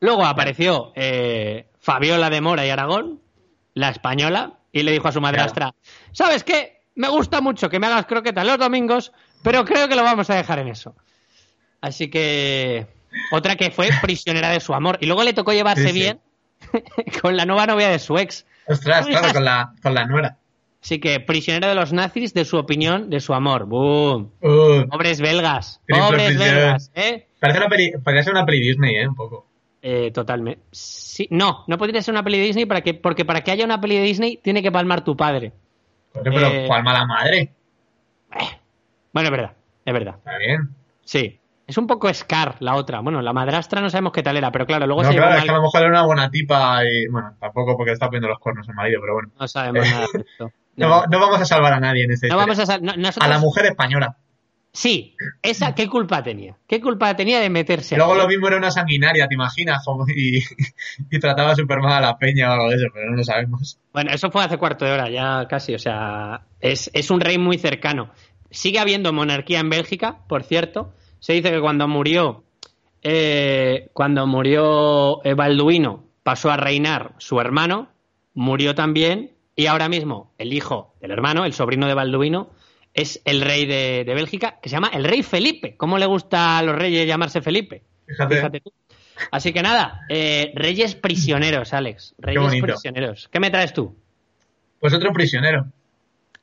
Luego 0.00 0.24
apareció 0.26 0.92
eh, 0.94 1.66
Fabiola 1.86 2.30
de 2.30 2.40
Mora 2.40 2.66
y 2.66 2.70
Aragón, 2.70 3.20
la 3.74 3.90
española, 3.90 4.54
y 4.72 4.82
le 4.82 4.90
dijo 4.90 5.06
a 5.06 5.12
su 5.12 5.20
madrastra, 5.20 5.72
¿sabes 6.10 6.42
qué? 6.42 6.80
Me 6.96 7.06
gusta 7.08 7.40
mucho 7.40 7.68
que 7.68 7.78
me 7.78 7.86
hagas 7.86 8.06
croquetas 8.06 8.44
los 8.44 8.58
domingos, 8.58 9.12
pero 9.44 9.64
creo 9.64 9.86
que 9.88 9.94
lo 9.94 10.02
vamos 10.02 10.28
a 10.28 10.34
dejar 10.34 10.58
en 10.58 10.66
eso. 10.66 10.96
Así 11.80 12.10
que 12.10 12.88
otra 13.30 13.54
que 13.54 13.70
fue 13.70 13.88
prisionera 14.02 14.50
de 14.50 14.58
su 14.58 14.74
amor. 14.74 14.98
Y 15.00 15.06
luego 15.06 15.22
le 15.22 15.32
tocó 15.32 15.52
llevarse 15.52 15.92
bien 15.92 16.18
con 17.22 17.36
la 17.36 17.46
nueva 17.46 17.68
novia 17.68 17.88
de 17.88 18.00
su 18.00 18.18
ex. 18.18 18.44
Ostras, 18.66 19.06
claro, 19.06 19.32
con 19.32 19.44
la, 19.44 19.72
con 19.80 19.94
nuera. 20.10 20.38
Así 20.82 20.98
que 20.98 21.20
prisionera 21.20 21.68
de 21.68 21.76
los 21.76 21.92
nazis, 21.92 22.34
de 22.34 22.44
su 22.44 22.56
opinión, 22.56 23.10
de 23.10 23.20
su 23.20 23.32
amor. 23.32 23.66
¡Bum! 23.66 24.30
pobres 24.40 25.20
belgas. 25.20 25.80
Pobres 25.88 26.36
belgas, 26.36 26.90
¿eh? 26.96 27.28
Parece 27.38 28.30
una 28.32 28.44
peli, 28.44 28.60
Disney, 28.70 28.96
¿eh? 28.96 29.06
Un 29.08 29.14
poco. 29.14 29.45
Eh, 29.88 30.10
totalmente. 30.10 30.62
no, 31.30 31.62
no 31.68 31.78
podría 31.78 32.02
ser 32.02 32.10
una 32.12 32.24
peli 32.24 32.38
de 32.38 32.46
Disney 32.46 32.66
para 32.66 32.82
porque 33.00 33.24
para 33.24 33.42
que 33.42 33.52
haya 33.52 33.64
una 33.64 33.80
peli 33.80 33.96
de 33.98 34.02
Disney 34.02 34.36
tiene 34.42 34.60
que 34.60 34.72
palmar 34.72 35.04
tu 35.04 35.16
padre. 35.16 35.52
pero 36.24 36.40
palma 36.66 36.90
eh, 36.90 36.94
la 36.94 37.06
madre. 37.06 37.38
Eh, 38.32 38.60
bueno, 39.12 39.28
es 39.28 39.30
verdad, 39.30 39.52
es 39.84 39.92
verdad. 39.94 40.16
Está 40.16 40.38
bien. 40.38 40.74
Sí. 41.04 41.38
Es 41.68 41.78
un 41.78 41.86
poco 41.86 42.12
Scar 42.12 42.56
la 42.58 42.74
otra. 42.74 42.98
Bueno, 42.98 43.22
la 43.22 43.32
madrastra 43.32 43.80
no 43.80 43.88
sabemos 43.88 44.12
qué 44.12 44.24
tal 44.24 44.36
era, 44.36 44.50
pero 44.50 44.66
claro, 44.66 44.86
luego 44.88 45.04
se 45.04 45.10
es 45.12 45.18
a 45.20 45.44
lo 45.44 45.62
mejor 45.62 45.80
era 45.80 45.90
una 45.90 46.02
buena 46.04 46.30
tipa 46.32 46.84
y. 46.84 47.06
Bueno, 47.06 47.36
tampoco 47.38 47.76
porque 47.76 47.92
está 47.92 48.06
poniendo 48.06 48.26
los 48.26 48.40
cuernos 48.40 48.68
el 48.68 48.74
marido, 48.74 49.00
pero 49.00 49.14
bueno. 49.14 49.30
No 49.38 49.46
sabemos 49.46 49.88
nada 49.88 50.06
No, 50.76 50.90
vamos 51.20 51.40
a 51.40 51.44
salvar 51.44 51.74
a 51.74 51.78
nadie 51.78 52.02
en 52.02 52.10
No 52.28 52.40
a 52.40 53.28
la 53.28 53.38
mujer 53.38 53.66
española. 53.66 54.16
Sí, 54.76 55.16
esa, 55.42 55.74
¿qué 55.74 55.88
culpa 55.88 56.22
tenía? 56.22 56.54
¿Qué 56.68 56.82
culpa 56.82 57.16
tenía 57.16 57.40
de 57.40 57.48
meterse? 57.48 57.96
Luego 57.96 58.14
lo 58.14 58.28
mismo 58.28 58.48
era 58.48 58.58
una 58.58 58.70
sanguinaria, 58.70 59.26
¿te 59.26 59.34
imaginas? 59.34 59.82
Y, 60.14 60.40
trataba 61.18 61.54
súper 61.56 61.78
mal 61.78 61.94
a 61.94 62.00
la 62.08 62.18
peña 62.18 62.50
o 62.50 62.52
algo 62.52 62.68
de 62.68 62.74
eso, 62.76 62.86
pero 62.92 63.10
no 63.10 63.16
lo 63.16 63.24
sabemos. 63.24 63.78
Bueno, 63.94 64.10
eso 64.12 64.30
fue 64.30 64.44
hace 64.44 64.58
cuarto 64.58 64.84
de 64.84 64.92
hora 64.92 65.08
ya 65.08 65.48
casi, 65.48 65.74
o 65.74 65.78
sea, 65.78 66.42
es, 66.60 66.90
un 67.10 67.20
rey 67.22 67.38
muy 67.38 67.56
cercano. 67.56 68.10
Sigue 68.50 68.78
habiendo 68.78 69.14
monarquía 69.14 69.60
en 69.60 69.70
Bélgica, 69.70 70.18
por 70.28 70.44
cierto. 70.44 70.92
Se 71.20 71.32
dice 71.32 71.50
que 71.52 71.60
cuando 71.62 71.88
murió, 71.88 72.44
eh, 73.00 73.88
cuando 73.94 74.26
murió 74.26 75.22
Balduino, 75.34 76.04
pasó 76.22 76.50
a 76.50 76.58
reinar 76.58 77.14
su 77.16 77.40
hermano, 77.40 77.88
murió 78.34 78.74
también, 78.74 79.36
y 79.54 79.68
ahora 79.68 79.88
mismo 79.88 80.34
el 80.36 80.52
hijo 80.52 80.92
del 81.00 81.12
hermano, 81.12 81.46
el 81.46 81.54
sobrino 81.54 81.86
de 81.86 81.94
Balduino, 81.94 82.50
es 82.96 83.20
el 83.26 83.42
rey 83.42 83.66
de, 83.66 84.02
Bélgica, 84.06 84.56
que 84.62 84.68
se 84.70 84.74
llama 84.74 84.90
el 84.92 85.04
rey 85.04 85.22
Felipe. 85.22 85.76
¿Cómo 85.76 85.98
le 85.98 86.06
gusta 86.06 86.58
a 86.58 86.62
los 86.62 86.74
reyes 86.74 87.06
llamarse 87.06 87.42
Felipe? 87.42 87.82
Fíjate. 88.08 88.60
tú. 88.62 88.72
Así 89.30 89.52
que 89.52 89.62
nada, 89.62 90.00
eh, 90.08 90.50
reyes 90.54 90.94
prisioneros, 90.94 91.72
Alex. 91.74 92.14
Reyes 92.18 92.60
prisioneros. 92.62 93.28
¿Qué 93.30 93.38
me 93.40 93.50
traes 93.50 93.72
tú? 93.74 93.94
Pues 94.80 94.92
otro 94.94 95.12
prisionero. 95.12 95.66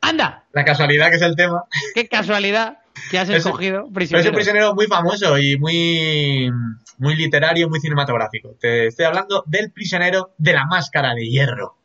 ¡Anda! 0.02 0.46
La 0.54 0.64
casualidad 0.66 1.10
que 1.10 1.16
es 1.16 1.22
el 1.24 1.36
tema. 1.36 1.64
¡Qué 1.96 2.08
casualidad! 2.08 2.78
que 3.10 3.18
has 3.18 3.28
escogido? 3.30 3.90
prisionero. 3.92 4.28
Es 4.28 4.30
un 4.30 4.36
prisionero 4.36 4.76
muy 4.76 4.86
famoso 4.88 5.38
y 5.40 5.58
muy, 5.58 6.52
muy 7.00 7.16
literario, 7.16 7.68
muy 7.70 7.80
cinematográfico. 7.80 8.54
Te 8.60 8.88
estoy 8.88 9.06
hablando 9.06 9.44
del 9.48 9.72
prisionero 9.72 10.34
de 10.38 10.54
la 10.54 10.66
máscara 10.66 11.14
de 11.16 11.26
hierro. 11.26 11.76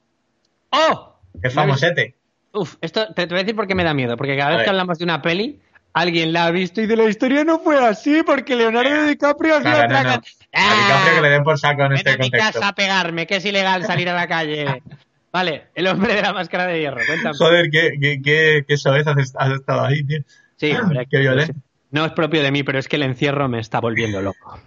¡Oh! 0.71 1.19
Es 1.43 1.53
famosete. 1.55 2.18
Uf, 2.59 2.75
esto 2.81 3.15
te, 3.15 3.27
voy 3.27 3.37
a 3.37 3.43
decir 3.43 3.55
porque 3.55 3.75
me 3.77 3.85
da 3.85 3.95
miedo, 3.95 4.17
porque 4.17 4.37
cada 4.37 4.57
vez 4.57 4.65
que 4.65 4.71
hablamos 4.71 4.99
de 4.99 5.05
una 5.05 5.23
peli, 5.23 5.61
alguien 5.93 6.33
la 6.33 6.47
ha 6.47 6.51
visto 6.51 6.81
y 6.81 6.87
de 6.87 6.97
la 6.97 7.05
historia 7.05 7.45
no 7.45 7.61
fue 7.61 7.79
así, 7.85 8.23
porque 8.27 8.57
Leonardo 8.57 9.05
DiCaprio 9.05 9.57
hacía 9.59 9.87
no, 9.87 9.95
no, 10.03 10.09
A 10.09 10.19
DiCaprio 10.19 11.15
que 11.15 11.21
le 11.23 11.29
den 11.29 11.45
por 11.45 11.57
saco 11.59 11.85
en 11.85 11.93
ah, 11.93 11.95
este 11.95 12.11
a 12.11 12.17
mi 12.19 12.31
casa 12.31 12.67
a 12.69 12.75
pegarme, 12.75 13.29
que 13.29 13.37
es 13.37 13.45
ilegal 13.45 13.85
salir 13.85 14.09
a 14.09 14.15
la 14.15 14.27
calle. 14.27 14.83
Vale, 15.33 15.67
el 15.75 15.87
hombre 15.87 16.15
de 16.17 16.23
la 16.23 16.33
máscara 16.33 16.67
de 16.67 16.81
hierro, 16.81 17.01
cuéntame. 17.07 17.37
Joder, 17.39 17.71
qué, 17.71 18.21
qué, 18.25 18.65
has 18.73 19.51
estado 19.53 19.85
ahí, 19.85 20.03
tío. 20.03 20.21
Sí, 20.57 20.75
qué 21.11 21.19
violento. 21.19 21.53
No 21.91 22.05
es 22.05 22.13
propio 22.13 22.43
de 22.43 22.51
mí, 22.51 22.63
pero 22.65 22.79
es 22.79 22.89
que 22.89 22.97
el 22.97 23.03
encierro 23.03 23.49
me 23.49 23.61
está 23.61 23.79
volviendo 23.81 24.21
loco. 24.21 24.59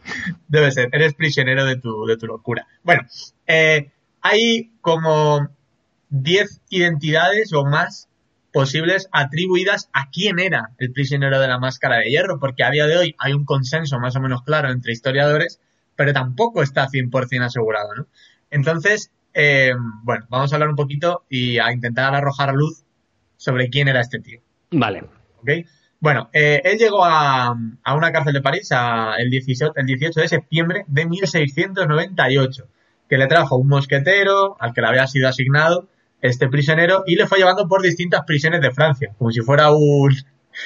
Debe 0.47 0.71
ser, 0.71 0.89
eres 0.93 1.13
prisionero 1.13 1.65
de 1.65 1.75
tu, 1.75 2.05
de 2.05 2.15
tu 2.15 2.25
locura. 2.27 2.67
Bueno, 2.83 3.03
eh, 3.47 3.89
hay 4.21 4.71
como 4.81 5.49
10 6.11 6.61
identidades 6.69 7.53
o 7.53 7.63
más 7.65 8.09
posibles 8.51 9.07
atribuidas 9.13 9.89
a 9.93 10.09
quién 10.11 10.37
era 10.39 10.71
el 10.77 10.91
prisionero 10.91 11.39
de 11.39 11.47
la 11.47 11.57
máscara 11.57 11.97
de 11.99 12.09
hierro, 12.09 12.37
porque 12.37 12.63
a 12.65 12.69
día 12.69 12.85
de 12.85 12.97
hoy 12.97 13.15
hay 13.17 13.31
un 13.33 13.45
consenso 13.45 13.97
más 13.99 14.15
o 14.17 14.19
menos 14.19 14.43
claro 14.43 14.69
entre 14.69 14.91
historiadores, 14.91 15.59
pero 15.95 16.11
tampoco 16.13 16.61
está 16.63 16.87
100% 16.87 17.43
asegurado, 17.45 18.07
Entonces, 18.51 19.11
eh, 19.33 19.71
bueno, 20.03 20.25
vamos 20.29 20.51
a 20.51 20.57
hablar 20.57 20.67
un 20.69 20.75
poquito 20.75 21.23
y 21.29 21.59
a 21.59 21.71
intentar 21.71 22.13
arrojar 22.13 22.53
luz 22.53 22.83
sobre 23.37 23.69
quién 23.69 23.87
era 23.87 24.01
este 24.01 24.19
tío. 24.19 24.41
Vale. 24.71 25.03
¿Ok? 25.39 25.49
Bueno, 26.01 26.29
eh, 26.33 26.61
él 26.65 26.77
llegó 26.77 27.05
a, 27.05 27.51
una 27.95 28.11
cárcel 28.11 28.33
de 28.33 28.41
París 28.41 28.67
el, 29.17 29.29
18, 29.29 29.75
el 29.77 29.85
18 29.85 30.19
de 30.19 30.27
septiembre 30.27 30.83
de 30.87 31.05
1698, 31.05 32.67
que 33.07 33.17
le 33.17 33.27
trajo 33.27 33.55
un 33.55 33.69
mosquetero 33.69 34.57
al 34.59 34.73
que 34.73 34.81
le 34.81 34.87
había 34.87 35.07
sido 35.07 35.29
asignado 35.29 35.87
este 36.21 36.47
prisionero 36.47 37.03
y 37.05 37.15
le 37.15 37.27
fue 37.27 37.39
llevando 37.39 37.67
por 37.67 37.81
distintas 37.81 38.21
prisiones 38.25 38.61
de 38.61 38.71
Francia, 38.71 39.13
como 39.17 39.31
si 39.31 39.41
fuera 39.41 39.71
un... 39.71 40.15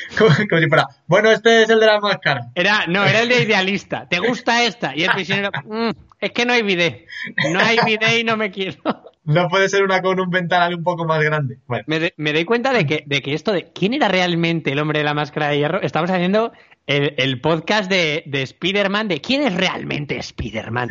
Como, 0.17 0.31
si 0.31 0.45
fuera, 0.67 0.85
bueno, 1.05 1.29
este 1.29 1.61
es 1.61 1.69
el 1.69 1.79
de 1.79 1.85
la 1.85 1.99
máscara. 1.99 2.47
Era, 2.55 2.85
no, 2.87 3.03
era 3.05 3.19
el 3.21 3.29
de 3.29 3.43
idealista. 3.43 4.07
¿Te 4.09 4.17
gusta 4.17 4.63
esta? 4.65 4.93
Y 4.95 5.03
el 5.03 5.11
prisionero, 5.11 5.51
mm, 5.63 5.91
es 6.19 6.31
que 6.31 6.43
no 6.43 6.53
hay 6.53 6.63
bidet. 6.63 7.05
No 7.53 7.59
hay 7.59 7.77
bidet 7.85 8.19
y 8.19 8.23
no 8.23 8.35
me 8.37 8.49
quiero. 8.51 8.77
No 9.27 9.47
puede 9.49 9.69
ser 9.69 9.81
una 9.81 10.01
con 10.03 10.19
un 10.19 10.29
ventanal 10.29 10.75
un 10.75 10.83
poco 10.83 11.03
más 11.03 11.19
grande. 11.19 11.57
Me, 11.87 12.31
doy 12.33 12.45
cuenta 12.45 12.71
de 12.73 12.85
que, 12.85 13.05
esto 13.33 13.53
de 13.53 13.71
quién 13.71 13.95
era 13.95 14.07
realmente 14.07 14.71
el 14.71 14.77
hombre 14.77 14.99
de 14.99 15.03
la 15.05 15.15
máscara 15.15 15.47
de 15.49 15.57
hierro, 15.57 15.81
estamos 15.81 16.11
haciendo 16.11 16.51
el, 16.85 17.41
podcast 17.41 17.89
de, 17.89 18.21
de 18.27 18.43
Spider-Man, 18.43 19.07
de 19.07 19.21
quién 19.21 19.41
es 19.41 19.55
realmente 19.55 20.15
Spider-Man. 20.19 20.89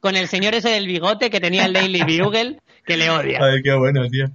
con 0.00 0.16
el 0.16 0.26
señor 0.26 0.54
ese 0.54 0.70
del 0.70 0.86
bigote 0.86 1.28
que 1.28 1.38
tenía 1.38 1.66
el 1.66 1.74
Daily 1.74 2.00
Bugle 2.22 2.56
que 2.84 2.96
le 2.96 3.10
odia. 3.10 3.38
Ay, 3.42 3.62
qué 3.62 3.74
bueno, 3.74 4.06
tío. 4.08 4.26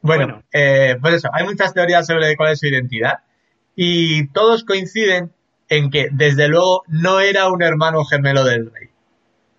Bueno, 0.00 0.42
eh, 0.52 0.96
pues 1.00 1.14
eso, 1.14 1.28
hay 1.32 1.44
muchas 1.44 1.72
teorías 1.74 2.06
sobre 2.06 2.36
cuál 2.36 2.52
es 2.52 2.58
su 2.60 2.66
identidad 2.66 3.20
y 3.76 4.28
todos 4.28 4.64
coinciden 4.64 5.32
en 5.68 5.90
que, 5.90 6.08
desde 6.10 6.48
luego, 6.48 6.82
no 6.88 7.20
era 7.20 7.48
un 7.48 7.62
hermano 7.62 8.04
gemelo 8.04 8.44
del 8.44 8.70
rey. 8.72 8.88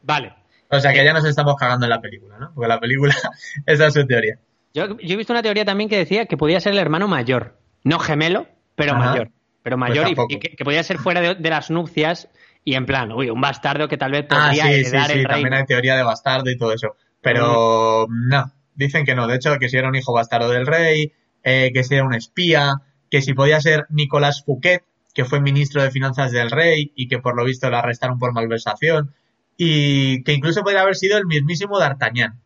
Vale. 0.03 0.33
O 0.69 0.79
sea 0.79 0.93
que 0.93 1.01
eh, 1.01 1.05
ya 1.05 1.13
nos 1.13 1.25
estamos 1.25 1.55
cagando 1.55 1.85
en 1.85 1.89
la 1.91 2.01
película, 2.01 2.37
¿no? 2.39 2.51
Porque 2.53 2.67
la 2.67 2.79
película, 2.79 3.15
esa 3.65 3.87
es 3.87 3.93
su 3.93 4.05
teoría. 4.05 4.37
Yo, 4.73 4.85
he 4.99 5.15
visto 5.15 5.33
una 5.33 5.41
teoría 5.43 5.65
también 5.65 5.89
que 5.89 5.97
decía 5.97 6.25
que 6.25 6.37
podía 6.37 6.59
ser 6.59 6.73
el 6.73 6.79
hermano 6.79 7.07
mayor, 7.07 7.57
no 7.83 7.99
gemelo, 7.99 8.47
pero 8.75 8.93
mayor. 8.95 9.31
Pero 9.63 9.77
pues 9.77 9.89
mayor 9.89 10.07
y, 10.11 10.39
que, 10.55 10.63
podía 10.63 10.83
ser 10.83 10.97
fuera 10.99 11.21
de, 11.33 11.49
las 11.49 11.71
nupcias 11.71 12.29
y 12.63 12.75
en 12.75 12.85
plan, 12.85 13.11
uy, 13.11 13.29
un 13.31 13.41
bastardo 13.41 13.87
que 13.87 13.97
tal 13.97 14.11
vez 14.11 14.25
ah, 14.29 14.47
podría 14.49 14.65
ah, 14.65 14.67
sí, 14.67 14.83
sí, 14.85 14.97
sí, 15.07 15.23
También 15.23 15.53
hay 15.53 15.65
teoría 15.65 15.95
de 15.95 16.03
bastardo 16.03 16.49
y 16.51 16.57
todo 16.57 16.71
eso. 16.73 16.95
Pero 17.25 18.05
mm. 18.07 18.27
no, 18.29 18.51
dicen 18.75 19.03
que 19.03 19.15
no. 19.15 19.25
De 19.25 19.35
hecho, 19.35 19.57
que 19.57 19.67
si 19.67 19.77
era 19.77 19.89
un 19.89 19.95
hijo 19.95 20.13
bastardo 20.13 20.49
del 20.51 20.67
rey, 20.67 21.11
eh, 21.43 21.71
que 21.73 21.83
si 21.83 21.95
era 21.95 22.05
un 22.05 22.13
espía, 22.13 22.73
que 23.09 23.23
si 23.23 23.33
podía 23.33 23.59
ser 23.59 23.87
Nicolás 23.89 24.43
Fouquet, 24.45 24.83
que 25.15 25.25
fue 25.25 25.41
ministro 25.41 25.81
de 25.81 25.89
finanzas 25.89 26.31
del 26.31 26.51
rey 26.51 26.91
y 26.95 27.07
que 27.07 27.17
por 27.17 27.35
lo 27.35 27.43
visto 27.43 27.67
lo 27.69 27.77
arrestaron 27.77 28.19
por 28.19 28.31
malversación, 28.31 29.15
y 29.57 30.23
que 30.23 30.33
incluso 30.33 30.61
podría 30.61 30.81
haber 30.83 30.95
sido 30.95 31.17
el 31.17 31.25
mismísimo 31.25 31.79
D'Artagnan. 31.79 32.41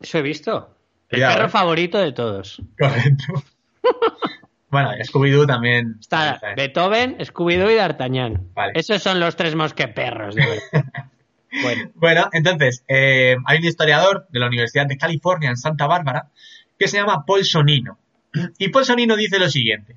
Eso 0.00 0.18
he 0.18 0.22
visto. 0.22 0.76
El 1.10 1.20
perro 1.20 1.48
favorito 1.48 1.98
de 1.98 2.10
todos. 2.12 2.60
Correcto. 2.76 3.44
bueno, 4.70 4.90
Scooby-Doo 5.04 5.46
también. 5.46 5.96
Está 6.00 6.40
Beethoven, 6.56 7.18
Scooby-Doo 7.20 7.70
y 7.70 7.74
D'Artagnan. 7.76 8.48
Esos 8.74 9.00
son 9.00 9.20
los 9.20 9.36
tres 9.36 9.54
mosqueperros, 9.54 10.34
de 10.34 10.60
Bueno. 12.00 12.28
entonces, 12.32 12.84
eh, 12.88 13.36
hay 13.44 13.58
un 13.58 13.64
historiador 13.64 14.26
de 14.30 14.40
la 14.40 14.46
Universidad 14.46 14.86
de 14.86 14.96
California 14.96 15.50
en 15.50 15.56
Santa 15.56 15.86
Bárbara 15.86 16.30
que 16.78 16.88
se 16.88 16.96
llama 16.96 17.24
Paul 17.24 17.44
Sonino. 17.44 17.98
Y 18.58 18.68
Paul 18.70 18.84
Sonino 18.84 19.14
dice 19.16 19.38
lo 19.38 19.48
siguiente. 19.48 19.96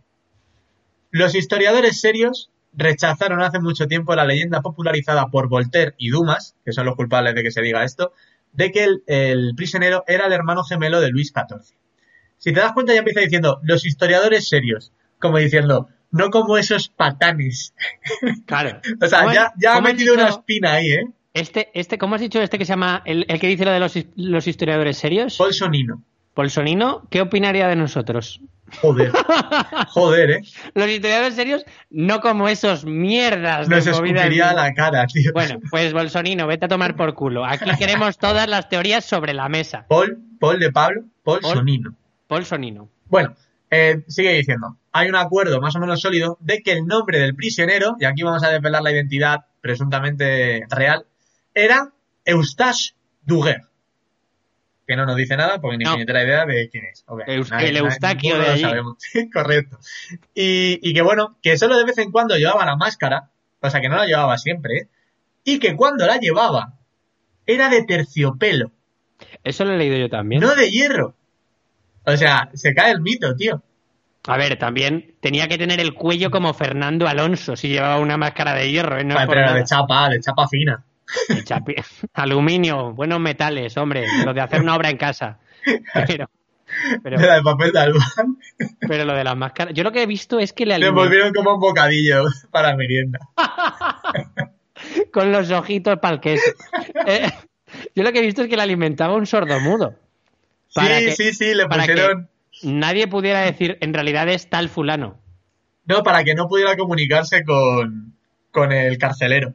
Los 1.12 1.34
historiadores 1.36 1.99
serios 1.99 2.51
rechazaron 2.74 3.41
hace 3.41 3.60
mucho 3.60 3.88
tiempo 3.88 4.14
la 4.16 4.26
leyenda 4.26 4.62
popularizada 4.62 5.28
por 5.28 5.47
Voltaire 5.49 5.95
y 5.97 6.10
Dumas, 6.10 6.55
que 6.64 6.72
son 6.74 6.86
los 6.86 6.95
culpables 6.95 7.34
de 7.34 7.41
que 7.41 7.49
se 7.51 7.62
diga 7.64 7.84
esto, 7.84 8.14
de 8.53 8.72
que 8.72 8.86
el, 9.05 9.53
prisionero 9.55 10.03
era 10.08 10.28
el 10.28 10.34
hermano 10.34 10.64
gemelo 10.64 11.01
de 11.01 11.10
Luis 11.10 11.34
XIV. 11.34 11.74
Si 12.38 12.53
te 12.53 12.60
das 12.60 12.74
cuenta 12.74 12.93
ya 12.93 12.99
empieza 12.99 13.22
diciendo 13.22 13.60
los 13.64 13.84
historiadores 13.86 14.47
serios, 14.47 14.91
como 15.18 15.39
diciendo, 15.39 15.89
no 16.12 16.30
como 16.30 16.60
esos 16.60 16.89
patanes. 16.89 17.74
Claro. 18.45 18.80
o 19.01 19.08
sea, 19.08 19.34
ya, 19.34 19.51
ya 19.60 19.76
ha 19.76 19.82
metido 19.82 20.14
una 20.14 20.28
espina 20.30 20.74
ahí, 20.74 20.91
¿eh? 20.91 21.08
Este, 21.38 21.69
este, 21.79 21.99
¿cómo 21.99 22.15
has 22.15 22.21
dicho? 22.21 22.41
Este 22.41 22.57
que 22.57 22.65
se 22.65 22.69
llama, 22.73 23.03
el, 23.05 23.27
que 23.27 23.45
dice 23.47 23.63
lo 23.63 23.69
de 23.71 23.79
los, 23.79 24.47
historiadores 24.47 24.97
serios. 24.97 25.38
Polsonino. 25.38 26.01
Polsonino, 26.33 27.03
¿qué 27.11 27.21
opinaría 27.21 27.67
de 27.67 27.75
nosotros? 27.75 28.41
Joder. 28.81 29.11
Joder, 29.89 30.31
¿eh? 30.31 30.39
Los 30.73 30.89
historiadores 30.89 31.35
serios, 31.35 31.63
no 31.91 32.21
como 32.21 32.47
esos 32.49 32.85
mierdas. 32.85 33.69
Nos 33.69 33.85
escupiría 33.85 34.51
la 34.53 34.73
cara, 34.73 35.05
tío. 35.05 35.31
Bueno, 35.31 35.59
pues 35.69 35.93
Bolsonino, 35.93 36.47
vete 36.47 36.65
a 36.65 36.69
tomar 36.69 36.95
por 36.95 37.13
culo. 37.13 37.45
Aquí 37.45 37.69
queremos 37.77 38.17
todas 38.17 38.47
las 38.49 38.67
teorías 38.67 39.05
sobre 39.05 39.35
la 39.35 39.47
mesa. 39.47 39.85
Paul, 39.88 40.17
Paul 40.39 40.57
de 40.59 40.71
Pablo, 40.71 41.03
Paul, 41.23 41.41
Sonino. 41.43 41.95
Paul 42.25 42.45
Sonino. 42.45 42.89
Bueno, 43.09 43.35
eh, 43.69 44.03
sigue 44.07 44.33
diciendo. 44.33 44.75
Hay 44.91 45.07
un 45.07 45.15
acuerdo 45.15 45.61
más 45.61 45.75
o 45.75 45.79
menos 45.79 46.01
sólido 46.01 46.38
de 46.41 46.63
que 46.63 46.71
el 46.71 46.88
nombre 46.88 47.19
del 47.19 47.35
prisionero, 47.35 47.95
y 47.99 48.05
aquí 48.05 48.23
vamos 48.23 48.43
a 48.43 48.49
desvelar 48.49 48.81
la 48.81 48.91
identidad 48.91 49.45
presuntamente 49.61 50.65
real, 50.71 51.05
era 51.58 51.91
Eustache 52.24 52.93
Duguer. 53.24 53.62
Que 54.88 54.95
no 54.95 55.05
nos 55.05 55.18
dice 55.18 55.36
nada 55.36 55.60
porque 55.60 55.78
ni 55.78 55.86
siquiera 55.86 56.14
tiene 56.14 56.24
idea 56.24 56.45
de 56.45 56.70
quién 56.70 56.86
es. 56.86 57.03
el 57.28 57.78
Eustaquio 57.78 58.38
de 58.39 58.47
allí. 58.47 59.30
Correcto. 59.34 59.80
Y, 60.34 60.93
que 60.93 61.01
bueno, 61.01 61.38
que 61.41 61.58
solo 61.58 61.78
de 61.78 61.84
vez 61.84 61.97
en 61.97 62.12
cuando 62.12 62.38
llevaba 62.38 62.66
la 62.66 62.78
máscara, 62.78 63.32
o 63.60 63.70
sea 63.70 63.82
que 63.82 63.89
no 63.89 63.97
la 63.97 64.05
llevaba 64.05 64.38
siempre, 64.38 64.88
y 65.43 65.60
que 65.60 65.76
cuando 65.76 66.05
la 66.05 66.20
llevaba 66.20 66.76
era 67.45 67.68
de 67.70 67.84
terciopelo. 67.84 68.72
Eso 69.43 69.66
lo 69.66 69.74
he 69.74 69.78
leído 69.78 69.97
yo 69.97 70.10
también. 70.10 70.41
No 70.41 70.55
de 70.55 70.70
hierro. 70.70 71.16
O 72.05 72.16
sea, 72.16 72.49
se 72.53 72.74
cae 72.74 72.91
el 72.91 73.01
mito, 73.01 73.36
tío. 73.36 73.62
A 74.28 74.38
ver, 74.38 74.58
también 74.58 75.16
tenía 75.22 75.47
que 75.47 75.58
tener 75.58 75.80
el 75.82 75.93
cuello 75.95 76.30
como 76.32 76.53
Fernando 76.53 77.08
Alonso 77.08 77.55
si 77.58 77.68
llevaba 77.70 77.99
una 77.99 78.16
máscara 78.16 78.53
de 78.53 78.72
hierro. 78.72 78.97
¿eh? 78.99 79.05
pero 79.28 79.53
de 79.53 79.64
chapa, 79.66 80.10
de 80.10 80.22
chapa 80.22 80.47
fina. 80.47 80.86
Aluminio, 82.14 82.91
buenos 82.93 83.20
metales, 83.20 83.78
hombre, 83.78 84.05
lo 84.26 84.34
de 84.34 84.41
hacer 84.41 84.62
una 84.62 84.76
obra 84.76 84.89
en 84.89 84.97
casa. 84.97 85.39
Pero, 86.08 86.30
de 87.03 87.41
papel 87.43 87.72
de 87.72 88.76
Pero 88.88 89.05
lo 89.05 89.14
de 89.16 89.24
las 89.24 89.38
máscaras. 89.38 89.74
Yo 89.74 89.84
lo 89.84 89.91
que 89.91 90.03
he 90.03 90.05
visto 90.05 90.39
es 90.39 90.53
que 90.53 90.66
le 90.66 90.76
aluminio... 90.76 91.01
volvieron 91.03 91.34
como 91.34 91.53
un 91.55 91.60
bocadillo 91.60 92.26
para 92.51 92.76
merienda. 92.76 93.20
Con 95.12 95.32
los 95.32 95.49
ojitos 95.51 95.97
para 95.99 96.16
el 96.16 96.20
queso. 96.22 96.51
Eh, 97.10 97.30
yo 97.95 98.03
lo 98.03 98.12
que 98.12 98.20
he 98.20 98.24
visto 98.24 98.41
es 98.41 98.49
que 98.49 98.58
le 98.58 98.64
alimentaba 98.64 99.16
un 99.16 99.26
sordomudo. 99.26 99.95
Para 100.74 100.99
sí, 100.99 101.12
sí, 101.12 101.34
sí, 101.34 101.53
le 101.53 101.66
pusieron. 101.66 102.30
nadie 102.64 103.08
pudiera 103.08 103.41
decir, 103.41 103.78
en 103.80 103.93
realidad 103.93 104.28
es 104.28 104.49
tal 104.49 104.68
fulano. 104.68 105.18
No, 105.86 106.03
para 106.03 106.26
que 106.26 106.36
no 106.36 106.49
pudiera 106.49 106.76
comunicarse 106.76 107.45
con, 107.45 108.14
con 108.51 108.74
el 108.74 108.97
carcelero. 108.97 109.53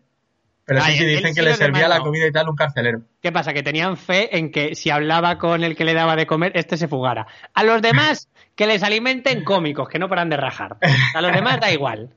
Pero 0.64 0.80
si 0.82 0.92
sí 0.92 1.04
dicen 1.04 1.34
que 1.34 1.42
le 1.42 1.54
servía 1.54 1.88
la 1.88 2.00
comida 2.00 2.26
y 2.26 2.32
tal 2.32 2.48
un 2.48 2.54
carcelero. 2.56 3.02
¿Qué 3.20 3.32
pasa? 3.32 3.52
Que 3.52 3.64
tenían 3.64 3.96
fe 3.96 4.36
en 4.36 4.52
que 4.52 4.74
si 4.76 4.90
hablaba 4.90 5.36
con 5.38 5.64
el 5.64 5.74
que 5.74 5.84
le 5.84 5.92
daba 5.92 6.14
de 6.14 6.26
comer, 6.26 6.52
este 6.54 6.76
se 6.76 6.86
fugara. 6.86 7.26
A 7.52 7.64
los 7.64 7.82
demás, 7.82 8.28
que 8.54 8.66
les 8.66 8.82
alimenten 8.82 9.42
cómicos, 9.44 9.88
que 9.88 9.98
no 9.98 10.08
paran 10.08 10.28
de 10.30 10.36
rajar. 10.36 10.76
A 11.14 11.20
los 11.20 11.32
demás 11.32 11.60
da 11.60 11.72
igual. 11.72 12.10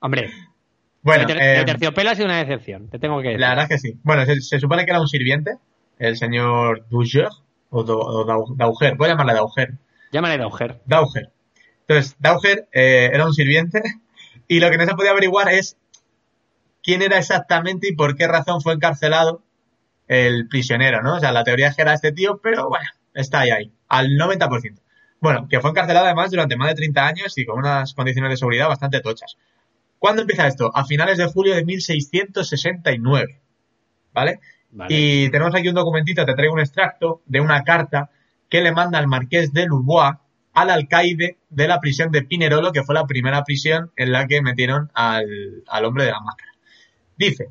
Hombre. 0.00 0.30
Bueno, 1.00 1.26
el, 1.28 1.40
eh, 1.40 1.62
terciopelo 1.64 2.10
ha 2.10 2.14
sido 2.14 2.26
una 2.26 2.38
decepción, 2.38 2.88
te 2.88 2.98
tengo 2.98 3.22
que 3.22 3.28
decir. 3.28 3.40
La 3.40 3.50
verdad 3.50 3.64
es 3.64 3.68
que 3.70 3.78
sí. 3.92 3.98
Bueno, 4.02 4.24
se, 4.26 4.60
supone 4.60 4.84
que 4.84 4.90
era 4.90 5.00
un 5.00 5.08
sirviente, 5.08 5.52
el 5.98 6.16
señor 6.16 6.86
Dujer, 6.90 7.28
o, 7.70 8.54
Dauger, 8.56 8.96
voy 8.96 9.06
a 9.06 9.10
llamarle 9.12 9.32
Dauger. 9.34 9.74
Llámale 10.12 10.36
Dauger. 10.36 10.80
Dauger. 10.84 11.30
Entonces, 11.86 12.16
Dauger 12.18 12.68
eh, 12.72 13.10
era 13.14 13.24
un 13.24 13.32
sirviente 13.32 13.80
y 14.48 14.60
lo 14.60 14.68
que 14.70 14.76
no 14.76 14.84
se 14.84 14.94
podía 14.94 15.12
averiguar 15.12 15.48
es 15.48 15.78
quién 16.82 17.02
era 17.02 17.18
exactamente 17.18 17.88
y 17.88 17.94
por 17.94 18.16
qué 18.16 18.26
razón 18.26 18.60
fue 18.60 18.74
encarcelado 18.74 19.42
el 20.06 20.48
prisionero, 20.48 21.02
¿no? 21.02 21.16
O 21.16 21.20
sea, 21.20 21.32
la 21.32 21.44
teoría 21.44 21.68
es 21.68 21.76
que 21.76 21.82
era 21.82 21.92
este 21.92 22.12
tío, 22.12 22.40
pero 22.42 22.68
bueno, 22.68 22.86
está 23.14 23.40
ahí, 23.40 23.50
ahí, 23.50 23.72
al 23.88 24.08
90%. 24.10 24.78
Bueno, 25.20 25.48
que 25.48 25.60
fue 25.60 25.70
encarcelado 25.70 26.06
además 26.06 26.30
durante 26.30 26.56
más 26.56 26.68
de 26.68 26.74
30 26.76 27.06
años 27.06 27.36
y 27.36 27.44
con 27.44 27.58
unas 27.58 27.92
condiciones 27.94 28.30
de 28.30 28.36
seguridad 28.36 28.68
bastante 28.68 29.00
tochas. 29.00 29.36
¿Cuándo 29.98 30.22
empieza 30.22 30.46
esto? 30.46 30.70
A 30.74 30.84
finales 30.84 31.18
de 31.18 31.26
julio 31.26 31.54
de 31.56 31.64
1669, 31.64 33.40
¿vale? 34.14 34.38
Y 34.88 35.28
tenemos 35.30 35.54
aquí 35.54 35.68
un 35.68 35.74
documentito, 35.74 36.24
te 36.24 36.34
traigo 36.34 36.54
un 36.54 36.60
extracto 36.60 37.22
de 37.26 37.40
una 37.40 37.64
carta 37.64 38.10
que 38.48 38.62
le 38.62 38.70
manda 38.72 38.98
el 39.00 39.08
marqués 39.08 39.52
de 39.52 39.66
Lubois 39.66 40.12
al 40.54 40.70
alcaide 40.70 41.38
de 41.50 41.68
la 41.68 41.80
prisión 41.80 42.12
de 42.12 42.22
Pinerolo, 42.22 42.70
que 42.72 42.82
fue 42.84 42.94
la 42.94 43.06
primera 43.06 43.42
prisión 43.44 43.90
en 43.96 44.12
la 44.12 44.26
que 44.26 44.40
metieron 44.40 44.90
al, 44.94 45.64
al 45.66 45.84
hombre 45.84 46.04
de 46.04 46.12
la 46.12 46.20
máscara. 46.20 46.52
Dice, 47.18 47.48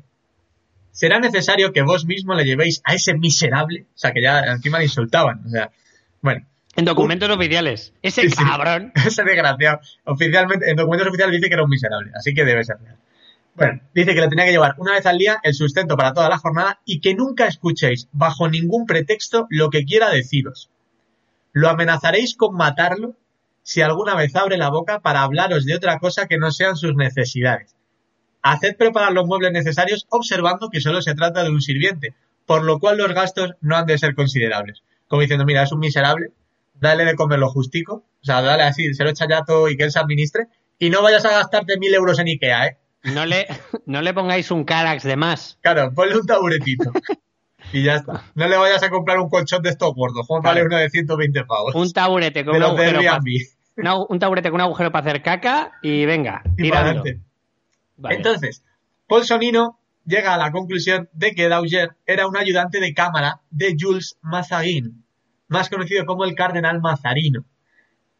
será 0.92 1.20
necesario 1.20 1.72
que 1.74 1.82
vos 1.82 2.06
mismo 2.06 2.34
le 2.34 2.44
llevéis 2.44 2.80
a 2.84 2.94
ese 2.94 3.14
miserable, 3.14 3.82
o 3.94 3.98
sea, 3.98 4.12
que 4.12 4.22
ya 4.22 4.40
encima 4.44 4.78
le 4.78 4.84
insultaban, 4.86 5.42
o 5.46 5.50
sea, 5.50 5.70
bueno. 6.22 6.46
En 6.74 6.84
documentos 6.84 7.28
oficiales, 7.28 7.92
ese 8.02 8.28
cabrón. 8.32 8.92
Ese 8.94 9.24
desgraciado. 9.24 9.80
Oficialmente, 10.04 10.70
en 10.70 10.76
documentos 10.76 11.08
oficiales 11.08 11.32
dice 11.34 11.48
que 11.48 11.54
era 11.54 11.64
un 11.64 11.70
miserable, 11.70 12.12
así 12.14 12.34
que 12.34 12.44
debe 12.44 12.62
ser 12.62 12.76
real. 12.80 12.96
Bueno, 13.54 13.80
dice 13.94 14.14
que 14.14 14.20
le 14.20 14.28
tenía 14.28 14.44
que 14.44 14.52
llevar 14.52 14.76
una 14.78 14.92
vez 14.92 15.04
al 15.06 15.18
día 15.18 15.40
el 15.42 15.54
sustento 15.54 15.96
para 15.96 16.14
toda 16.14 16.28
la 16.28 16.38
jornada 16.38 16.80
y 16.84 17.00
que 17.00 17.16
nunca 17.16 17.48
escuchéis 17.48 18.06
bajo 18.12 18.48
ningún 18.48 18.86
pretexto 18.86 19.48
lo 19.50 19.70
que 19.70 19.84
quiera 19.84 20.10
deciros. 20.10 20.70
Lo 21.50 21.68
amenazaréis 21.68 22.36
con 22.36 22.54
matarlo 22.54 23.16
si 23.64 23.80
alguna 23.82 24.14
vez 24.14 24.36
abre 24.36 24.56
la 24.56 24.68
boca 24.70 25.00
para 25.00 25.22
hablaros 25.22 25.64
de 25.64 25.74
otra 25.74 25.98
cosa 25.98 26.28
que 26.28 26.38
no 26.38 26.52
sean 26.52 26.76
sus 26.76 26.94
necesidades. 26.94 27.74
Haced 28.42 28.76
preparar 28.76 29.12
los 29.12 29.26
muebles 29.26 29.52
necesarios 29.52 30.06
observando 30.10 30.70
que 30.70 30.80
solo 30.80 31.02
se 31.02 31.14
trata 31.14 31.42
de 31.42 31.50
un 31.50 31.60
sirviente, 31.60 32.14
por 32.46 32.62
lo 32.64 32.78
cual 32.78 32.98
los 32.98 33.12
gastos 33.12 33.54
no 33.60 33.76
han 33.76 33.86
de 33.86 33.98
ser 33.98 34.14
considerables. 34.14 34.82
Como 35.08 35.22
diciendo, 35.22 35.44
mira, 35.44 35.62
es 35.64 35.72
un 35.72 35.80
miserable, 35.80 36.30
dale 36.74 37.04
de 37.04 37.14
comer 37.16 37.38
lo 37.40 37.48
justico, 37.50 38.04
o 38.22 38.24
sea, 38.24 38.40
dale 38.42 38.62
así, 38.62 38.94
se 38.94 39.04
lo 39.04 39.10
echa 39.10 39.26
ya 39.28 39.42
todo 39.44 39.68
y 39.68 39.76
que 39.76 39.84
él 39.84 39.90
se 39.92 39.98
administre, 39.98 40.46
y 40.78 40.90
no 40.90 41.02
vayas 41.02 41.24
a 41.24 41.30
gastarte 41.30 41.78
mil 41.78 41.92
euros 41.94 42.18
en 42.18 42.28
Ikea, 42.28 42.66
¿eh? 42.66 42.76
No 43.14 43.26
le, 43.26 43.46
no 43.86 44.02
le 44.02 44.12
pongáis 44.14 44.50
un 44.50 44.64
carax 44.64 45.02
de 45.04 45.16
más. 45.16 45.58
Claro, 45.62 45.92
ponle 45.94 46.16
un 46.16 46.26
taburetito. 46.26 46.92
y 47.72 47.82
ya 47.84 47.96
está. 47.96 48.24
No 48.34 48.48
le 48.48 48.56
vayas 48.56 48.82
a 48.82 48.90
comprar 48.90 49.18
un 49.18 49.28
colchón 49.30 49.62
de 49.62 49.70
estos 49.70 49.94
gordos. 49.94 50.26
vale 50.42 50.62
uno 50.64 50.76
de 50.76 50.90
120 50.90 51.44
pavos. 51.44 51.74
Un 51.74 51.92
taburete 51.92 52.44
con 52.44 52.56
un 52.56 52.62
agujero. 52.62 53.00
Para, 53.80 53.94
un 54.08 54.18
taburete 54.18 54.50
con 54.50 54.60
agujero 54.60 54.90
para 54.92 55.08
hacer 55.08 55.22
caca 55.22 55.72
y 55.82 56.04
venga, 56.06 56.42
y 56.56 56.70
entonces, 58.08 58.62
Paul 59.08 59.24
Sonino 59.24 59.78
llega 60.06 60.34
a 60.34 60.38
la 60.38 60.52
conclusión 60.52 61.08
de 61.12 61.32
que 61.34 61.48
Dauger 61.48 61.90
era 62.06 62.26
un 62.26 62.36
ayudante 62.36 62.80
de 62.80 62.94
cámara 62.94 63.40
de 63.50 63.76
Jules 63.78 64.18
Mazarin, 64.22 65.04
más 65.48 65.68
conocido 65.68 66.06
como 66.06 66.24
el 66.24 66.34
cardenal 66.34 66.80
Mazarino. 66.80 67.44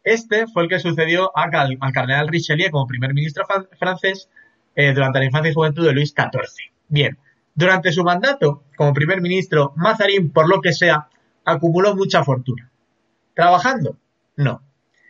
Este 0.03 0.47
fue 0.47 0.63
el 0.63 0.69
que 0.69 0.79
sucedió 0.79 1.31
al 1.35 1.49
cardenal 1.51 2.27
Richelieu 2.29 2.71
como 2.71 2.87
primer 2.87 3.13
ministro 3.13 3.45
francés 3.77 4.29
eh, 4.75 4.93
durante 4.93 5.19
la 5.19 5.25
infancia 5.25 5.51
y 5.51 5.53
juventud 5.53 5.85
de 5.85 5.93
Luis 5.93 6.13
XIV. 6.17 6.41
Bien, 6.87 7.17
durante 7.53 7.91
su 7.91 8.03
mandato 8.03 8.63
como 8.77 8.93
primer 8.93 9.21
ministro, 9.21 9.73
Mazarin, 9.75 10.31
por 10.31 10.47
lo 10.47 10.61
que 10.61 10.73
sea, 10.73 11.09
acumuló 11.45 11.95
mucha 11.95 12.23
fortuna. 12.23 12.69
¿Trabajando? 13.33 13.97
No. 14.37 14.61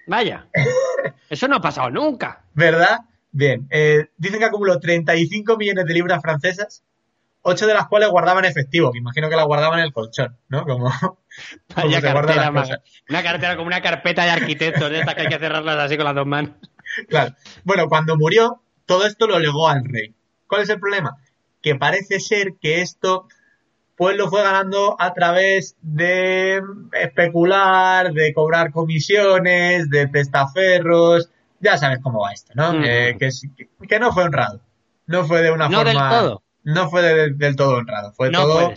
Vaya. 0.07 0.47
Eso 1.29 1.47
no 1.47 1.57
ha 1.57 1.61
pasado 1.61 1.89
nunca. 1.91 2.43
¿Verdad? 2.53 2.99
Bien, 3.31 3.67
eh, 3.69 4.07
dicen 4.17 4.39
que 4.39 4.45
acumuló 4.45 4.79
35 4.79 5.55
millones 5.57 5.85
de 5.85 5.93
libras 5.93 6.21
francesas, 6.21 6.83
ocho 7.41 7.67
de 7.67 7.75
las 7.75 7.87
cuales 7.87 8.09
guardaban 8.09 8.45
efectivo, 8.45 8.91
que 8.91 8.97
imagino 8.97 9.29
que 9.29 9.35
las 9.35 9.45
guardaban 9.45 9.79
en 9.79 9.85
el 9.85 9.93
colchón, 9.93 10.35
¿no? 10.47 10.63
Como, 10.65 10.89
cartera, 11.75 12.51
Una 13.09 13.23
cartera 13.23 13.55
como 13.55 13.67
una 13.67 13.81
carpeta 13.81 14.23
de 14.25 14.31
arquitectos, 14.31 14.89
de 14.89 14.99
estas 14.99 15.13
que 15.15 15.21
hay 15.21 15.27
que 15.27 15.37
cerrarlas 15.39 15.77
así 15.77 15.95
con 15.95 16.05
las 16.05 16.15
dos 16.15 16.25
manos. 16.25 16.55
Claro. 17.07 17.35
Bueno, 17.63 17.87
cuando 17.87 18.17
murió, 18.17 18.63
todo 18.87 19.05
esto 19.05 19.27
lo 19.27 19.37
legó 19.37 19.69
al 19.69 19.83
rey. 19.85 20.15
¿Cuál 20.47 20.63
es 20.63 20.69
el 20.69 20.79
problema? 20.79 21.17
Que 21.61 21.75
parece 21.75 22.19
ser 22.19 22.53
que 22.59 22.81
esto 22.81 23.27
pues 23.95 24.15
lo 24.15 24.29
fue 24.29 24.41
ganando 24.41 24.95
a 24.97 25.13
través 25.13 25.75
de 25.81 26.61
especular, 26.93 28.13
de 28.13 28.33
cobrar 28.33 28.71
comisiones, 28.71 29.89
de 29.89 30.07
testaferros, 30.07 31.29
ya 31.59 31.77
sabes 31.77 31.99
cómo 32.01 32.21
va 32.21 32.31
esto, 32.31 32.51
¿no? 32.55 32.73
Mm. 32.73 32.81
que, 33.87 33.99
no 33.99 34.13
fue 34.13 34.23
honrado. 34.23 34.61
No 35.05 35.25
fue 35.25 35.41
de 35.41 35.51
una 35.51 35.69
forma. 35.69 35.83
Del 35.83 35.97
todo. 35.97 36.43
No 36.63 36.89
fue 36.89 37.01
del 37.01 37.55
todo 37.55 37.77
honrado. 37.77 38.13
Fue 38.13 38.31
todo 38.31 38.73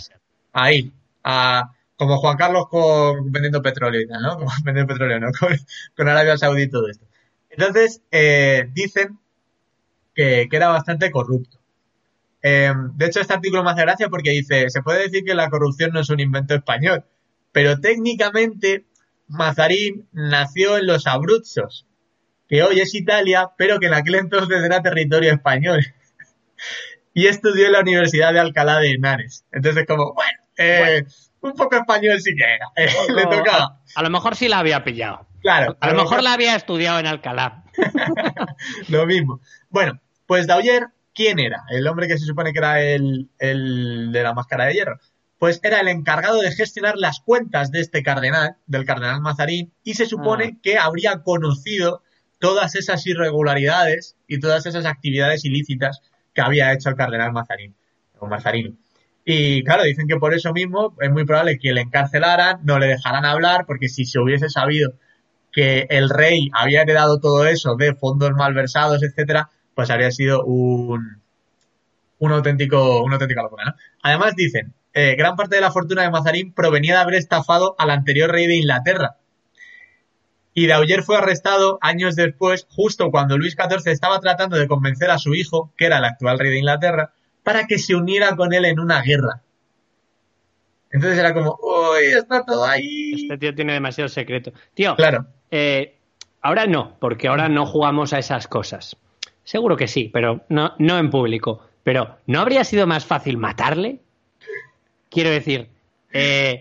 ahí. 0.53 0.93
como 1.23 2.19
Juan 2.19 2.37
Carlos 2.37 2.69
con, 2.69 3.31
vendiendo 3.31 3.63
petróleo 3.63 4.07
¿no? 4.21 4.39
vendiendo 4.65 4.93
petróleo, 4.93 5.21
¿no? 5.21 5.29
Con, 5.97 6.09
Arabia 6.09 6.37
Saudí 6.37 6.63
y 6.63 6.69
todo 6.71 6.89
esto. 6.89 7.07
Entonces, 7.51 8.03
eh, 8.11 8.71
dicen 8.73 9.19
que, 10.15 10.49
era 10.51 10.69
bastante 10.69 11.11
corrupto. 11.11 11.59
Em, 12.41 12.97
de 12.97 13.07
hecho, 13.07 13.21
este 13.21 13.35
artículo 13.35 13.63
me 13.63 13.71
hace 13.71 13.83
gracia 13.83 14.09
porque 14.09 14.31
dice: 14.31 14.69
se 14.71 14.83
puede 14.83 15.03
decir 15.03 15.25
que 15.25 15.35
la 15.35 15.49
corrupción 15.51 15.91
no 15.93 16.01
es 16.01 16.11
un 16.11 16.19
invento 16.19 16.55
español, 16.55 17.05
pero 17.53 17.79
técnicamente 17.79 18.85
Mazarín 19.29 20.09
nació 20.13 20.77
en 20.79 20.87
los 20.89 21.07
Abruzos, 21.07 21.87
que 22.53 22.63
hoy 22.63 22.81
es 22.81 22.95
Italia, 22.95 23.51
pero 23.57 23.81
que 23.81 23.87
en 23.87 23.95
aquel 23.95 24.17
entonces 24.17 24.63
era 24.63 24.83
territorio 24.83 25.33
español. 25.33 25.95
y 27.15 27.27
estudió 27.27 27.65
en 27.65 27.73
la 27.73 27.81
Universidad 27.81 28.31
de 28.35 28.41
Alcalá 28.41 28.79
de 28.79 28.91
Henares. 28.91 29.47
Entonces, 29.53 29.87
como, 29.89 30.13
bueno, 30.13 30.33
eh, 30.59 31.07
un 31.41 31.53
poco 31.55 31.77
español 31.77 32.21
sí 32.21 32.33
que 32.37 32.45
era. 32.45 32.67
Eh, 32.77 32.93
le 33.17 33.23
tocaba. 33.23 33.81
A, 33.97 34.03
lo 34.03 34.11
mejor 34.11 34.37
sí 34.37 34.49
la 34.49 34.59
había 34.59 34.85
pillado. 34.85 35.27
Claro. 35.41 35.79
A, 35.81 35.93
lo, 35.93 36.03
mejor, 36.03 36.23
la 36.23 36.35
había 36.35 36.55
estudiado 36.55 37.01
en 37.01 37.07
Alcalá. 37.07 37.65
lo 38.91 39.07
mismo. 39.07 39.41
Bueno, 39.71 39.99
pues 40.27 40.47
Dauyer, 40.47 40.89
¿quién 41.15 41.39
era? 41.39 41.63
El 41.71 41.87
hombre 41.89 42.07
que 42.07 42.19
se 42.19 42.27
supone 42.27 42.53
que 42.53 42.59
era 42.59 42.83
el, 42.83 43.29
de 43.39 44.23
la 44.23 44.35
máscara 44.35 44.67
de 44.67 44.75
hierro 44.75 45.01
pues 45.39 45.59
era 45.65 45.81
el 45.81 45.89
encargado 45.89 46.41
de 46.41 46.53
gestionar 46.53 46.95
las 46.97 47.19
cuentas 47.19 47.73
de 47.73 47.81
este 47.81 48.05
cardenal, 48.05 48.59
del 48.67 48.85
cardenal 48.85 49.21
Mazarín, 49.23 49.73
y 49.83 49.95
se 49.95 50.07
supone 50.07 50.53
ah. 50.55 50.59
que 50.63 50.79
habría 50.79 51.25
conocido 51.25 52.05
todas 52.43 52.75
esas 52.75 53.07
irregularidades 53.07 54.17
y 54.27 54.41
todas 54.41 54.67
esas 54.67 54.85
actividades 54.85 55.45
ilícitas 55.45 56.01
que 56.35 56.41
había 56.41 56.73
hecho 56.73 56.89
el 56.89 56.97
cardenal 56.97 57.33
Mazarín. 57.33 57.77
O 58.19 58.29
Y 59.25 59.63
claro, 59.63 59.85
dicen 59.85 60.09
que 60.09 60.17
por 60.17 60.35
eso 60.35 60.53
mismo 60.53 60.93
es 61.01 61.09
muy 61.13 61.25
probable 61.25 61.61
que 61.61 61.73
le 61.73 61.83
encarcelaran, 61.83 62.59
no 62.65 62.81
le 62.81 62.89
dejaran 62.89 63.25
hablar, 63.25 63.65
porque 63.65 63.89
si 63.89 64.05
se 64.07 64.19
hubiese 64.19 64.49
sabido 64.51 64.93
que 65.53 65.87
el 65.89 66.11
rey 66.11 66.49
había 66.53 66.85
quedado 66.85 67.21
todo 67.21 67.47
eso 67.47 67.77
de 67.77 67.95
fondos 67.95 68.33
malversados, 68.33 69.05
etcétera, 69.05 69.51
pues 69.77 69.89
habría 69.91 70.11
sido 70.11 70.43
un, 70.45 71.23
un 72.19 72.33
auténtico, 72.33 73.05
un 73.05 73.13
auténtica 73.13 73.43
Además 74.03 74.35
dicen, 74.35 74.75
eh, 74.95 75.15
gran 75.17 75.37
parte 75.37 75.55
de 75.55 75.61
la 75.61 75.71
fortuna 75.71 76.03
de 76.03 76.11
Mazarín 76.11 76.53
provenía 76.53 76.95
de 76.95 77.03
haber 77.03 77.15
estafado 77.15 77.77
al 77.79 77.91
anterior 77.91 78.33
rey 78.33 78.49
de 78.49 78.57
Inglaterra, 78.57 79.19
y 80.55 80.67
Dauyer 80.67 81.03
fue 81.03 81.17
arrestado 81.17 81.79
años 81.81 82.15
después, 82.15 82.67
justo 82.71 83.11
cuando 83.11 83.39
Luis 83.39 83.55
XIV 83.57 83.91
estaba 83.91 84.21
tratando 84.21 84.57
de 84.57 84.69
convencer 84.69 85.11
a 85.11 85.19
su 85.19 85.35
hijo, 85.35 85.73
que 85.77 85.87
era 85.87 85.99
el 85.99 86.05
actual 86.05 86.39
rey 86.39 86.51
de 86.51 86.59
Inglaterra, 86.59 87.13
para 87.43 87.67
que 87.67 87.79
se 87.79 87.95
uniera 87.95 88.37
con 88.37 88.53
él 88.53 88.65
en 88.67 88.79
una 88.79 89.01
guerra. 89.01 89.41
Entonces 90.91 91.19
era 91.19 91.33
como, 91.33 91.59
uy, 91.63 92.05
está 92.17 92.45
todo 92.45 92.67
ahí. 92.67 93.13
Este 93.23 93.39
tío 93.39 93.55
tiene 93.55 93.73
demasiado 93.73 94.09
secreto. 94.09 94.53
Tío, 94.75 94.95
claro. 94.95 95.27
Eh, 95.51 95.97
ahora 96.43 96.67
no, 96.67 96.97
porque 97.01 97.29
ahora 97.29 97.49
no 97.49 97.65
jugamos 97.65 98.13
a 98.13 98.19
esas 98.19 98.47
cosas. 98.47 98.97
Seguro 99.43 99.77
que 99.77 99.89
sí, 99.89 100.11
pero 100.13 100.43
no, 100.51 100.75
no 100.79 100.99
en 100.99 101.09
público. 101.09 101.67
Pero, 101.83 102.17
¿no 102.27 102.41
habría 102.41 102.63
sido 102.65 102.87
más 102.87 103.07
fácil 103.07 103.39
matarle? 103.39 104.01
Quiero 105.11 105.31
decir, 105.31 105.71
eh, 106.15 106.61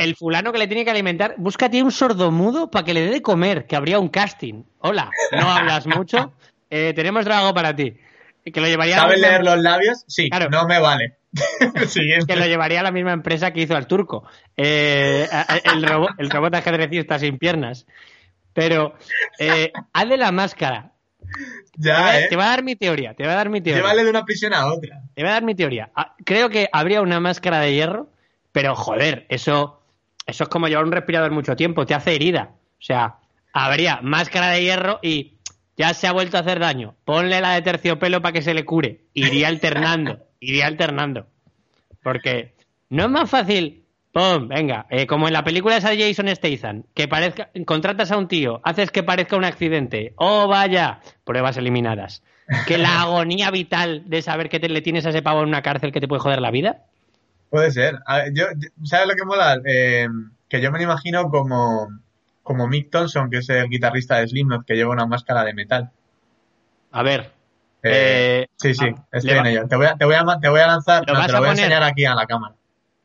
el, 0.00 0.16
fulano 0.16 0.52
que 0.52 0.58
le 0.58 0.66
tiene 0.66 0.84
que 0.84 0.90
alimentar, 0.90 1.34
búscate 1.36 1.82
un 1.82 1.92
sordomudo 1.92 2.70
para 2.70 2.84
que 2.84 2.94
le 2.94 3.02
dé 3.02 3.10
de 3.10 3.22
comer, 3.22 3.66
que 3.66 3.76
habría 3.76 3.98
un 3.98 4.08
casting. 4.08 4.62
Hola, 4.78 5.10
no 5.32 5.50
hablas 5.56 5.86
mucho, 5.86 6.32
eh, 6.70 6.92
tenemos 6.96 7.24
trabajo 7.24 7.52
para 7.52 7.74
ti. 7.76 7.94
Que 8.42 8.76
¿Sabes 8.88 9.20
leer 9.20 9.42
los 9.42 9.58
labios? 9.58 10.04
Sí, 10.06 10.30
no 10.50 10.66
me 10.66 10.78
vale. 10.78 11.16
que 12.28 12.36
lo 12.36 12.46
llevaría 12.46 12.78
a 12.80 12.84
la 12.84 12.92
misma 12.92 13.12
empresa 13.12 13.50
que 13.52 13.60
hizo 13.62 13.76
al 13.76 13.88
turco. 13.88 14.22
Eh, 14.56 15.26
el, 15.64 15.82
robot, 15.86 16.10
el 16.16 16.30
robot 16.30 16.54
ajedrecista 16.54 17.18
sin 17.18 17.38
piernas. 17.38 17.86
Pero, 18.54 18.94
haz 19.92 20.08
de 20.08 20.16
la 20.16 20.30
máscara. 20.30 20.92
Ya, 21.76 22.28
te, 22.30 22.36
va, 22.36 22.44
a 22.44 22.48
dar 22.50 22.62
mi 22.62 22.76
teoría, 22.76 23.14
te 23.14 23.26
va 23.26 23.32
a 23.32 23.36
dar 23.36 23.48
mi 23.50 23.60
teoría. 23.60 23.94
de 24.04 24.08
una 24.10 24.24
prisión 24.24 24.54
a 24.54 24.72
otra. 24.72 25.02
Te 25.14 25.24
va 25.24 25.30
a 25.30 25.32
dar 25.32 25.42
mi 25.42 25.56
teoría. 25.56 25.90
Ah, 25.96 26.14
creo 26.24 26.48
que 26.48 26.68
habría 26.72 27.02
una 27.02 27.18
máscara 27.18 27.58
de 27.58 27.74
hierro 27.74 28.08
pero 28.56 28.74
joder, 28.74 29.26
eso, 29.28 29.82
eso 30.26 30.44
es 30.44 30.48
como 30.48 30.66
llevar 30.68 30.84
un 30.86 30.92
respirador 30.92 31.30
mucho 31.30 31.54
tiempo, 31.56 31.84
te 31.84 31.92
hace 31.92 32.14
herida. 32.14 32.52
O 32.54 32.82
sea, 32.82 33.16
habría 33.52 33.98
máscara 34.00 34.48
de 34.48 34.62
hierro 34.62 34.98
y 35.02 35.34
ya 35.76 35.92
se 35.92 36.06
ha 36.06 36.12
vuelto 36.12 36.38
a 36.38 36.40
hacer 36.40 36.58
daño. 36.58 36.94
Ponle 37.04 37.42
la 37.42 37.52
de 37.52 37.60
terciopelo 37.60 38.22
para 38.22 38.32
que 38.32 38.40
se 38.40 38.54
le 38.54 38.64
cure. 38.64 39.02
Iría 39.12 39.48
alternando, 39.48 40.20
iría 40.40 40.66
alternando. 40.68 41.26
Porque 42.02 42.54
no 42.88 43.02
es 43.04 43.10
más 43.10 43.28
fácil 43.28 43.82
¡Pum! 44.10 44.48
Venga, 44.48 44.86
eh, 44.88 45.06
como 45.06 45.26
en 45.26 45.34
la 45.34 45.44
película 45.44 45.76
esa 45.76 45.90
de 45.90 46.08
Jason 46.08 46.28
Statham, 46.34 46.84
que 46.94 47.06
parezca, 47.08 47.50
contratas 47.66 48.10
a 48.10 48.16
un 48.16 48.26
tío, 48.26 48.62
haces 48.64 48.90
que 48.90 49.02
parezca 49.02 49.36
un 49.36 49.44
accidente. 49.44 50.14
¡Oh, 50.16 50.48
vaya! 50.48 51.00
Pruebas 51.24 51.58
eliminadas. 51.58 52.22
Que 52.66 52.78
la 52.78 53.00
agonía 53.02 53.50
vital 53.50 54.04
de 54.06 54.22
saber 54.22 54.48
que 54.48 54.60
te, 54.60 54.70
le 54.70 54.80
tienes 54.80 55.04
a 55.04 55.10
ese 55.10 55.20
pavo 55.20 55.42
en 55.42 55.48
una 55.50 55.60
cárcel 55.60 55.92
que 55.92 56.00
te 56.00 56.08
puede 56.08 56.20
joder 56.22 56.40
la 56.40 56.50
vida, 56.50 56.84
Puede 57.50 57.70
ser. 57.70 57.98
yo, 58.34 58.46
¿Sabes 58.84 59.08
lo 59.08 59.14
que 59.14 59.24
mola? 59.24 59.60
Eh, 59.64 60.08
que 60.48 60.60
yo 60.60 60.70
me 60.72 60.78
lo 60.78 60.84
imagino 60.84 61.30
como, 61.30 61.88
como 62.42 62.66
Mick 62.66 62.90
Thompson, 62.90 63.30
que 63.30 63.38
es 63.38 63.48
el 63.48 63.68
guitarrista 63.68 64.16
de 64.18 64.28
Slipknot, 64.28 64.64
que 64.66 64.74
lleva 64.74 64.92
una 64.92 65.06
máscara 65.06 65.44
de 65.44 65.54
metal. 65.54 65.90
A 66.92 67.02
ver. 67.02 67.32
Eh, 67.82 68.42
eh 68.42 68.46
sí, 68.56 68.74
sí, 68.74 68.86
ah, 68.94 69.04
estoy 69.12 69.32
en 69.38 69.46
ello. 69.46 69.68
Te 69.68 69.76
voy 69.76 69.86
a, 69.86 69.94
te 69.96 70.04
voy 70.04 70.14
a, 70.16 70.22
lanzar, 70.22 71.04
te 71.06 71.12
lo 71.12 71.38
voy 71.38 71.48
a, 71.48 71.52
enseñar 71.52 71.82
aquí 71.82 72.04
a 72.04 72.14
la 72.14 72.26
cámara. 72.26 72.54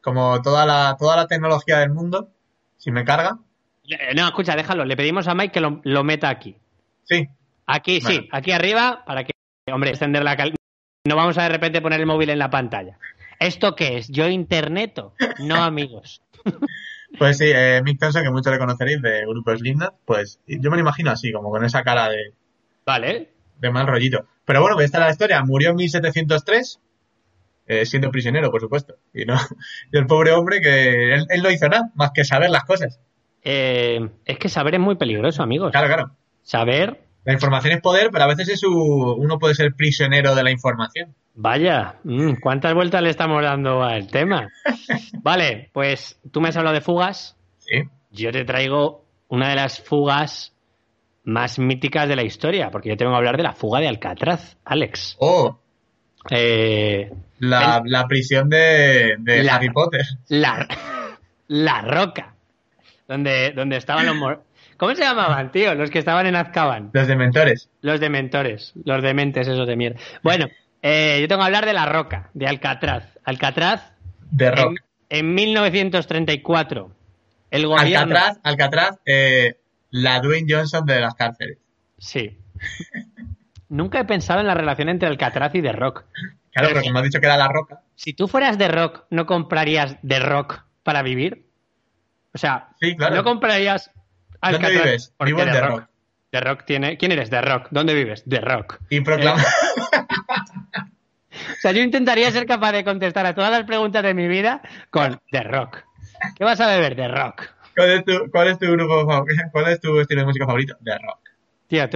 Como 0.02 0.42
toda 0.42 0.66
la, 0.66 0.96
toda 0.98 1.16
la 1.16 1.28
tecnología 1.28 1.78
del 1.80 1.92
mundo, 1.92 2.30
si 2.78 2.92
me 2.92 3.04
carga. 3.06 3.38
Eh, 3.88 4.16
no, 4.16 4.26
escucha, 4.26 4.56
déjalo. 4.56 4.86
Le 4.86 4.98
pedimos 4.98 5.28
a 5.28 5.36
Mike 5.36 5.52
que 5.52 5.60
lo, 5.62 6.04
meta 6.04 6.30
aquí. 6.30 6.58
Sí. 7.04 7.28
Aquí, 7.68 8.02
sí, 8.02 8.28
aquí 8.32 8.52
arriba, 8.52 9.04
para 9.06 9.24
que, 9.24 9.32
hombre, 9.72 9.92
extender 9.92 10.24
la 10.24 10.36
calidad. 10.36 10.56
No 11.08 11.16
vamos 11.16 11.38
a 11.38 11.44
de 11.44 11.50
repente 11.50 11.82
poner 11.82 12.00
el 12.00 12.06
móvil 12.06 12.30
en 12.32 12.40
la 12.40 12.50
pantalla. 12.50 12.98
¿Esto 13.42 13.76
qué 13.76 13.98
es? 13.98 14.08
Yo 14.10 14.30
interneto, 14.30 15.16
no 15.40 15.56
amigos. 15.64 16.22
Pues 17.18 17.40
sí, 17.40 17.46
eh, 17.52 17.82
Mick 17.84 18.00
Thompson, 18.00 18.22
que 18.24 18.30
muchos 18.30 18.54
reconoceréis 18.54 19.02
de 19.02 19.26
grupos 19.26 19.62
lindas 19.62 19.90
pues 20.06 20.40
yo 20.46 20.70
me 20.70 20.78
lo 20.78 20.82
imagino 20.82 21.10
así, 21.10 21.32
como 21.32 21.50
con 21.50 21.66
esa 21.66 21.82
cara 21.84 22.08
de... 22.10 22.36
Vale. 22.86 23.32
De 23.60 23.72
mal 23.72 23.88
rollito. 23.88 24.28
Pero 24.46 24.62
bueno, 24.62 24.76
pues 24.76 24.86
esta 24.86 25.00
es 25.00 25.06
la 25.06 25.12
historia. 25.12 25.44
Murió 25.44 25.72
en 25.72 25.78
1703, 25.78 26.80
eh, 27.66 27.86
siendo 27.88 28.12
prisionero, 28.12 28.52
por 28.52 28.62
supuesto. 28.62 28.98
Y 29.12 29.26
no 29.26 29.36
y 29.92 29.98
el 29.98 30.06
pobre 30.06 30.34
hombre 30.34 30.62
que 30.62 31.16
él, 31.16 31.42
no 31.42 31.50
hizo 31.50 31.68
nada, 31.68 31.90
más 31.96 32.12
que 32.14 32.24
saber 32.26 32.52
las 32.52 32.66
cosas. 32.66 33.00
Eh, 33.44 34.08
es 34.24 34.38
que 34.38 34.50
saber 34.50 34.76
es 34.76 34.80
muy 34.80 34.98
peligroso, 34.98 35.42
amigos. 35.42 35.72
Claro, 35.72 35.88
claro. 35.88 36.12
Saber 36.44 37.00
la 37.24 37.34
información 37.34 37.76
es 37.76 37.82
poder, 37.82 38.10
pero 38.12 38.24
a 38.24 38.28
veces 38.28 38.50
es 38.50 38.64
uno 38.64 39.38
puede 39.38 39.54
ser 39.54 39.74
prisionero 39.74 40.34
de 40.34 40.44
la 40.44 40.52
información. 40.52 41.14
Vaya, 41.36 41.96
mm, 42.04 42.34
¿cuántas 42.42 42.74
vueltas 42.74 43.02
le 43.04 43.10
estamos 43.12 43.44
dando 43.44 43.84
al 43.84 44.08
tema? 44.08 44.48
Vale, 45.22 45.70
pues 45.72 46.20
tú 46.32 46.42
me 46.42 46.50
has 46.50 46.58
hablado 46.58 46.74
de 46.74 46.82
fugas. 46.82 47.38
Sí. 47.60 47.84
Yo 48.12 48.32
te 48.32 48.44
traigo 48.44 49.06
una 49.28 49.50
de 49.50 49.56
las 49.56 49.80
fugas 49.82 50.56
más 51.24 51.60
míticas 51.60 52.10
de 52.10 52.16
la 52.16 52.24
historia, 52.24 52.72
porque 52.72 52.90
yo 52.90 52.98
tengo 52.98 53.12
que 53.12 53.18
hablar 53.18 53.38
de 53.38 53.44
la 53.44 53.54
fuga 53.54 53.80
de 53.80 53.88
Alcatraz, 53.88 54.58
Alex. 54.66 55.16
Oh. 55.20 55.60
Eh, 56.30 57.12
la, 57.40 57.84
prisión 58.08 58.50
de, 58.50 59.16
la, 59.24 59.56
Harry 59.56 59.70
La, 60.28 60.68
la 61.48 61.82
roca. 61.82 62.36
Donde, 63.08 63.52
donde 63.52 63.78
estaban 63.78 64.06
los, 64.06 64.16
¿Cómo 64.82 64.96
se 64.96 65.04
llamaban, 65.04 65.52
tío? 65.52 65.76
Los 65.76 65.92
que 65.92 66.00
estaban 66.00 66.26
en 66.26 66.36
Azkaban. 66.36 66.90
Los 66.92 67.06
dementores. 67.08 67.70
Los 67.82 68.00
dementores. 68.00 68.74
Los 68.84 69.04
dementes, 69.04 69.48
esos 69.48 69.68
de 69.68 69.76
mierda. 69.76 70.00
Bueno, 70.24 70.48
eh, 70.82 71.20
yo 71.22 71.28
tengo 71.28 71.40
que 71.42 71.46
hablar 71.46 71.68
de 71.68 71.74
La 71.74 71.86
Roca, 71.86 72.32
de 72.34 72.48
Alcatraz. 72.48 73.06
Alcatraz. 73.24 73.94
De 74.32 74.50
Rock. 74.50 74.80
En, 75.12 75.36
1934. 75.36 76.90
El 77.52 77.68
gobierno. 77.68 78.00
Alcatraz, 78.16 78.40
Alcatraz, 78.42 79.00
eh, 79.06 79.60
la 79.92 80.20
Dwayne 80.20 80.48
Johnson 80.52 80.84
de 80.88 81.00
las 81.00 81.14
cárceles. 81.14 81.60
Sí. 82.00 82.40
Nunca 83.70 84.00
he 84.00 84.06
pensado 84.06 84.40
en 84.40 84.48
la 84.48 84.56
relación 84.56 84.90
entre 84.90 85.08
Alcatraz 85.10 85.54
y 85.54 85.62
The 85.62 85.74
Rock. 85.74 86.06
Claro, 86.54 86.70
pero 86.74 86.82
como 86.82 86.98
has 86.98 87.04
dicho 87.04 87.20
que 87.20 87.28
era 87.28 87.38
La 87.38 87.50
Roca. 87.50 87.82
Si 87.94 88.14
tú 88.14 88.28
fueras 88.28 88.58
The 88.58 88.68
Rock, 88.70 89.04
¿no 89.12 89.28
comprarías 89.28 89.98
The 90.02 90.18
Rock 90.22 90.64
para 90.82 91.04
vivir? 91.04 91.46
O 92.34 92.40
sea, 92.40 92.70
¿no 93.14 93.24
comprarías 93.24 93.92
Ah, 94.42 94.52
¿Dónde 94.52 94.70
vives? 94.72 95.14
Vivo 95.24 95.42
en 95.44 95.52
The 95.52 95.62
Rock. 95.62 95.86
Rock 96.34 96.64
tiene. 96.66 96.98
¿Quién 96.98 97.12
eres? 97.12 97.30
The 97.30 97.42
Rock. 97.42 97.68
¿Dónde 97.70 97.94
vives? 97.94 98.24
The 98.28 98.42
Rock. 98.42 98.78
Y 98.90 99.02
proclama. 99.02 99.42
Eh, 99.42 99.46
o 101.32 101.56
sea, 101.62 101.72
yo 101.72 101.82
intentaría 101.84 102.32
ser 102.32 102.46
capaz 102.48 102.72
de 102.72 102.84
contestar 102.84 103.26
a 103.28 103.36
todas 103.36 103.52
las 103.52 103.64
preguntas 103.64 104.02
de 104.04 104.14
mi 104.14 104.28
vida 104.28 104.62
con 104.90 105.20
The 105.30 105.44
Rock. 105.44 105.78
¿Qué 106.36 106.44
vas 106.44 106.60
a 106.60 106.68
beber? 106.68 106.96
The 106.96 107.08
Rock. 107.08 107.44
¿Cuál 107.76 108.48
es 108.50 108.58
tu, 108.60 108.72
grupo 108.72 109.06
favorito? 109.06 109.42
¿Cuál 109.52 109.68
es 109.72 109.80
tu 109.80 110.00
estilo 110.00 110.22
de 110.22 110.26
música 110.28 110.46
favorito? 110.46 110.76
The 110.84 110.98
Rock. 110.98 111.20
Tío, 111.68 111.88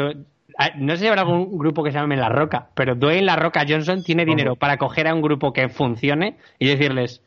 no 0.75 0.93
sé 0.95 1.01
si 1.01 1.07
habrá 1.07 1.21
algún 1.21 1.57
grupo 1.57 1.83
que 1.83 1.91
se 1.91 1.97
llame 1.97 2.15
La 2.15 2.29
Roca, 2.29 2.67
pero 2.75 2.95
Dwayne 2.95 3.23
La 3.25 3.35
Roca 3.35 3.65
Johnson 3.67 4.03
tiene 4.05 4.23
dinero 4.23 4.55
para 4.55 4.77
coger 4.77 5.05
a 5.07 5.13
un 5.13 5.21
grupo 5.21 5.51
que 5.51 5.67
funcione 5.67 6.37
y 6.59 6.67
decirles, 6.69 7.21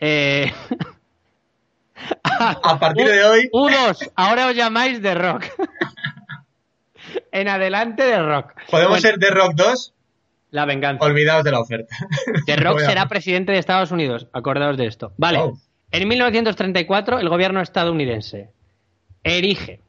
eh, 0.00 0.52
A 2.22 2.78
partir 2.78 3.06
de 3.06 3.24
hoy. 3.24 3.48
Unos, 3.52 4.10
ahora 4.14 4.46
os 4.48 4.54
llamáis 4.56 5.00
The 5.02 5.14
Rock. 5.14 5.44
en 7.32 7.48
adelante 7.48 8.02
The 8.04 8.22
Rock. 8.22 8.52
¿Podemos 8.70 9.00
ser 9.00 9.18
The 9.18 9.30
Rock 9.30 9.52
2? 9.54 9.94
La 10.50 10.64
venganza. 10.64 11.04
Olvidaos 11.04 11.44
de 11.44 11.50
la 11.50 11.60
oferta. 11.60 11.94
The 12.46 12.56
Rock 12.56 12.80
será 12.80 13.06
presidente 13.08 13.52
de 13.52 13.58
Estados 13.58 13.90
Unidos. 13.90 14.26
Acordaos 14.32 14.76
de 14.76 14.86
esto. 14.86 15.12
Vale. 15.16 15.40
En 15.90 16.08
1934, 16.08 17.18
el 17.18 17.28
gobierno 17.28 17.60
estadounidense 17.60 18.50
erige 19.24 19.80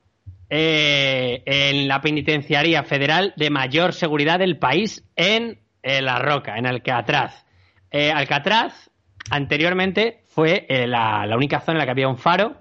eh, 0.49 1.41
en 1.45 1.87
la 1.87 2.01
penitenciaría 2.01 2.83
federal 2.83 3.33
de 3.37 3.49
mayor 3.49 3.93
seguridad 3.93 4.39
del 4.39 4.57
país 4.57 5.03
en 5.15 5.59
eh, 5.83 6.01
La 6.01 6.19
Roca, 6.19 6.57
en 6.57 6.65
Alcatraz. 6.67 7.45
Eh, 7.91 8.11
Alcatraz, 8.11 8.89
anteriormente, 9.29 10.18
fue 10.29 10.65
eh, 10.69 10.87
la, 10.87 11.25
única 11.35 11.59
zona 11.59 11.75
en 11.75 11.77
la 11.79 11.85
que 11.85 11.91
había 11.91 12.07
un 12.07 12.17
faro. 12.17 12.55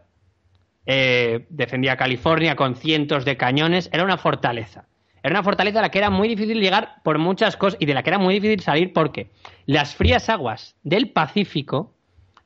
Eh, 0.90 1.46
defendía 1.50 1.96
California 1.98 2.56
con 2.56 2.74
cientos 2.74 3.26
de 3.26 3.36
cañones. 3.36 3.90
Era 3.92 4.04
una 4.04 4.16
fortaleza. 4.16 4.86
Era 5.22 5.34
una 5.34 5.42
fortaleza 5.42 5.80
a 5.80 5.82
la 5.82 5.90
que 5.90 5.98
era 5.98 6.08
muy 6.10 6.28
difícil 6.28 6.60
llegar 6.60 6.96
por 7.04 7.18
muchas 7.18 7.56
cosas 7.56 7.76
y 7.78 7.84
de 7.86 7.92
la 7.94 8.02
que 8.02 8.10
era 8.10 8.18
muy 8.18 8.34
difícil 8.34 8.60
salir 8.60 8.92
porque 8.92 9.30
las 9.66 9.94
frías 9.94 10.30
aguas 10.30 10.76
del 10.82 11.10
Pacífico 11.10 11.94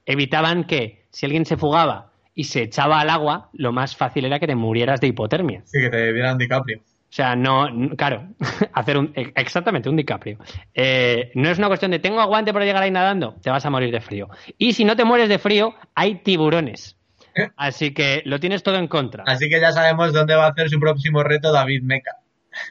evitaban 0.06 0.64
que 0.64 1.04
si 1.10 1.26
alguien 1.26 1.46
se 1.46 1.56
fugaba 1.56 2.12
y 2.34 2.44
se 2.44 2.62
echaba 2.62 2.98
al 2.98 3.10
agua, 3.10 3.50
lo 3.52 3.72
más 3.72 3.94
fácil 3.94 4.24
era 4.24 4.40
que 4.40 4.46
te 4.48 4.56
murieras 4.56 5.00
de 5.00 5.06
hipotermia. 5.08 5.62
Sí, 5.66 5.80
que 5.80 5.90
te 5.90 6.12
vieran 6.12 6.38
DiCaprio. 6.38 6.82
O 7.12 7.14
sea, 7.14 7.36
no, 7.36 7.68
claro, 7.94 8.26
hacer 8.72 8.96
un, 8.96 9.12
e, 9.14 9.32
exactamente 9.36 9.90
un 9.90 9.96
DiCaprio. 9.98 10.38
Eh, 10.72 11.30
no 11.34 11.50
es 11.50 11.58
una 11.58 11.66
cuestión 11.66 11.90
de 11.90 11.98
tengo 11.98 12.22
aguante 12.22 12.54
para 12.54 12.64
llegar 12.64 12.82
ahí 12.82 12.90
nadando, 12.90 13.36
te 13.42 13.50
vas 13.50 13.66
a 13.66 13.68
morir 13.70 13.92
de 13.92 14.00
frío. 14.00 14.30
Y 14.56 14.72
si 14.72 14.86
no 14.86 14.96
te 14.96 15.04
mueres 15.04 15.28
de 15.28 15.38
frío, 15.38 15.74
hay 15.94 16.22
tiburones. 16.22 16.96
¿Eh? 17.34 17.50
Así 17.54 17.92
que 17.92 18.22
lo 18.24 18.40
tienes 18.40 18.62
todo 18.62 18.76
en 18.76 18.88
contra. 18.88 19.24
Así 19.26 19.50
que 19.50 19.60
ya 19.60 19.72
sabemos 19.72 20.14
dónde 20.14 20.34
va 20.36 20.46
a 20.46 20.50
hacer 20.52 20.70
su 20.70 20.80
próximo 20.80 21.22
reto 21.22 21.52
David 21.52 21.82
Meca. 21.82 22.16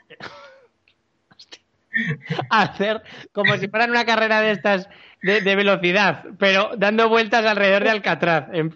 hacer 2.49 3.03
como 3.33 3.57
si 3.57 3.67
fueran 3.67 3.91
una 3.91 4.05
carrera 4.05 4.41
de 4.41 4.51
estas 4.51 4.89
de, 5.21 5.41
de 5.41 5.55
velocidad, 5.55 6.23
pero 6.39 6.71
dando 6.79 7.09
vueltas 7.09 7.45
alrededor 7.45 7.83
de 7.83 7.89
Alcatraz. 7.91 8.47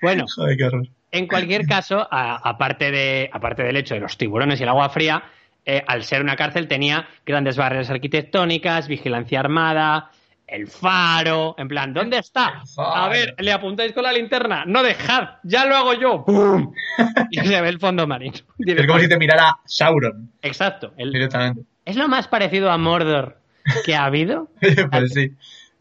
Bueno, 0.00 0.26
qué 0.56 0.70
en 1.10 1.26
cualquier 1.26 1.66
caso, 1.66 2.06
aparte 2.10 2.90
de, 2.90 3.30
aparte 3.32 3.62
del 3.62 3.76
hecho 3.76 3.94
de 3.94 4.00
los 4.00 4.16
tiburones 4.18 4.60
y 4.60 4.62
el 4.64 4.68
agua 4.68 4.88
fría, 4.90 5.22
eh, 5.64 5.82
al 5.86 6.04
ser 6.04 6.22
una 6.22 6.36
cárcel 6.36 6.68
tenía 6.68 7.08
grandes 7.26 7.56
barreras 7.56 7.88
arquitectónicas, 7.90 8.88
vigilancia 8.88 9.40
armada, 9.40 10.10
el 10.46 10.66
faro, 10.66 11.54
en 11.58 11.68
plan, 11.68 11.92
¿dónde 11.94 12.18
está? 12.18 12.62
A 12.78 13.08
ver, 13.08 13.34
le 13.38 13.52
apuntáis 13.52 13.92
con 13.92 14.02
la 14.02 14.12
linterna, 14.12 14.64
no 14.66 14.82
dejad, 14.82 15.28
ya 15.44 15.64
lo 15.66 15.76
hago 15.76 15.94
yo. 15.94 16.24
Y 17.30 17.38
se 17.40 17.60
ve 17.60 17.68
el 17.68 17.78
fondo 17.78 18.06
marino. 18.08 18.34
Es 18.58 18.86
como 18.86 18.98
si 18.98 19.08
te 19.08 19.18
mirara 19.18 19.58
Sauron. 19.66 20.32
Exacto. 20.42 20.92
directamente. 20.96 21.60
Es 21.84 21.94
lo 21.96 22.08
más 22.08 22.26
parecido 22.28 22.70
a 22.70 22.76
Mordor 22.78 23.38
que 23.84 23.94
ha 23.94 24.04
habido. 24.06 24.48
pues 24.90 25.12
sí. 25.14 25.30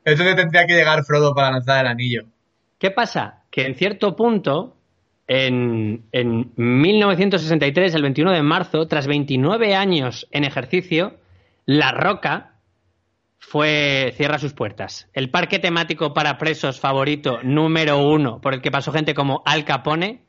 Entonces 0.06 0.36
tendría 0.36 0.68
que 0.68 0.74
llegar 0.76 1.04
Frodo 1.06 1.34
para 1.34 1.52
lanzar 1.52 1.84
el 1.84 1.92
anillo. 1.92 2.26
¿Qué 2.78 2.92
pasa? 2.92 3.42
Que 3.50 3.66
en 3.66 3.76
cierto 3.76 4.16
punto 4.16 4.77
en, 5.28 6.06
1963, 6.56 7.94
el 7.96 8.02
21 8.02 8.32
de 8.32 8.42
marzo, 8.44 8.88
tras 8.88 9.08
29 9.08 9.76
años 9.76 10.28
en 10.32 10.46
ejercicio, 10.46 11.18
La 11.66 11.92
Roca 11.92 12.54
fue 13.38 14.14
cierra 14.16 14.40
sus 14.40 14.54
puertas. 14.54 15.10
El 15.14 15.30
parque 15.30 15.60
temático 15.60 16.14
para 16.14 16.38
presos 16.38 16.80
favorito 16.80 17.40
número 17.44 17.98
uno, 18.00 18.40
por 18.40 18.54
el 18.54 18.62
que 18.62 18.72
pasó 18.72 18.94
gente 18.94 19.14
como 19.14 19.44
Al 19.46 19.66
Capone, 19.66 20.22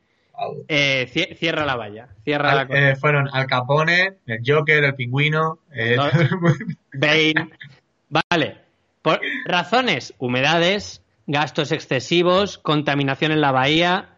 eh, 0.68 1.07
cierra 1.36 1.64
la 1.64 1.76
valla. 1.76 2.09
Cierra 2.24 2.55
la 2.55 2.62
eh, 2.90 2.96
fueron 2.96 3.28
Al 3.32 3.46
Capone, 3.46 4.14
el 4.26 4.40
Joker, 4.44 4.82
el 4.82 4.94
pingüino, 4.96 5.61
eh, 5.72 5.96
Vale. 8.11 8.57
Por 9.03 9.20
razones, 9.46 10.14
humedades, 10.18 11.03
gastos 11.28 11.70
excesivos, 11.70 12.59
contaminación 12.59 13.30
en 13.32 13.40
la 13.40 13.53
bahía, 13.53 14.09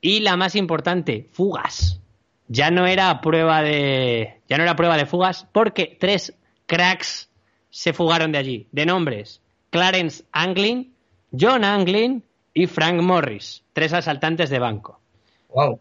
y 0.00 0.20
la 0.20 0.36
más 0.36 0.54
importante, 0.54 1.28
fugas. 1.32 2.00
Ya 2.48 2.70
no 2.70 2.86
era 2.86 3.20
prueba 3.20 3.62
de. 3.62 4.40
Ya 4.48 4.56
no 4.56 4.62
era 4.62 4.76
prueba 4.76 4.96
de 4.96 5.06
fugas, 5.06 5.46
porque 5.52 5.96
tres 5.98 6.36
cracks 6.66 7.28
se 7.70 7.92
fugaron 7.92 8.32
de 8.32 8.38
allí. 8.38 8.68
De 8.72 8.86
nombres: 8.86 9.42
Clarence 9.70 10.24
Anglin, 10.32 10.92
John 11.38 11.64
Anglin 11.64 12.22
y 12.54 12.66
Frank 12.66 13.00
Morris. 13.02 13.64
Tres 13.72 13.92
asaltantes 13.92 14.50
de 14.50 14.58
banco. 14.58 15.00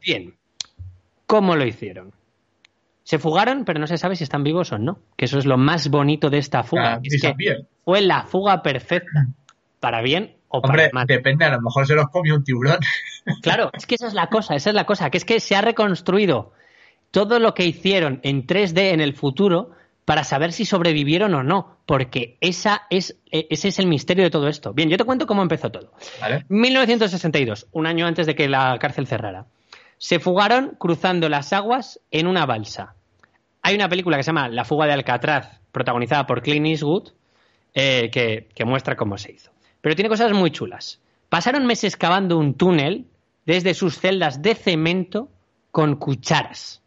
Bien. 0.02 0.34
¿Cómo 1.28 1.56
lo 1.56 1.66
hicieron? 1.66 2.14
Se 3.04 3.20
fugaron, 3.20 3.66
pero 3.66 3.80
no 3.80 3.86
se 3.86 3.98
sabe 3.98 4.16
si 4.16 4.24
están 4.24 4.44
vivos 4.44 4.72
o 4.72 4.80
no. 4.80 5.00
Que 5.16 5.26
eso 5.26 5.38
es 5.38 5.46
lo 5.46 5.58
más 5.58 5.90
bonito 5.90 6.30
de 6.32 6.40
esta 6.40 6.64
fuga. 6.64 6.96
Ah, 7.00 7.34
fue 7.84 8.02
la 8.02 8.24
fuga 8.24 8.64
perfecta. 8.64 9.28
Para 9.80 10.02
bien 10.02 10.35
Hombre, 10.50 10.92
depende, 11.08 11.46
a 11.46 11.50
lo 11.52 11.62
mejor 11.62 11.86
se 11.88 11.96
los 11.96 12.08
comió 12.10 12.36
un 12.36 12.44
tiburón. 12.44 12.78
Claro, 13.42 13.72
es 13.74 13.88
que 13.88 13.96
esa 13.96 14.08
es 14.08 14.14
la 14.14 14.28
cosa, 14.28 14.54
esa 14.56 14.70
es 14.70 14.76
la 14.76 14.86
cosa, 14.86 15.10
que 15.10 15.18
es 15.18 15.26
que 15.26 15.40
se 15.40 15.56
ha 15.56 15.62
reconstruido 15.62 16.54
todo 17.10 17.40
lo 17.40 17.56
que 17.56 17.66
hicieron 17.66 18.20
en 18.22 18.46
3D 18.46 18.92
en 18.94 19.02
el 19.02 19.16
futuro 19.16 19.72
para 20.06 20.24
saber 20.24 20.54
si 20.54 20.64
sobrevivieron 20.64 21.34
o 21.34 21.42
no, 21.42 21.78
porque 21.88 22.38
esa 22.40 22.84
es, 22.92 23.18
e, 23.32 23.48
ese 23.50 23.70
es 23.70 23.80
el 23.80 23.88
misterio 23.88 24.24
de 24.24 24.30
todo 24.30 24.48
esto. 24.48 24.74
Bien, 24.76 24.92
yo 24.92 24.98
te 24.98 25.06
cuento 25.06 25.26
cómo 25.26 25.42
empezó 25.42 25.72
todo. 25.72 25.92
1962, 26.50 27.66
un 27.72 27.88
año 27.88 28.06
antes 28.06 28.28
de 28.28 28.36
que 28.36 28.48
la 28.48 28.78
cárcel 28.78 29.08
cerrara. 29.08 29.48
Se 29.98 30.20
fugaron 30.20 30.76
cruzando 30.78 31.28
las 31.30 31.52
aguas 31.52 32.00
en 32.12 32.28
una 32.28 32.46
balsa. 32.46 32.94
Hay 33.64 33.74
una 33.74 33.90
película 33.90 34.18
que 34.18 34.24
se 34.24 34.28
llama 34.28 34.50
La 34.50 34.66
fuga 34.66 34.86
de 34.86 34.94
Alcatraz, 34.94 35.60
protagonizada 35.72 36.28
por 36.28 36.44
Clint 36.44 36.68
Eastwood, 36.68 37.10
eh, 37.74 38.12
que 38.12 38.66
muestra 38.66 38.96
cómo 38.96 39.18
se 39.18 39.32
hizo 39.32 39.55
pero 39.86 39.96
tiene 39.96 40.10
cosas 40.10 40.32
muy 40.34 40.50
chulas. 40.50 41.00
Pasaron 41.30 41.68
meses 41.68 41.96
cavando 41.96 42.40
un 42.40 42.56
túnel 42.56 43.06
desde 43.46 43.76
sus 43.76 44.00
celdas 44.00 44.42
de 44.42 44.56
cemento 44.56 45.30
con 45.70 45.98
cucharas. 45.98 46.82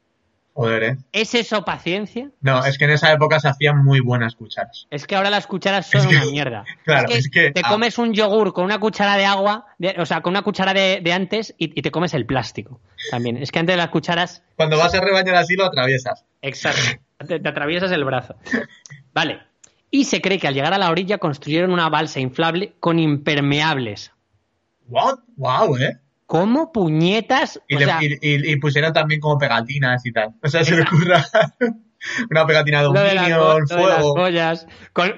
Joder, 0.52 0.82
¿eh? 0.82 0.96
¿Es 1.12 1.32
eso 1.36 1.64
paciencia? 1.64 2.30
No, 2.40 2.64
es 2.64 2.76
que 2.76 2.86
en 2.86 2.90
esa 2.90 3.12
época 3.12 3.38
se 3.38 3.46
hacían 3.46 3.84
muy 3.84 4.00
buenas 4.00 4.34
cucharas. 4.34 4.88
Es 4.90 5.06
que 5.06 5.14
ahora 5.14 5.30
las 5.30 5.46
cucharas 5.46 5.86
son 5.88 6.08
una 6.08 6.24
mierda. 6.24 6.64
Claro, 6.84 7.08
es 7.10 7.30
que, 7.30 7.52
te 7.52 7.60
ah. 7.64 7.68
comes 7.68 7.98
un 7.98 8.14
yogur 8.14 8.52
con 8.52 8.64
una 8.64 8.80
cuchara 8.80 9.16
de 9.16 9.24
agua, 9.26 9.66
o 9.96 10.04
sea, 10.04 10.20
con 10.20 10.32
una 10.32 10.42
cuchara 10.42 10.74
de, 10.74 11.12
antes 11.14 11.54
y, 11.56 11.80
te 11.80 11.92
comes 11.92 12.12
el 12.14 12.26
plástico 12.26 12.80
también. 13.12 13.36
Es 13.36 13.52
que 13.52 13.60
antes 13.60 13.76
las 13.76 13.90
cucharas... 13.90 14.42
Cuando 14.56 14.76
vas 14.76 14.92
a 14.96 15.00
rebañar 15.00 15.36
así 15.36 15.54
lo 15.54 15.66
atraviesas. 15.66 16.24
Exacto, 16.42 17.00
te 17.28 17.48
atraviesas 17.48 17.92
el 17.92 18.04
brazo. 18.04 18.34
Vale, 19.14 19.38
y 19.90 20.04
se 20.04 20.20
cree 20.20 20.38
que 20.38 20.48
al 20.48 20.54
llegar 20.54 20.74
a 20.74 20.78
la 20.78 20.90
orilla 20.90 21.18
construyeron 21.18 21.72
una 21.72 21.88
balsa 21.88 22.20
inflable 22.20 22.74
con 22.80 22.98
impermeables. 22.98 24.12
What? 24.88 25.20
Wow, 25.36 25.76
eh. 25.78 25.98
¿Cómo 26.26 26.72
puñetas? 26.72 27.60
Y, 27.68 28.56
pusieron 28.56 28.92
también 28.92 29.20
como 29.20 29.38
pegatinas 29.38 30.04
y 30.04 30.12
tal. 30.12 30.34
O 30.42 30.48
sea, 30.48 30.62
se 30.62 30.76
le 30.76 30.82
ocurra 30.82 31.24
una 32.30 32.46
pegatina 32.46 32.82
de 32.82 32.88
un 32.88 32.94
niño, 32.96 33.66
fuego. 33.66 34.14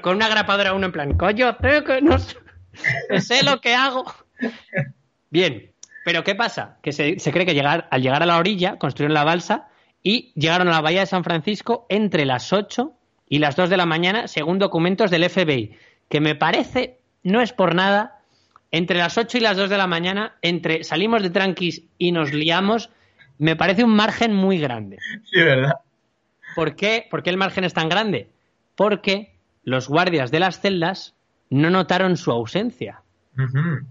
con, 0.04 0.16
una 0.16 0.28
grapadora 0.28 0.72
uno 0.72 0.86
en 0.86 0.92
plan, 0.92 1.14
coño, 1.16 1.56
creo 1.56 1.84
que 1.84 2.00
no 2.00 2.16
sé 2.18 3.42
lo 3.42 3.60
que 3.60 3.74
hago. 3.74 4.04
Bien, 5.30 5.72
pero 6.04 6.22
¿qué 6.22 6.36
pasa? 6.36 6.78
Que 6.80 6.92
se, 6.92 7.16
cree 7.32 7.44
que 7.44 7.54
llegar, 7.54 7.88
al 7.90 8.02
llegar 8.02 8.22
a 8.22 8.26
la 8.26 8.38
orilla 8.38 8.76
construyeron 8.78 9.14
la 9.14 9.24
balsa 9.24 9.66
y 10.04 10.32
llegaron 10.36 10.68
a 10.68 10.70
la 10.72 10.80
bahía 10.80 11.00
de 11.00 11.06
San 11.06 11.24
Francisco 11.24 11.86
entre 11.90 12.24
las 12.24 12.52
8 12.52 12.94
y 13.31 13.39
las 13.39 13.57
2 13.57 13.70
de 13.70 13.76
la 13.78 13.87
mañana, 13.87 14.28
según 14.28 14.59
documentos 14.59 15.11
del 15.11 15.31
FBI, 15.31 15.70
que 16.11 16.20
me 16.20 16.35
parece, 16.35 16.99
no 17.22 17.41
es 17.41 17.53
por 17.53 17.74
nada, 17.76 18.18
entre 18.72 18.99
las 18.99 19.16
8 19.16 19.39
y 19.39 19.41
las 19.41 19.57
2 19.57 19.70
de 19.70 19.78
la 19.78 19.87
mañana, 19.87 20.35
entre 20.43 20.83
salimos 20.85 21.22
de 21.22 21.31
tranquis 21.31 21.85
y 21.97 22.11
nos 22.11 22.33
liamos, 22.33 22.91
me 23.39 23.55
parece 23.57 23.85
un 23.85 23.95
margen 23.95 24.35
muy 24.35 24.59
grande. 24.59 24.99
Sí, 25.33 25.41
¿verdad? 25.41 25.74
¿Por 26.57 26.74
qué? 26.74 27.09
el 27.24 27.37
margen 27.37 27.62
es 27.62 27.72
tan 27.72 27.89
grande? 27.89 28.28
Porque 28.74 29.33
los 29.62 29.89
guardias 29.89 30.33
de 30.33 30.41
las 30.41 30.61
celdas 30.61 31.14
no 31.51 31.70
notaron 31.70 32.16
su 32.16 32.33
ausencia. 32.33 33.03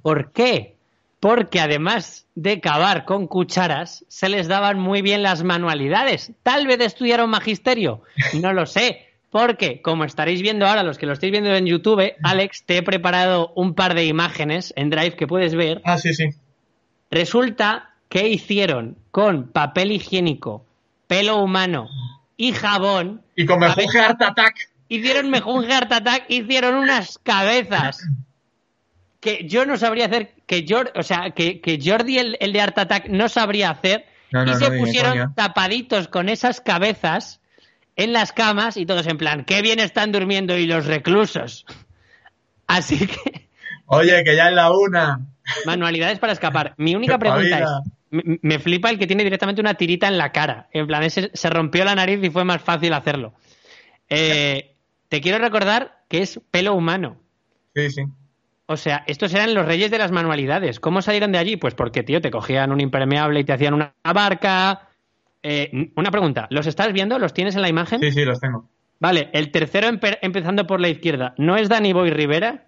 ¿Por 0.01 0.33
qué? 0.33 0.75
Porque 1.21 1.61
además 1.61 2.27
de 2.35 2.59
cavar 2.59 3.05
con 3.05 3.27
cucharas, 3.27 4.03
se 4.09 4.27
les 4.27 4.47
daban 4.49 4.79
muy 4.79 5.01
bien 5.01 5.23
las 5.23 5.43
manualidades. 5.43 6.33
Tal 6.43 6.67
vez 6.67 6.81
estudiaron 6.81 7.29
magisterio, 7.29 8.03
no 8.41 8.53
lo 8.53 8.65
sé, 8.65 9.05
porque, 9.31 9.81
como 9.81 10.05
estaréis 10.05 10.41
viendo 10.41 10.65
ahora, 10.65 10.81
los 10.83 10.97
que 10.97 11.05
lo 11.05 11.13
estáis 11.13 11.31
viendo 11.31 11.53
en 11.55 11.65
YouTube, 11.67 12.13
Alex, 12.23 12.63
te 12.65 12.77
he 12.77 12.83
preparado 12.83 13.51
un 13.55 13.75
par 13.75 13.93
de 13.93 14.05
imágenes 14.05 14.73
en 14.75 14.89
Drive 14.89 15.15
que 15.15 15.27
puedes 15.27 15.53
ver. 15.53 15.81
Ah, 15.85 15.97
sí, 15.99 16.13
sí. 16.13 16.29
Resulta 17.11 17.91
que 18.09 18.27
hicieron 18.27 18.97
con 19.11 19.49
papel 19.51 19.91
higiénico, 19.91 20.65
pelo 21.05 21.37
humano 21.43 21.89
y 22.37 22.53
jabón. 22.53 23.21
Y 23.35 23.45
con 23.45 23.59
mejunje 23.59 23.99
Art 23.99 24.21
Attack. 24.21 24.69
Hicieron 24.87 25.29
mejunje 25.29 25.73
Art 25.73 25.91
Attack, 25.91 26.25
hicieron 26.29 26.75
unas 26.75 27.19
cabezas. 27.19 28.03
Que 29.19 29.45
yo 29.47 29.65
no 29.65 29.77
sabría 29.77 30.05
hacer, 30.07 30.33
que 30.47 30.65
Jordi, 30.67 30.91
o 30.97 31.03
sea, 31.03 31.31
que, 31.35 31.61
el, 32.39 32.53
de 32.53 32.61
Art 32.61 32.77
Attack, 32.79 33.09
no 33.09 33.29
sabría 33.29 33.69
hacer. 33.69 34.07
y 34.31 34.53
se 34.55 34.71
pusieron 34.71 35.35
tapaditos 35.35 36.07
con 36.07 36.29
esas 36.29 36.61
cabezas 36.61 37.38
en 37.99 38.13
las 38.13 38.31
camas 38.31 38.77
y 38.77 38.85
todos 38.85 39.05
en 39.07 39.17
plan, 39.17 39.43
qué 39.43 39.61
bien 39.61 39.77
están 39.79 40.13
durmiendo 40.13 40.57
y 40.57 40.65
los 40.65 40.85
reclusos. 40.85 41.65
Así 42.65 43.07
que... 43.07 43.49
Oye, 43.87 44.23
que 44.23 44.37
ya 44.37 44.47
es 44.47 44.55
la 44.55 44.71
una. 44.71 45.19
Manualidades 45.65 46.17
para 46.17 46.31
escapar. 46.31 46.75
Mi 46.77 46.95
única 46.95 47.19
pregunta 47.19 47.59
es, 47.59 47.91
me, 48.41 48.57
flipa 48.59 48.89
el 48.89 48.99
que 48.99 49.05
tiene 49.05 49.25
directamente 49.25 49.59
una 49.59 49.73
tirita 49.73 50.07
en 50.07 50.17
la 50.17 50.31
cara. 50.31 50.69
En 50.71 50.87
plan, 50.87 51.03
se 51.09 51.49
rompió 51.49 51.83
la 51.83 51.93
nariz 51.95 52.19
y 52.23 52.29
fue 52.29 52.45
más 52.45 52.61
fácil 52.61 52.93
hacerlo. 52.93 53.33
Eh, 54.07 54.75
te 55.09 55.19
quiero 55.19 55.37
recordar 55.39 55.97
que 56.07 56.19
es 56.21 56.39
pelo 56.51 56.75
humano. 56.75 57.17
Sí, 57.75 57.91
sí. 57.91 58.03
O 58.65 58.77
sea, 58.77 59.03
estos 59.07 59.33
eran 59.33 59.53
los 59.53 59.65
reyes 59.65 59.91
de 59.91 59.97
las 59.97 60.11
manualidades. 60.11 60.79
¿Cómo 60.79 61.01
salieron 61.01 61.33
de 61.33 61.39
allí? 61.39 61.57
Pues 61.57 61.75
porque, 61.75 62.03
tío, 62.03 62.21
te 62.21 62.31
cogían 62.31 62.71
un 62.71 62.79
impermeable 62.79 63.41
y 63.41 63.43
te 63.43 63.51
hacían 63.51 63.73
una 63.73 63.93
barca, 64.05 64.88
eh, 65.41 65.91
una 65.95 66.11
pregunta, 66.11 66.47
¿los 66.49 66.67
estás 66.67 66.91
viendo? 66.93 67.17
¿Los 67.19 67.33
tienes 67.33 67.55
en 67.55 67.61
la 67.61 67.69
imagen? 67.69 67.99
Sí, 68.01 68.11
sí, 68.11 68.25
los 68.25 68.39
tengo. 68.39 68.67
Vale, 68.99 69.29
el 69.33 69.51
tercero 69.51 69.87
empezando 69.87 70.67
por 70.67 70.81
la 70.81 70.89
izquierda, 70.89 71.33
¿no 71.37 71.55
es 71.55 71.69
Danny 71.69 71.93
Boy 71.93 72.09
Rivera? 72.09 72.65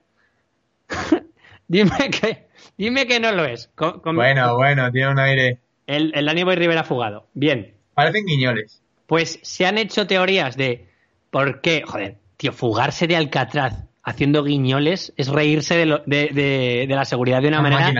dime, 1.68 2.10
que, 2.10 2.48
dime 2.78 3.06
que 3.06 3.20
no 3.20 3.32
lo 3.34 3.44
es. 3.44 3.70
bueno, 4.06 4.56
bueno, 4.56 4.92
tiene 4.92 5.10
un 5.12 5.20
aire. 5.20 5.60
El, 5.86 6.14
el 6.16 6.26
Danny 6.26 6.44
Boy 6.44 6.56
Rivera 6.56 6.86
fugado. 6.86 7.28
Bien. 7.34 7.74
Parecen 7.94 8.26
guiñoles. 8.26 8.82
Pues 9.08 9.40
se 9.44 9.66
han 9.66 9.78
hecho 9.78 10.08
teorías 10.08 10.56
de 10.56 10.88
por 11.32 11.60
qué, 11.60 11.84
joder, 11.86 12.18
tío, 12.38 12.54
fugarse 12.54 13.08
de 13.08 13.18
Alcatraz 13.18 13.84
haciendo 14.04 14.42
guiñoles 14.46 15.14
es 15.18 15.28
reírse 15.28 15.78
de, 15.78 16.88
la 16.90 17.06
seguridad 17.06 17.42
de 17.42 17.50
una 17.50 17.62
manera 17.62 17.92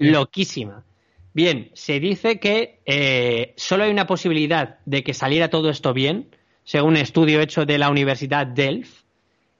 loquísima. 0.00 0.84
Bien, 1.32 1.70
se 1.74 2.00
dice 2.00 2.40
que 2.40 2.80
eh, 2.86 3.54
solo 3.56 3.84
hay 3.84 3.90
una 3.90 4.06
posibilidad 4.06 4.78
de 4.84 5.04
que 5.04 5.14
saliera 5.14 5.48
todo 5.48 5.70
esto 5.70 5.92
bien, 5.92 6.34
según 6.64 6.90
un 6.90 6.96
estudio 6.96 7.40
hecho 7.40 7.64
de 7.66 7.78
la 7.78 7.88
Universidad 7.88 8.46
Delft, 8.48 9.04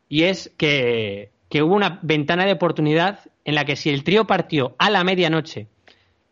y 0.09 0.25
es 0.25 0.53
que, 0.59 1.31
hubo 1.55 1.75
una 1.75 2.01
ventana 2.03 2.45
de 2.45 2.53
oportunidad 2.53 3.21
en 3.45 3.55
la 3.55 3.65
que 3.65 3.77
si 3.77 3.91
el 3.91 4.03
trío 4.03 4.27
partió 4.27 4.75
a 4.79 4.91
la 4.91 5.05
medianoche 5.05 5.69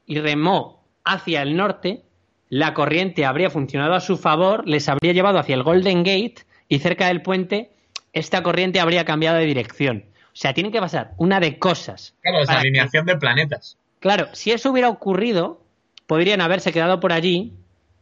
y 0.07 0.18
remó 0.18 0.84
hacia 1.05 1.43
el 1.43 1.57
norte, 1.57 2.03
la 2.49 2.74
corriente 2.74 3.24
habría 3.24 3.51
funcionado 3.51 3.95
a 3.95 4.01
su 4.01 4.16
favor, 4.16 4.66
les 4.68 4.89
habría 4.89 5.12
llevado 5.12 5.39
hacia 5.39 5.55
el 5.55 5.62
Golden 5.62 5.99
Gate 6.03 6.43
y 6.68 6.78
cerca 6.80 7.07
del 7.07 7.22
puente 7.22 7.70
esta 8.12 8.43
corriente 8.43 8.80
habría 8.80 9.05
cambiado 9.05 9.36
de 9.39 9.45
dirección. 9.45 10.05
O 10.28 10.36
sea, 10.41 10.55
tiene 10.55 10.72
que 10.72 10.80
pasar 10.80 11.12
una 11.18 11.39
de 11.39 11.59
cosas. 11.59 12.14
Claro, 12.22 12.41
es 12.41 12.49
alineación 12.49 13.07
de 13.07 13.16
planetas. 13.16 13.78
Claro, 14.01 14.28
si 14.32 14.53
eso 14.53 14.70
hubiera 14.70 14.88
ocurrido, 14.88 15.61
podrían 16.07 16.40
haberse 16.40 16.72
quedado 16.72 17.01
por 17.01 17.12
allí 17.12 17.55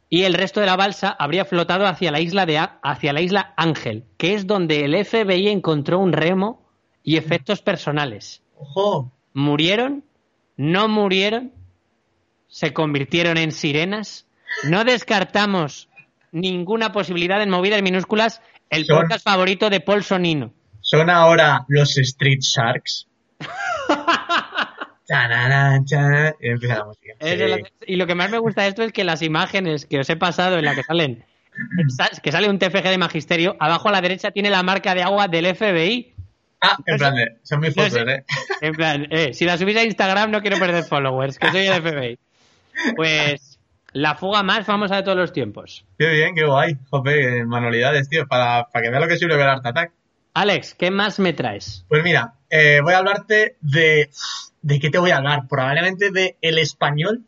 y 0.08 0.24
el 0.24 0.34
resto 0.34 0.60
de 0.60 0.66
la 0.66 0.76
balsa 0.76 1.08
habría 1.18 1.44
flotado 1.44 1.86
hacia 1.86 2.12
la 2.12 2.20
isla 2.20 2.46
de 2.46 2.58
hacia 2.82 3.12
la 3.12 3.20
isla 3.20 3.54
Ángel, 3.56 4.04
que 4.18 4.34
es 4.34 4.46
donde 4.46 4.84
el 4.84 5.04
FBI 5.04 5.48
encontró 5.48 5.98
un 5.98 6.12
remo 6.12 6.62
y 7.02 7.16
efectos 7.16 7.62
personales. 7.62 8.42
Ojo. 8.58 9.10
Murieron, 9.32 10.02
no 10.56 10.88
murieron, 10.88 11.52
se 12.48 12.72
convirtieron 12.72 13.36
en 13.38 13.52
sirenas. 13.52 14.26
No 14.64 14.82
descartamos 14.84 15.88
ninguna 16.32 16.92
posibilidad 16.92 17.42
en 17.42 17.50
movidas 17.50 17.82
minúsculas, 17.82 18.40
el 18.70 18.84
son, 18.86 19.08
favorito 19.22 19.68
de 19.70 19.80
Paul 19.80 20.04
Sonino. 20.04 20.52
Son 20.80 21.08
ahora 21.10 21.64
los 21.68 21.96
Street 21.98 22.38
Sharks. 22.40 23.08
Eh. 27.20 27.62
y 27.86 27.96
lo 27.96 28.06
que 28.06 28.14
más 28.14 28.30
me 28.30 28.38
gusta 28.38 28.62
de 28.62 28.68
esto 28.68 28.82
es 28.82 28.92
que 28.92 29.04
las 29.04 29.22
imágenes 29.22 29.86
que 29.86 30.00
os 30.00 30.10
he 30.10 30.16
pasado 30.16 30.58
en 30.58 30.64
la 30.64 30.74
que 30.74 30.82
salen, 30.82 31.24
que 32.22 32.32
sale 32.32 32.48
un 32.48 32.58
TFG 32.58 32.82
de 32.84 32.98
Magisterio, 32.98 33.56
abajo 33.60 33.88
a 33.88 33.92
la 33.92 34.00
derecha 34.00 34.32
tiene 34.32 34.50
la 34.50 34.62
marca 34.62 34.94
de 34.94 35.02
agua 35.02 35.28
del 35.28 35.54
FBI. 35.54 36.12
Ah, 36.62 36.78
en 36.86 36.96
plan, 36.98 37.14
son 37.42 37.60
mis 37.60 37.74
fotos, 37.74 37.96
¿eh? 37.96 38.24
En 38.62 38.74
plan, 38.74 39.06
eh, 39.10 39.34
si 39.34 39.44
la 39.44 39.58
subís 39.58 39.76
a 39.76 39.84
Instagram 39.84 40.30
no 40.30 40.40
quiero 40.40 40.58
perder 40.58 40.84
followers, 40.84 41.38
que 41.38 41.50
soy 41.50 41.66
el 41.66 41.82
FBI. 41.82 42.18
Pues 42.96 43.58
la 43.92 44.14
fuga 44.16 44.42
más 44.42 44.64
famosa 44.66 44.96
de 44.96 45.02
todos 45.02 45.16
los 45.18 45.32
tiempos. 45.34 45.84
Qué 45.98 46.08
bien, 46.08 46.34
qué 46.34 46.44
guay, 46.44 46.78
jope, 46.90 47.38
eh, 47.40 47.44
manualidades, 47.44 48.08
tío, 48.08 48.26
para, 48.26 48.66
que 48.72 48.88
veas 48.88 49.00
lo 49.02 49.08
que 49.08 49.16
sirve 49.18 49.36
ver 49.36 49.48
Art 49.48 49.66
Attack. 49.66 49.92
Alex, 50.34 50.74
¿qué 50.74 50.90
más 50.90 51.18
me 51.20 51.32
traes? 51.34 51.84
Pues 51.88 52.02
mira, 52.02 52.32
voy 52.82 52.92
a 52.94 52.98
hablarte 52.98 53.56
de 53.60 54.08
¿De 54.66 54.80
qué 54.80 54.90
te 54.90 54.98
voy 54.98 55.12
a 55.12 55.18
hablar? 55.18 55.46
Probablemente 55.46 56.10
de 56.10 56.36
El 56.42 56.58
Español. 56.58 57.24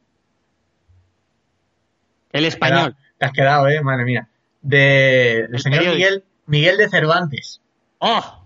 El 2.32 2.44
Español. 2.44 2.96
Te 3.16 3.26
has 3.26 3.30
quedado, 3.32 3.68
eh, 3.68 3.80
madre 3.80 4.02
mía. 4.04 4.28
De, 4.60 5.42
el 5.52 5.60
señor 5.60 5.84
Miguel, 5.84 6.24
Miguel 6.46 6.76
de 6.78 6.88
Cervantes. 6.88 7.60
¡Oh! 7.98 8.44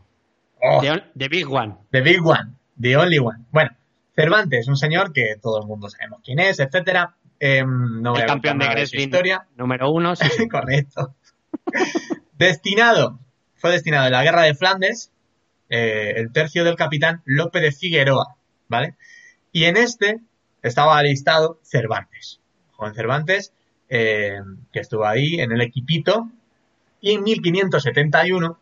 The, 0.82 0.90
oh. 0.92 1.04
Big 1.30 1.50
One. 1.50 1.76
The 1.90 2.02
Big 2.02 2.20
One. 2.26 2.52
The 2.78 2.98
Only 2.98 3.18
One. 3.18 3.46
Bueno, 3.50 3.70
Cervantes, 4.14 4.68
un 4.68 4.76
señor 4.76 5.14
que 5.14 5.36
todo 5.40 5.62
el 5.62 5.66
mundo 5.66 5.88
sabemos 5.88 6.20
quién 6.22 6.38
es, 6.38 6.60
etcétera. 6.60 7.16
Em, 7.40 8.06
el 8.06 8.26
campeón 8.26 8.58
de 8.58 8.66
la 8.66 8.82
historia. 8.82 9.46
número 9.56 9.90
uno. 9.90 10.14
Sí, 10.16 10.48
Correcto. 10.50 11.14
destinado, 12.38 13.18
fue 13.56 13.70
destinado 13.70 14.04
en 14.04 14.12
la 14.12 14.22
guerra 14.22 14.42
de 14.42 14.54
Flandes, 14.54 15.10
eh, 15.70 16.12
el 16.16 16.30
tercio 16.30 16.62
del 16.62 16.76
capitán 16.76 17.22
López 17.24 17.62
de 17.62 17.72
Figueroa, 17.72 18.36
¿vale? 18.68 18.94
Y 19.52 19.64
en 19.64 19.76
este 19.76 20.20
estaba 20.62 21.02
listado 21.02 21.58
Cervantes, 21.62 22.40
Juan 22.72 22.94
Cervantes, 22.94 23.52
eh, 23.88 24.40
que 24.72 24.80
estuvo 24.80 25.04
ahí 25.06 25.40
en 25.40 25.52
el 25.52 25.60
equipito, 25.60 26.28
y 27.00 27.12
en 27.14 27.22
1571, 27.24 28.58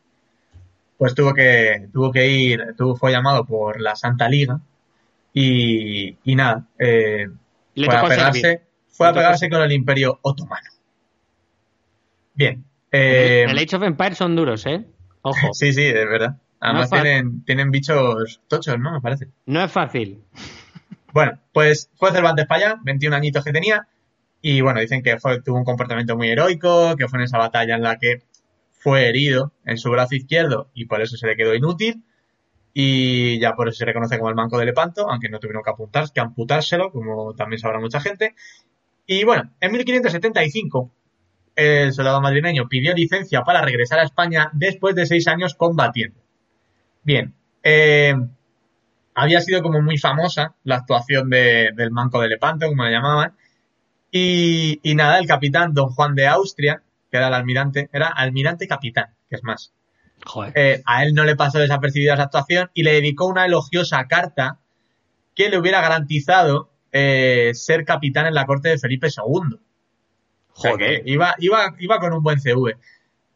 pues 0.97 1.15
tuvo 1.15 1.35
que, 1.35 1.89
tuvo 1.93 2.11
que 2.11 2.27
ir, 2.29 2.75
fue 2.99 3.13
llamado 3.13 3.45
por 3.45 3.81
la 3.81 3.97
Santa 3.97 4.29
Liga, 4.29 4.61
y, 5.33 6.17
nada, 6.35 6.67
eh, 6.79 7.29
fue, 7.77 7.95
a 7.97 8.09
pegarse, 8.09 8.63
fue 8.89 9.09
a 9.09 9.13
pegarse 9.13 9.49
con 9.49 9.63
el 9.63 9.73
Imperio 9.73 10.19
Otomano. 10.23 10.71
Bien. 12.35 12.65
el 12.91 13.01
eh, 13.59 13.63
Age 13.63 13.77
of 13.77 13.83
Empires 13.83 14.17
son 14.19 14.35
duros, 14.35 14.67
¿eh? 14.67 14.85
Ojo. 15.23 15.53
sí, 15.53 15.73
sí, 15.75 15.83
es 15.83 15.95
verdad. 15.95 16.39
Además 16.61 16.91
tienen, 16.91 17.71
bichos 17.71 18.43
tochos, 18.47 18.79
¿no? 18.79 18.93
Me 18.93 19.01
parece. 19.01 19.29
No 19.47 19.65
es 19.65 19.73
fácil. 19.73 20.23
Bueno, 21.13 21.41
pues 21.53 21.91
fue 21.97 22.13
Cervantes 22.13 22.47
para 22.47 22.67
allá, 22.69 22.81
21 22.85 23.17
añitos 23.17 23.45
que 23.45 23.51
tenía, 23.53 23.89
y 24.43 24.61
bueno, 24.61 24.79
dicen 24.79 25.03
que 25.03 25.19
fue, 25.19 25.43
tuvo 25.43 25.57
un 25.59 25.65
comportamiento 25.65 26.17
muy 26.17 26.29
heroico, 26.29 26.95
que 26.97 27.09
fue 27.09 27.19
en 27.19 27.25
esa 27.25 27.37
batalla 27.37 27.75
en 27.75 27.83
la 27.83 27.99
que 27.99 28.23
fue 28.71 29.09
herido 29.09 29.51
en 29.65 29.77
su 29.77 29.91
brazo 29.91 30.15
izquierdo 30.15 30.71
y 30.73 30.85
por 30.85 31.03
eso 31.03 31.17
se 31.17 31.27
le 31.27 31.35
quedó 31.35 31.53
inútil, 31.57 32.05
y 32.73 33.41
ya 33.41 33.55
por 33.57 33.69
eso 33.69 33.79
se 33.79 33.87
reconoce 33.87 34.19
como 34.19 34.31
el 34.31 34.37
manco 34.37 34.57
de 34.57 34.67
Lepanto, 34.67 35.11
aunque 35.11 35.29
no 35.29 35.41
tuvieron 35.41 35.65
que, 35.65 35.73
que 36.15 36.21
amputárselo, 36.21 36.93
como 36.93 37.35
también 37.35 37.59
sabrá 37.59 37.81
mucha 37.81 37.99
gente. 38.01 38.37
Y 39.05 39.25
bueno, 39.25 39.51
en 39.61 39.73
1575 39.73 40.93
el 41.57 41.93
soldado 41.93 42.21
madrileño 42.21 42.69
pidió 42.69 42.95
licencia 42.95 43.43
para 43.43 43.63
regresar 43.63 43.99
a 43.99 44.05
España 44.05 44.49
después 44.53 44.95
de 44.95 45.07
seis 45.07 45.27
años 45.27 45.55
combatiendo. 45.57 46.20
Bien, 47.03 47.35
eh, 47.63 48.15
había 49.15 49.41
sido 49.41 49.63
como 49.63 49.81
muy 49.81 49.99
famosa 49.99 50.55
la 50.65 50.77
actuación 50.77 51.31
de, 51.31 51.71
del 51.75 51.91
Manco 51.91 52.21
de 52.21 52.29
Lepanto, 52.29 52.67
como 52.67 52.85
la 52.85 52.91
llamaban. 52.91 53.37
Y, 54.13 54.81
nada, 54.97 55.19
el 55.21 55.27
capitán 55.27 55.73
Don 55.73 55.91
Juan 55.91 56.15
de 56.17 56.27
Austria, 56.27 56.83
que 57.11 57.17
era 57.17 57.29
el 57.29 57.35
almirante, 57.35 57.89
era 57.93 58.09
almirante 58.09 58.67
capitán, 58.67 59.15
que 59.29 59.37
es 59.37 59.45
más. 59.45 59.73
Eh, 60.55 60.83
a 60.85 61.03
él 61.05 61.15
no 61.15 61.25
le 61.25 61.37
pasó 61.37 61.59
desapercibida 61.61 62.15
esa 62.15 62.25
actuación 62.25 62.71
y 62.75 62.83
le 62.83 62.93
dedicó 62.93 63.25
una 63.27 63.47
elogiosa 63.47 64.07
carta 64.09 64.59
que 65.35 65.49
le 65.49 65.59
hubiera 65.59 65.81
garantizado 65.81 66.73
eh, 66.93 67.53
ser 67.55 67.85
capitán 67.85 68.27
en 68.27 68.35
la 68.35 68.45
corte 68.47 68.69
de 68.69 68.79
Felipe 68.79 69.07
II. 69.09 69.59
Joder. 70.53 71.03
iba, 71.07 71.37
iba 71.39 71.99
con 72.01 72.13
un 72.13 72.23
buen 72.23 72.39
CV. 72.41 72.75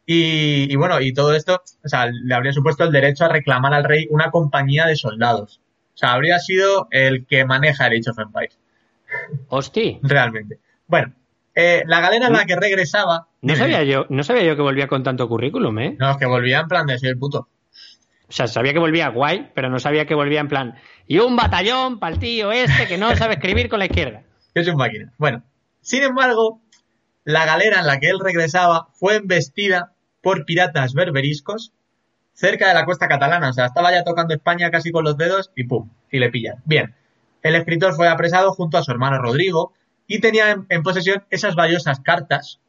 Y, 0.07 0.75
bueno, 0.75 1.01
y 1.01 1.13
todo 1.13 1.33
esto, 1.33 1.63
o 1.83 1.87
sea, 1.87 2.05
le 2.07 2.35
habría 2.35 2.53
supuesto 2.53 2.83
el 2.83 2.91
derecho 2.91 3.25
a 3.25 3.29
reclamar 3.29 3.73
al 3.73 3.83
rey 3.83 4.05
una 4.11 4.29
compañía 4.29 4.85
de 4.85 4.95
soldados. 4.95 5.59
O 5.95 5.97
sea, 5.97 6.13
habría 6.13 6.37
sido 6.39 6.87
el 6.91 7.25
que 7.25 7.43
maneja 7.45 7.87
el 7.87 7.99
Age 7.99 8.11
of 8.11 8.19
Empires. 8.19 8.59
Hostia. 9.47 9.97
Realmente. 10.03 10.59
Bueno, 10.87 11.13
eh, 11.55 11.83
la 11.87 12.01
galera 12.01 12.27
en 12.27 12.33
la 12.33 12.43
mm. 12.43 12.47
que 12.47 12.55
regresaba. 12.55 13.27
No 13.41 13.55
sabía, 13.55 13.83
yo, 13.83 14.05
no 14.09 14.23
sabía 14.23 14.43
yo 14.43 14.55
que 14.55 14.61
volvía 14.61 14.87
con 14.87 15.01
tanto 15.01 15.27
currículum, 15.27 15.79
¿eh? 15.79 15.95
No, 15.99 16.11
es 16.11 16.17
que 16.17 16.25
volvía 16.27 16.59
en 16.59 16.67
plan 16.67 16.85
de 16.85 16.99
ser 16.99 17.09
el 17.11 17.17
puto. 17.17 17.47
O 18.27 18.31
sea, 18.31 18.47
sabía 18.47 18.73
que 18.73 18.79
volvía 18.79 19.07
guay, 19.09 19.51
pero 19.55 19.69
no 19.69 19.79
sabía 19.79 20.05
que 20.05 20.13
volvía 20.15 20.41
en 20.41 20.47
plan. 20.49 20.75
Y 21.07 21.17
un 21.19 21.35
batallón 21.35 21.99
para 21.99 22.17
tío 22.17 22.51
este 22.51 22.87
que 22.87 22.97
no 22.97 23.15
sabe 23.15 23.35
escribir 23.35 23.69
con 23.69 23.79
la 23.79 23.85
izquierda. 23.85 24.23
Es 24.55 24.67
un 24.69 24.77
máquina. 24.77 25.11
Bueno, 25.17 25.43
sin 25.81 26.03
embargo, 26.03 26.61
la 27.25 27.45
galera 27.45 27.81
en 27.81 27.87
la 27.87 27.99
que 27.99 28.07
él 28.07 28.17
regresaba 28.23 28.87
fue 28.93 29.17
embestida 29.17 29.94
por 30.25 30.43
piratas 30.43 30.95
berberiscos 30.95 31.71
cerca 32.33 32.67
de 32.67 32.73
la 32.73 32.83
costa 32.85 33.07
catalana. 33.07 33.51
O 33.51 33.53
sea, 33.53 33.67
estaba 33.67 33.91
ya 33.91 34.03
tocando 34.03 34.33
España 34.33 34.71
casi 34.71 34.91
con 34.91 35.03
los 35.03 35.17
dedos 35.19 35.51
y 35.55 35.65
¡pum! 35.65 35.91
Y 36.11 36.17
le 36.17 36.31
pillan. 36.31 36.55
Bien, 36.65 36.95
el 37.43 37.53
escritor 37.53 37.93
fue 37.93 38.07
apresado 38.07 38.51
junto 38.55 38.79
a 38.79 38.81
su 38.81 38.89
hermano 38.89 39.21
Rodrigo 39.21 39.71
y 40.07 40.21
tenía 40.21 40.65
en, 40.67 40.81
posesión 40.81 41.23
esas 41.29 41.53
valiosas 41.53 41.99
cartas 41.99 42.59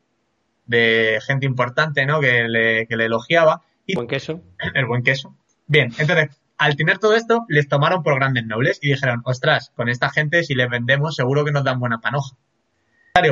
de 0.66 1.18
gente 1.26 1.46
importante, 1.46 2.04
¿no? 2.04 2.20
Que 2.20 2.46
le, 2.46 2.82
elogiaba. 2.90 3.62
Y 3.86 3.94
buen 3.94 4.06
queso. 4.06 4.42
El 4.74 4.84
buen 4.84 5.02
queso. 5.02 5.34
Bien, 5.66 5.94
entonces, 5.96 6.36
al 6.58 6.76
tener 6.76 6.98
todo 6.98 7.14
esto, 7.14 7.46
les 7.48 7.68
tomaron 7.70 8.02
por 8.02 8.16
grandes 8.16 8.44
nobles 8.44 8.80
y 8.82 8.88
dijeron, 8.90 9.22
ostras, 9.24 9.72
con 9.74 9.88
esta 9.88 10.10
gente 10.10 10.44
si 10.44 10.54
les 10.54 10.68
vendemos 10.68 11.16
seguro 11.16 11.42
que 11.42 11.52
nos 11.52 11.64
dan 11.64 11.80
buena 11.80 12.02
panoja. 12.02 12.36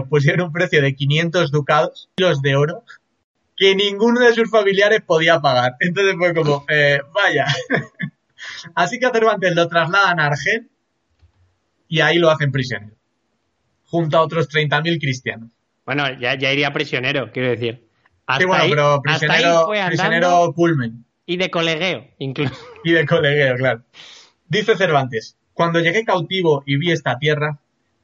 Pusieron 0.08 0.46
un 0.46 0.52
precio 0.54 0.80
de 0.80 0.94
500 0.94 1.50
ducados, 1.50 2.08
kilos 2.16 2.40
de 2.40 2.56
oro, 2.56 2.84
que 3.56 3.74
ninguno 3.74 4.20
de 4.20 4.34
sus 4.34 4.50
familiares 4.50 5.00
podía 5.04 5.40
pagar. 5.40 5.74
Entonces 5.80 6.14
fue 6.18 6.34
como, 6.34 6.64
eh, 6.68 7.00
vaya. 7.12 7.46
Así 8.74 8.98
que 8.98 9.06
a 9.06 9.10
Cervantes 9.10 9.54
lo 9.54 9.68
trasladan 9.68 10.20
a 10.20 10.26
Argel 10.26 10.68
y 11.88 12.00
ahí 12.00 12.18
lo 12.18 12.30
hacen 12.30 12.50
prisionero, 12.50 12.94
junto 13.86 14.16
a 14.18 14.22
otros 14.22 14.48
30.000 14.48 15.00
cristianos. 15.00 15.50
Bueno, 15.86 16.04
ya, 16.18 16.32
iría 16.52 16.72
prisionero, 16.72 17.30
quiero 17.32 17.50
decir. 17.50 17.86
Hasta 18.26 18.40
sí, 18.40 18.46
bueno, 18.46 18.62
ahí, 18.64 18.70
pero 18.70 19.02
prisionero, 19.02 19.68
prisionero 19.86 20.52
pulmen. 20.56 21.04
Y 21.26 21.36
de 21.36 21.50
colegueo, 21.50 22.06
incluso. 22.18 22.54
Y 22.84 22.92
de 22.92 23.06
colegueo, 23.06 23.56
claro. 23.56 23.82
Dice 24.48 24.76
Cervantes, 24.76 25.38
cuando 25.54 25.80
llegué 25.80 26.04
cautivo 26.04 26.62
y 26.66 26.76
vi 26.76 26.90
esta 26.90 27.18
tierra, 27.18 27.58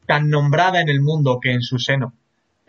tan 0.06 0.30
nombrada 0.30 0.80
en 0.80 0.88
el 0.88 1.00
mundo 1.02 1.38
que 1.40 1.52
en 1.52 1.60
su 1.62 1.78
seno 1.78 2.14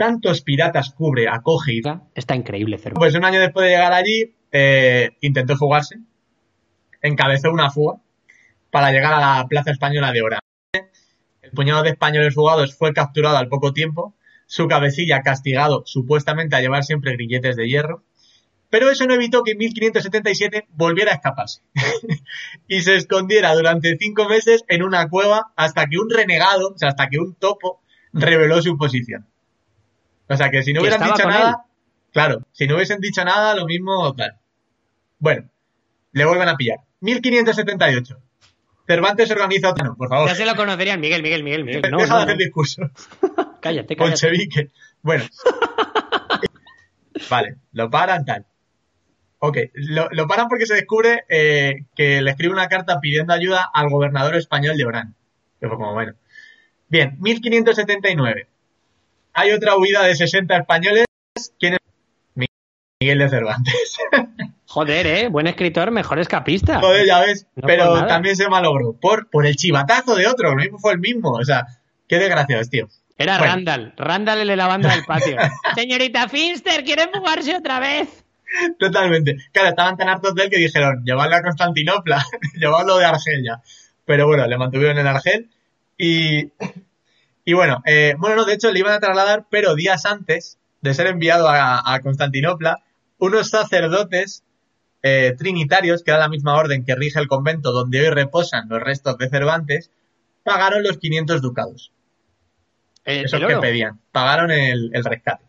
tantos 0.01 0.41
piratas 0.41 0.89
cubre, 0.97 1.27
acoge 1.29 1.73
y 1.75 1.81
Está 2.15 2.35
increíble, 2.35 2.79
Cervo. 2.79 2.97
Pues 2.97 3.13
un 3.13 3.23
año 3.23 3.39
después 3.39 3.65
de 3.65 3.69
llegar 3.75 3.93
allí, 3.93 4.33
eh, 4.51 5.11
intentó 5.21 5.55
fugarse, 5.55 5.99
encabezó 7.03 7.51
una 7.51 7.69
fuga 7.69 7.99
para 8.71 8.91
llegar 8.91 9.13
a 9.13 9.19
la 9.19 9.47
plaza 9.47 9.69
española 9.69 10.11
de 10.11 10.23
Ora. 10.23 10.39
El 10.73 11.51
puñado 11.51 11.83
de 11.83 11.89
españoles 11.91 12.33
fugados 12.33 12.75
fue 12.75 12.93
capturado 12.93 13.37
al 13.37 13.47
poco 13.47 13.73
tiempo, 13.73 14.15
su 14.47 14.67
cabecilla 14.67 15.21
castigado 15.21 15.83
supuestamente 15.85 16.55
a 16.55 16.61
llevar 16.61 16.83
siempre 16.83 17.13
grilletes 17.13 17.55
de 17.55 17.67
hierro, 17.67 18.03
pero 18.71 18.89
eso 18.89 19.05
no 19.05 19.13
evitó 19.13 19.43
que 19.43 19.51
en 19.51 19.59
1577 19.59 20.65
volviera 20.71 21.11
a 21.11 21.15
escaparse 21.17 21.61
y 22.67 22.79
se 22.81 22.95
escondiera 22.95 23.53
durante 23.53 23.95
cinco 23.99 24.27
meses 24.27 24.63
en 24.67 24.81
una 24.81 25.07
cueva 25.09 25.53
hasta 25.55 25.85
que 25.85 25.99
un 25.99 26.09
renegado, 26.09 26.69
o 26.69 26.77
sea, 26.79 26.89
hasta 26.89 27.07
que 27.07 27.19
un 27.19 27.35
topo, 27.35 27.83
reveló 28.13 28.63
su 28.63 28.79
posición. 28.79 29.27
O 30.31 30.37
sea, 30.37 30.49
que 30.49 30.63
si 30.63 30.71
no 30.71 30.79
hubieran 30.81 31.01
dicho 31.03 31.27
nada, 31.27 31.65
claro, 32.13 32.45
si 32.53 32.65
no 32.65 32.75
hubiesen 32.75 33.01
dicho 33.01 33.23
nada, 33.25 33.53
lo 33.53 33.65
mismo, 33.65 34.13
tal. 34.15 34.37
Bueno, 35.19 35.49
le 36.13 36.25
vuelven 36.25 36.47
a 36.47 36.55
pillar. 36.55 36.79
1578. 37.01 38.17
Cervantes 38.87 39.29
organiza 39.29 39.73
No, 39.83 39.95
por 39.95 40.07
favor. 40.07 40.29
Ya 40.29 40.35
se 40.35 40.45
lo 40.45 40.55
conocerían, 40.55 40.99
Miguel, 41.01 41.21
Miguel, 41.21 41.43
Miguel, 41.43 41.65
Miguel. 41.65 41.91
No, 41.91 41.97
Deja 41.97 42.17
de 42.17 42.23
hacer 42.23 42.37
discurso. 42.37 42.89
cállate, 43.61 43.95
cállate. 43.95 43.95
Bolchevique. 43.97 44.69
Bueno. 45.01 45.25
vale, 47.29 47.57
lo 47.73 47.89
paran 47.89 48.23
tal. 48.25 48.45
Ok, 49.39 49.57
lo, 49.73 50.27
paran 50.27 50.47
porque 50.47 50.65
se 50.65 50.75
descubre 50.75 51.25
eh, 51.27 51.85
que 51.95 52.21
le 52.21 52.31
escribe 52.31 52.53
una 52.53 52.69
carta 52.69 52.99
pidiendo 53.01 53.33
ayuda 53.33 53.69
al 53.73 53.89
gobernador 53.89 54.35
español 54.35 54.77
de 54.77 54.85
Orán. 54.85 55.15
Que 55.59 55.67
fue 55.67 55.77
como, 55.77 55.93
bueno. 55.93 56.13
Bien, 56.87 57.15
1579 57.19 58.47
hay 59.33 59.51
otra 59.51 59.77
huida 59.77 60.03
de 60.03 60.15
60 60.15 60.57
españoles. 60.57 61.05
¿Quién 61.59 61.73
es? 61.75 61.79
Miguel 62.99 63.19
de 63.19 63.29
Cervantes. 63.29 63.97
Joder, 64.67 65.05
¿eh? 65.07 65.27
Buen 65.27 65.47
escritor, 65.47 65.91
mejor 65.91 66.19
escapista. 66.19 66.79
Joder, 66.79 67.05
ya 67.05 67.19
ves. 67.21 67.45
pero 67.65 68.05
también 68.07 68.35
se 68.37 68.47
malogró. 68.47 68.93
Por, 68.93 69.27
el 69.45 69.55
chivatazo 69.55 70.15
de 70.15 70.27
otro, 70.27 70.55
mismo 70.55 70.77
fue 70.79 70.93
el 70.93 70.99
mismo. 70.99 71.31
O 71.31 71.43
sea, 71.43 71.65
qué 72.07 72.19
desgraciado 72.19 72.63
tío. 72.69 72.87
Era 73.17 73.37
Randall. 73.37 73.93
Randall 73.97 74.39
le 74.45 74.51
de 74.51 74.55
la 74.55 74.67
banda 74.67 74.91
del 74.95 75.03
patio. 75.03 75.35
Señorita 75.75 76.29
Finster, 76.29 76.83
¿quiere 76.85 77.09
fugarse 77.13 77.55
otra 77.55 77.79
vez? 77.79 78.23
Totalmente. 78.79 79.35
Claro, 79.51 79.69
estaban 79.69 79.97
tan 79.97 80.07
hartos 80.09 80.35
de 80.35 80.43
él 80.45 80.49
que 80.49 80.57
dijeron, 80.57 81.03
llevadlo 81.03 81.35
a 81.35 81.41
Constantinopla, 81.41 82.23
llevarlo 82.55 82.97
de 82.97 83.05
Argelia. 83.05 83.61
Pero 84.05 84.27
bueno, 84.27 84.45
le 84.47 84.57
mantuvieron 84.57 84.97
en 84.99 85.07
Argel 85.07 85.49
y 85.97 86.49
y 87.51 87.53
bueno, 87.53 87.83
eh, 87.85 88.15
bueno, 88.17 88.37
no, 88.37 88.45
de 88.45 88.53
hecho 88.53 88.71
le 88.71 88.79
iban 88.79 88.93
a 88.93 89.01
trasladar, 89.01 89.43
pero 89.49 89.75
días 89.75 90.05
antes 90.05 90.57
de 90.79 90.93
ser 90.93 91.07
enviado 91.07 91.49
a, 91.49 91.99
Constantinopla, 92.01 92.77
unos 93.17 93.49
sacerdotes 93.49 94.41
eh, 95.03 95.35
trinitarios, 95.37 96.01
que 96.01 96.11
da 96.13 96.17
la 96.17 96.29
misma 96.29 96.55
orden 96.55 96.85
que 96.85 96.95
rige 96.95 97.19
el 97.19 97.27
convento 97.27 97.73
donde 97.73 97.99
hoy 97.99 98.07
reposan 98.09 98.69
los 98.69 98.79
restos 98.81 99.17
de 99.17 99.27
Cervantes, 99.27 99.91
pagaron 100.45 100.81
los 100.81 100.97
500 100.97 101.41
ducados. 101.41 101.91
Eh, 103.03 103.23
es 103.25 103.33
lo 103.37 103.45
que 103.49 103.57
pedían, 103.57 103.99
pagaron 104.13 104.49
el, 104.51 104.89
rescate. 105.03 105.43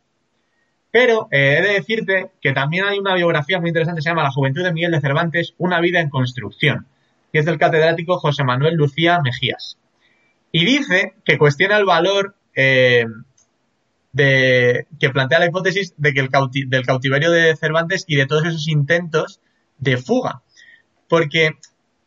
Pero 0.90 1.28
he 1.30 1.62
de 1.62 1.74
decirte 1.74 2.32
que 2.40 2.50
también 2.50 2.84
hay 2.84 2.98
una 2.98 3.14
biografía 3.14 3.60
muy 3.60 3.68
interesante, 3.70 4.02
se 4.02 4.08
llama 4.10 4.24
La 4.24 4.32
Juventud 4.32 4.64
de 4.64 4.72
Miguel 4.72 4.90
de 4.90 5.00
Cervantes, 5.00 5.54
Una 5.56 5.78
vida 5.80 6.00
en 6.00 6.10
construcción, 6.10 6.84
que 7.32 7.38
es 7.38 7.44
del 7.44 7.58
catedrático 7.60 8.18
José 8.18 8.42
Manuel 8.42 8.74
Lucía 8.74 9.20
Mejías. 9.20 9.78
Y 10.52 10.66
dice 10.66 11.14
que 11.24 11.38
cuestiona 11.38 11.78
el 11.78 11.86
valor 11.86 12.34
eh, 12.54 13.06
de, 14.12 14.86
que 15.00 15.08
plantea 15.10 15.38
la 15.38 15.46
hipótesis 15.46 15.94
de 15.96 16.12
que 16.12 16.20
el 16.20 16.28
del 16.68 16.84
cautiverio 16.86 17.30
de 17.30 17.56
Cervantes 17.56 18.04
y 18.06 18.16
de 18.16 18.26
todos 18.26 18.44
esos 18.44 18.68
intentos 18.68 19.40
de 19.78 19.96
fuga. 19.96 20.42
Porque 21.08 21.52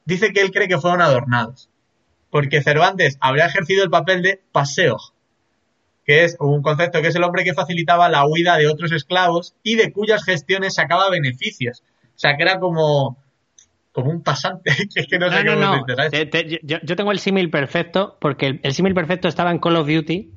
dice 0.06 0.32
que 0.32 0.42
él 0.42 0.52
cree 0.52 0.68
que 0.68 0.78
fueron 0.78 1.02
adornados. 1.02 1.70
Porque 2.30 2.62
Cervantes 2.62 3.18
habría 3.20 3.48
ejercido 3.48 3.84
el 3.84 3.90
papel 3.90 4.22
de 4.22 4.40
paseo, 4.52 4.98
que 6.06 6.24
es 6.24 6.38
un 6.40 6.62
concepto 6.62 7.02
que 7.02 7.08
es 7.08 7.16
el 7.16 7.24
hombre 7.24 7.44
que 7.46 7.56
facilitaba 7.56 8.10
la 8.10 8.28
huida 8.28 8.58
de 8.58 8.68
otros 8.68 8.92
esclavos 8.92 9.56
y 9.64 9.76
de 9.76 9.92
cuyas 9.92 10.24
gestiones 10.24 10.76
sacaba 10.76 11.10
beneficios. 11.10 11.82
O 12.16 12.20
sea, 12.20 12.38
que 12.38 12.44
era 12.44 12.60
como 12.60 13.18
como 13.96 14.12
un 14.12 14.22
pasante. 14.22 14.70
es 14.96 15.08
que 15.08 15.18
no, 15.18 15.30
sé 15.32 16.60
yo, 16.62 16.96
tengo 16.96 17.12
el 17.12 17.20
símil 17.20 17.50
perfecto, 17.50 18.18
porque 18.20 18.60
el, 18.62 18.74
símil 18.74 18.94
perfecto 18.94 19.28
estaba 19.30 19.50
en 19.52 19.58
Call 19.60 19.78
of 19.78 19.88
Duty. 19.88 20.32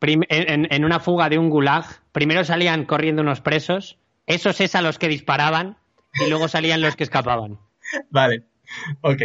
en, 0.00 0.66
en, 0.70 0.84
una 0.84 0.98
fuga 1.00 1.28
de 1.28 1.38
un 1.38 1.48
gulag. 1.48 1.84
Primero 2.12 2.44
salían 2.44 2.84
corriendo 2.84 3.22
unos 3.22 3.40
presos. 3.40 3.98
Esos 4.26 4.60
es 4.60 4.74
a 4.74 4.82
los 4.82 4.98
que 4.98 5.08
disparaban. 5.08 5.76
Y 6.14 6.28
luego 6.30 6.48
salían 6.48 6.80
los 6.80 6.96
que 6.96 7.04
escapaban. 7.04 7.58
Vale. 8.10 8.42
Ok. 9.02 9.22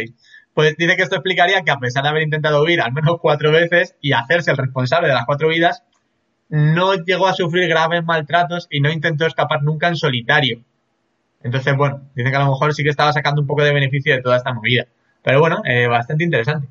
Pues 0.54 0.76
dice 0.76 0.96
que 0.96 1.02
esto 1.02 1.16
explicaría 1.16 1.62
que 1.62 1.70
a 1.72 1.78
pesar 1.80 2.02
de 2.04 2.10
haber 2.10 2.22
intentado 2.22 2.62
huir 2.62 2.80
al 2.82 2.92
menos 2.92 3.16
cuatro 3.20 3.50
veces 3.50 3.96
y 4.02 4.12
hacerse 4.12 4.50
el 4.52 4.56
responsable 4.58 5.08
de 5.08 5.14
las 5.14 5.24
cuatro 5.26 5.48
vidas, 5.48 5.82
no 6.50 6.92
llegó 6.94 7.26
a 7.26 7.32
sufrir 7.34 7.66
graves 7.68 8.04
maltratos 8.04 8.68
y 8.70 8.80
no 8.82 8.92
intentó 8.92 9.26
escapar 9.26 9.62
nunca 9.64 9.88
en 9.88 9.96
solitario. 9.96 10.62
Entonces, 11.44 11.74
bueno, 11.76 12.02
dicen 12.14 12.30
que 12.32 12.36
a 12.36 12.40
lo 12.44 12.50
mejor 12.50 12.72
sí 12.74 12.82
que 12.82 12.90
estaba 12.90 13.12
sacando 13.12 13.40
un 13.40 13.46
poco 13.46 13.62
de 13.64 13.72
beneficio 13.72 14.14
de 14.14 14.22
toda 14.22 14.36
esta 14.36 14.52
movida. 14.52 14.86
Pero 15.22 15.40
bueno, 15.40 15.62
eh, 15.64 15.86
bastante 15.86 16.24
interesante. 16.24 16.68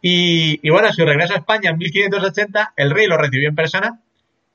Y, 0.00 0.60
y, 0.66 0.70
bueno, 0.70 0.92
su 0.92 1.04
regreso 1.04 1.34
a 1.34 1.38
España 1.38 1.70
en 1.70 1.78
1580, 1.78 2.74
el 2.76 2.90
rey 2.90 3.06
lo 3.06 3.16
recibió 3.16 3.48
en 3.48 3.54
persona 3.56 4.00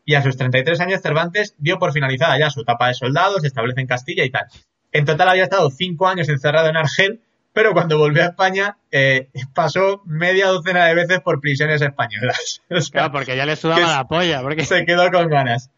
y 0.06 0.16
a 0.16 0.22
sus 0.22 0.38
33 0.38 0.80
años 0.82 1.02
Cervantes 1.02 1.54
dio 1.58 1.80
por 1.80 1.92
finalizada 1.94 2.38
ya 2.40 2.50
su 2.50 2.62
etapa 2.62 2.88
de 2.88 2.94
soldado, 2.94 3.40
se 3.40 3.48
establece 3.48 3.82
en 3.82 3.88
Castilla 3.88 4.24
y 4.24 4.30
tal. 4.30 4.46
En 4.92 5.06
total 5.06 5.30
había 5.30 5.44
estado 5.44 5.70
cinco 5.70 6.08
años 6.08 6.30
encerrado 6.30 6.70
en 6.70 6.78
Argel, 6.78 7.20
pero 7.52 7.74
cuando 7.74 7.98
volvió 7.98 8.22
a 8.24 8.28
España 8.28 8.78
eh, 8.92 9.30
pasó 9.54 10.02
media 10.06 10.48
docena 10.48 10.86
de 10.86 10.96
veces 10.96 11.20
por 11.20 11.40
prisiones 11.42 11.82
españolas. 11.82 12.62
porque 13.12 13.36
ya 13.36 13.46
le 13.46 13.56
sudaba 13.56 13.98
la 13.98 14.08
polla. 14.08 14.42
Porque... 14.42 14.66
Se 14.66 14.86
quedó 14.86 15.12
con 15.12 15.28
ganas. 15.30 15.72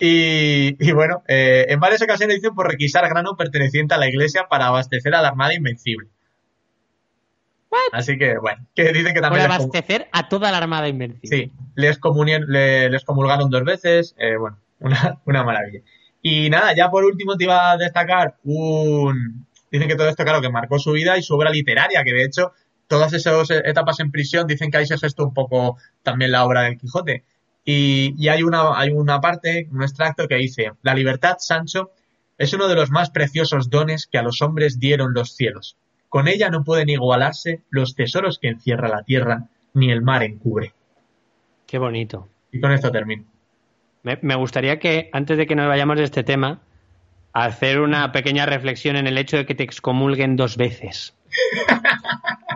Y, 0.00 0.92
bueno, 0.92 1.22
eh, 1.28 1.66
en 1.68 1.80
varias 1.80 2.02
ocasiones 2.02 2.36
dicen 2.36 2.54
por 2.54 2.68
requisar 2.70 3.08
grano 3.08 3.36
perteneciente 3.36 3.94
a 3.94 3.98
la 3.98 4.08
iglesia 4.08 4.46
para 4.48 4.66
abastecer 4.66 5.14
a 5.14 5.22
la 5.22 5.28
Armada 5.28 5.54
Invencible. 5.54 6.08
Así 7.92 8.16
que, 8.16 8.38
bueno, 8.38 8.66
que 8.74 8.92
dice 8.92 9.12
que 9.12 9.20
también... 9.20 9.44
abastecer 9.44 10.08
a 10.12 10.28
toda 10.28 10.50
la 10.52 10.58
Armada 10.58 10.88
Invencible. 10.88 11.50
Sí, 11.50 11.52
les, 11.74 11.98
comulgaron 11.98 13.50
dos 13.50 13.64
veces, 13.64 14.14
eh, 14.18 14.36
bueno, 14.36 14.58
una, 14.80 15.18
una 15.26 15.44
maravilla. 15.44 15.80
Y 16.22 16.50
nada, 16.50 16.74
ya 16.74 16.90
por 16.90 17.04
último 17.04 17.36
te 17.36 17.44
iba 17.44 17.72
a 17.72 17.76
destacar 17.76 18.36
un... 18.44 19.46
Dicen 19.70 19.88
que 19.88 19.96
todo 19.96 20.08
esto, 20.08 20.24
claro, 20.24 20.40
que 20.40 20.50
marcó 20.50 20.78
su 20.78 20.92
vida 20.92 21.18
y 21.18 21.22
su 21.22 21.34
obra 21.34 21.50
literaria, 21.50 22.02
que 22.04 22.12
de 22.12 22.24
hecho 22.24 22.52
todas 22.86 23.12
esas 23.12 23.50
etapas 23.50 24.00
en 24.00 24.10
prisión 24.10 24.46
dicen 24.46 24.70
que 24.70 24.78
ahí 24.78 24.86
se 24.86 24.96
gestó 24.96 25.22
un 25.24 25.34
poco 25.34 25.76
también 26.02 26.32
la 26.32 26.44
obra 26.46 26.62
del 26.62 26.78
Quijote. 26.78 27.22
Y, 27.70 28.26
hay, 28.30 28.42
una, 28.44 29.20
parte, 29.20 29.68
un 29.70 29.82
extracto 29.82 30.26
que 30.26 30.36
dice, 30.36 30.72
la 30.80 30.94
libertad, 30.94 31.36
Sancho, 31.38 31.90
es 32.38 32.54
uno 32.54 32.66
de 32.66 32.74
los 32.74 32.90
más 32.90 33.10
preciosos 33.10 33.68
dones 33.68 34.06
que 34.06 34.16
a 34.16 34.22
los 34.22 34.40
hombres 34.40 34.80
dieron 34.80 35.12
los 35.12 35.36
cielos. 35.36 35.76
Con 36.08 36.28
ella 36.28 36.48
no 36.48 36.64
pueden 36.64 36.88
igualarse 36.88 37.60
los 37.68 37.94
tesoros 37.94 38.38
que 38.38 38.48
encierra 38.48 38.88
la 38.88 39.02
tierra, 39.02 39.48
ni 39.74 39.90
el 39.90 40.00
mar 40.00 40.22
encubre. 40.22 40.72
Qué 41.66 41.76
bonito. 41.76 42.26
Y 42.52 42.58
con 42.62 42.72
esto 42.72 42.90
termino. 42.90 43.26
Me, 44.02 44.18
me 44.22 44.34
gustaría 44.36 44.78
que, 44.78 45.10
antes 45.12 45.36
de 45.36 45.46
que 45.46 45.54
nos 45.54 45.68
vayamos 45.68 45.98
de 45.98 46.04
este 46.04 46.24
tema, 46.24 46.62
hacer 47.34 47.80
una 47.80 48.12
pequeña 48.12 48.46
reflexión 48.46 48.96
en 48.96 49.06
el 49.06 49.18
hecho 49.18 49.36
de 49.36 49.44
que 49.44 49.54
te 49.54 49.64
excomulguen 49.64 50.36
dos 50.36 50.56
veces. 50.56 51.14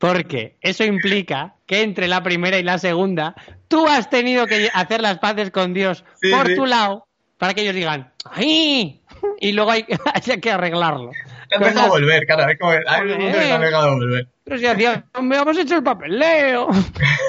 Porque 0.00 0.56
eso 0.62 0.82
implica 0.82 1.56
que 1.66 1.82
entre 1.82 2.08
la 2.08 2.22
primera 2.22 2.58
y 2.58 2.62
la 2.62 2.78
segunda 2.78 3.34
tú 3.68 3.86
has 3.86 4.08
tenido 4.08 4.46
que 4.46 4.70
hacer 4.72 5.02
las 5.02 5.18
paces 5.18 5.50
con 5.50 5.74
Dios 5.74 6.06
por 6.32 6.54
tu 6.54 6.64
lado 6.64 7.06
para 7.36 7.52
que 7.52 7.60
ellos 7.60 7.74
digan 7.74 8.10
¡ay! 8.32 9.02
Y 9.40 9.52
luego 9.52 9.70
hay, 9.70 9.84
que 10.42 10.50
arreglarlo. 10.50 11.10
Te 11.50 11.56
han 11.56 11.62
dejado 11.62 11.88
volver, 11.90 12.24
claro. 12.26 12.46
me... 13.04 13.70
volver. 13.70 14.28
Pero 14.42 14.58
si 14.58 14.66
hacía, 14.66 15.04
me 15.20 15.36
hemos 15.36 15.58
hecho 15.58 15.76
el 15.76 15.82
papeleo. 15.82 16.68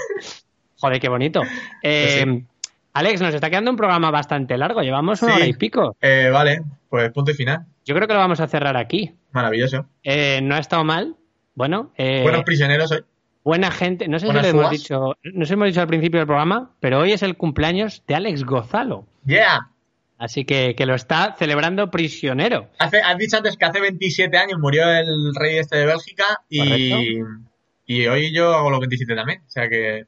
Joder, 0.80 1.02
qué 1.02 1.10
bonito. 1.10 1.42
Pues 1.82 2.18
em, 2.22 2.48
Alex, 2.94 3.22
nos 3.22 3.34
está 3.34 3.50
quedando 3.50 3.72
un 3.72 3.78
programa 3.78 4.12
bastante 4.12 4.58
largo, 4.58 4.82
llevamos 4.82 5.22
una 5.24 5.36
hora 5.36 5.46
y 5.46 5.54
pico. 5.54 5.98
Eh, 6.00 6.30
vale, 6.32 6.62
pues 6.90 7.12
punto 7.12 7.32
y 7.32 7.36
final. 7.36 7.66
Yo 7.86 7.94
creo 7.96 8.08
que 8.08 8.14
lo 8.14 8.20
vamos 8.20 8.40
a 8.40 8.48
cerrar 8.48 8.78
aquí. 8.78 9.14
Maravilloso. 9.34 9.88
Eh, 10.04 10.40
no 10.42 10.56
ha 10.56 10.60
estado 10.60 10.86
mal, 10.86 11.18
bueno, 11.56 11.92
eh, 11.98 12.26
prisioneros 12.46 12.94
Buena 13.44 13.72
gente. 13.72 14.08
No 14.08 14.20
sé 14.20 14.28
si 14.28 14.34
lo 14.34 14.40
hemos 14.40 14.70
dicho, 14.70 15.18
hemos 15.24 15.66
dicho 15.68 15.82
al 15.82 15.88
principio 15.88 16.20
del 16.20 16.28
programa, 16.28 16.70
pero 16.80 17.00
hoy 17.00 17.12
es 17.12 17.24
el 17.24 17.36
cumpleaños 17.38 18.04
de 18.08 18.14
Alex 18.14 18.44
Gozalo. 18.44 19.08
Yeah. 19.26 19.68
Así 20.20 20.46
que, 20.46 20.76
lo 20.86 20.94
está 20.94 21.36
celebrando 21.40 21.90
prisionero. 21.90 22.70
has 22.78 22.92
dicho 23.18 23.38
antes 23.38 23.58
que 23.58 23.66
hace 23.66 23.82
27 23.82 24.38
años 24.38 24.60
murió 24.60 24.84
el 24.92 25.34
rey 25.34 25.58
este 25.58 25.78
de 25.78 25.86
Bélgica 25.88 26.24
y, 26.50 28.06
hoy 28.08 28.32
yo 28.34 28.54
hago 28.54 28.70
los 28.70 28.80
27 28.80 29.16
también. 29.16 29.40
O 29.48 29.50
sea 29.50 29.68
que. 29.68 30.06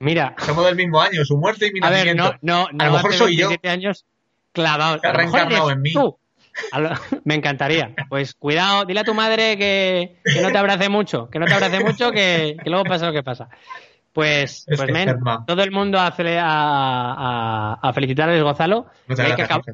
Mira. 0.00 0.34
Somos 0.38 0.64
del 0.66 0.74
mismo 0.74 1.00
año, 1.00 1.24
su 1.24 1.36
muerte 1.36 1.68
y 1.68 1.72
mi 1.72 1.78
A 1.80 1.90
nacimiento. 1.90 2.34
a 2.42 2.78
lo 2.86 2.92
mejor 2.92 3.14
soy 3.14 3.36
yo. 3.36 3.50
años 3.62 4.04
clavado. 4.52 5.00
en 5.70 5.80
mí. 5.80 5.92
Me 7.24 7.34
encantaría. 7.34 7.92
Pues 8.08 8.34
cuidado, 8.34 8.84
dile 8.84 9.00
a 9.00 9.04
tu 9.04 9.14
madre 9.14 9.56
que, 9.56 10.16
no 10.42 10.50
te 10.50 10.58
abrace 10.58 10.88
mucho, 10.88 11.28
que 11.30 11.38
no 11.38 11.46
te 11.46 11.54
abrace 11.54 11.82
mucho, 11.82 12.10
que, 12.12 12.56
luego 12.64 12.84
pasa 12.84 13.06
lo 13.06 13.12
que 13.12 13.22
pasa. 13.22 13.48
Pues, 14.12 14.64
pues 14.68 14.80
todo 15.46 15.62
el 15.64 15.72
mundo 15.72 15.98
a, 15.98 16.06
a, 16.08 17.92
felicitarles, 17.92 18.42
Gonzalo. 18.42 18.86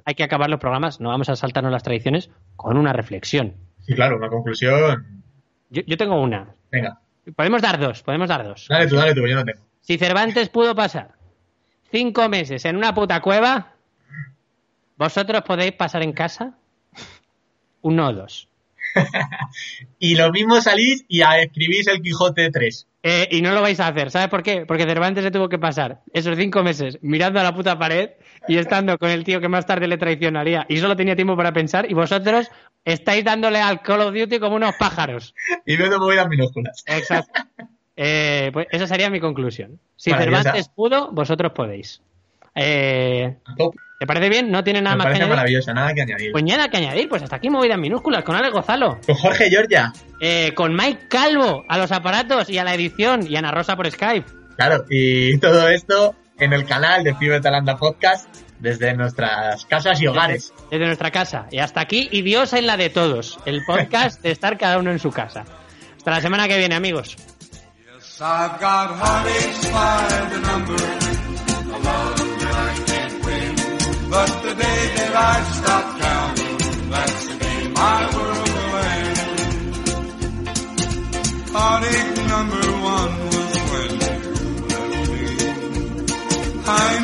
Hay, 0.07 0.15
que 0.15 0.25
acabar 0.25 0.49
los 0.49 0.59
programas, 0.61 0.99
no 1.01 1.11
vamos 1.11 1.29
a 1.29 1.37
saltarnos 1.37 1.71
las 1.73 1.83
tradiciones, 1.83 2.31
con 2.57 2.79
una 2.79 2.95
reflexión. 2.95 3.55
Sí, 3.83 3.95
claro, 3.95 4.17
una 4.17 4.29
conclusión. 4.29 5.23
Yo, 5.69 5.97
tengo 5.99 6.19
una. 6.21 6.55
Venga. 6.73 7.01
Podemos 7.37 7.61
dar 7.61 7.79
dos, 7.79 8.03
podemos 8.03 8.29
dar 8.29 8.43
dos. 8.45 8.67
Dale 8.69 8.87
tú, 8.87 8.97
dale 8.97 9.15
tú, 9.15 9.27
yo 9.27 9.37
no 9.37 9.45
tengo. 9.45 9.61
Si 9.83 9.99
Cervantes 9.99 10.49
pudo 10.49 10.75
pasar 10.75 11.13
cinco 11.91 12.29
meses 12.29 12.65
en 12.65 12.77
una 12.77 12.95
puta 12.95 13.21
cueva, 13.21 13.73
¿vosotros 14.97 15.43
podéis 15.43 15.73
pasar 15.73 16.03
en 16.03 16.13
casa? 16.13 16.55
uno 17.83 18.09
o 18.09 18.13
dos. 18.13 18.49
y 20.01 20.17
lo 20.17 20.33
mismo 20.33 20.61
salís 20.61 21.05
y 21.09 21.21
escribís 21.23 21.87
el 21.87 22.03
Quijote 22.03 22.51
3. 22.51 22.87
Eh, 23.03 23.29
y 23.31 23.41
no 23.41 23.55
lo 23.55 23.63
vais 23.63 23.81
a 23.81 23.87
hacer, 23.87 24.11
¿sabes 24.11 24.29
por 24.29 24.43
qué? 24.43 24.67
Porque 24.67 24.85
Cervantes 24.85 25.25
se 25.25 25.31
tuvo 25.31 25.49
que 25.49 25.59
pasar 25.59 26.01
esos 26.13 26.37
cinco 26.37 26.63
meses 26.63 26.99
mirando 27.01 27.41
a 27.41 27.43
la 27.43 27.55
puta 27.55 27.79
pared 27.79 28.11
y 28.47 28.59
estando 28.59 28.99
con 28.99 29.09
el 29.09 29.25
tío 29.25 29.41
que 29.41 29.49
más 29.49 29.65
tarde 29.65 29.89
le 29.89 29.97
traicionaría 29.97 30.67
y 30.69 30.77
solo 30.79 30.97
tenía 30.97 31.17
tiempo 31.17 31.35
para 31.35 31.53
pensar 31.55 31.91
y 31.91 31.95
vosotros 31.95 32.51
estáis 32.85 33.25
dándole 33.25 33.59
al 33.59 33.81
Call 33.81 34.03
of 34.03 34.15
Duty 34.15 34.39
como 34.39 34.57
unos 34.57 34.75
pájaros. 34.75 35.35
y 35.65 35.77
viendo 35.77 35.99
movidas 35.99 36.29
minúsculas. 36.29 36.83
Exacto. 36.87 37.41
Eh, 37.97 38.51
pues 38.53 38.67
esa 38.71 38.87
sería 38.87 39.09
mi 39.09 39.21
conclusión. 39.21 39.79
Si 39.97 40.11
Cervantes 40.11 40.69
pudo, 40.69 41.11
vosotros 41.13 41.53
podéis. 41.53 42.03
Eh, 42.55 43.35
¿Te 44.01 44.07
parece 44.07 44.31
bien? 44.31 44.51
No 44.51 44.65
tiene 44.65 44.81
nada 44.81 44.97
más 44.97 45.09
que 45.13 45.19
nada 45.19 45.45
que 45.93 46.01
añadir. 46.03 46.33
Pues 46.33 46.43
nada 46.43 46.69
que 46.71 46.79
añadir, 46.79 47.07
pues 47.07 47.23
hasta 47.23 47.37
aquí 47.37 47.51
movidas 47.51 47.79
minúsculas 47.79 48.25
con 48.25 48.35
Alex 48.35 48.55
Gozalo. 48.55 48.99
Con 49.07 49.15
Jorge 49.15 49.51
Giorgia. 49.51 49.93
Eh, 50.23 50.53
con 50.55 50.75
Mike 50.75 51.03
Calvo 51.09 51.67
a 51.69 51.77
los 51.77 51.93
aparatos 51.93 52.49
y 52.49 52.57
a 52.57 52.65
la 52.65 52.73
edición 52.75 53.27
y 53.29 53.37
Ana 53.37 53.51
Rosa 53.51 53.77
por 53.77 53.91
Skype. 53.91 54.25
Claro, 54.57 54.87
y 54.89 55.37
todo 55.37 55.69
esto 55.69 56.15
en 56.39 56.55
el 56.55 56.65
canal 56.65 57.05
de 57.05 57.15
Fibre 57.15 57.43
Talanda 57.43 57.77
Podcast 57.77 58.35
desde 58.59 58.95
nuestras 58.95 59.67
casas 59.67 60.01
y 60.01 60.07
hogares. 60.07 60.55
Desde, 60.71 60.87
nuestra 60.87 61.11
casa. 61.11 61.45
Y 61.51 61.59
hasta 61.59 61.83
aquí, 61.83 62.09
y 62.11 62.23
Dios 62.23 62.55
en 62.55 62.67
la 62.67 62.79
de 62.79 62.89
todos. 62.89 63.39
El 63.45 63.61
podcast 63.67 64.23
de 64.23 64.31
estar 64.31 64.57
cada 64.57 64.79
uno 64.79 64.91
en 64.93 64.99
su 64.99 65.11
casa. 65.11 65.45
Hasta 65.99 66.11
la 66.11 66.23
semana 66.23 66.49
que 66.49 66.57
viene, 66.57 66.75
amigos. 66.75 67.17
But 74.11 74.27
the 74.43 74.55
day 74.55 74.63
that 74.65 75.15
I 75.15 75.41
stop 75.55 76.01
counting, 76.03 76.91
that's 76.91 77.29
the 77.29 77.39
day 77.39 77.69
my 77.79 78.01
world 78.17 78.51
will 78.73 78.85
end. 80.27 80.49
Heartache 81.55 82.29
number 82.29 82.65
one 82.91 83.13
was 83.31 83.55
when 83.71 84.99
you 84.99 85.35
left 85.39 86.41
me. 86.43 86.63
I 86.67 86.97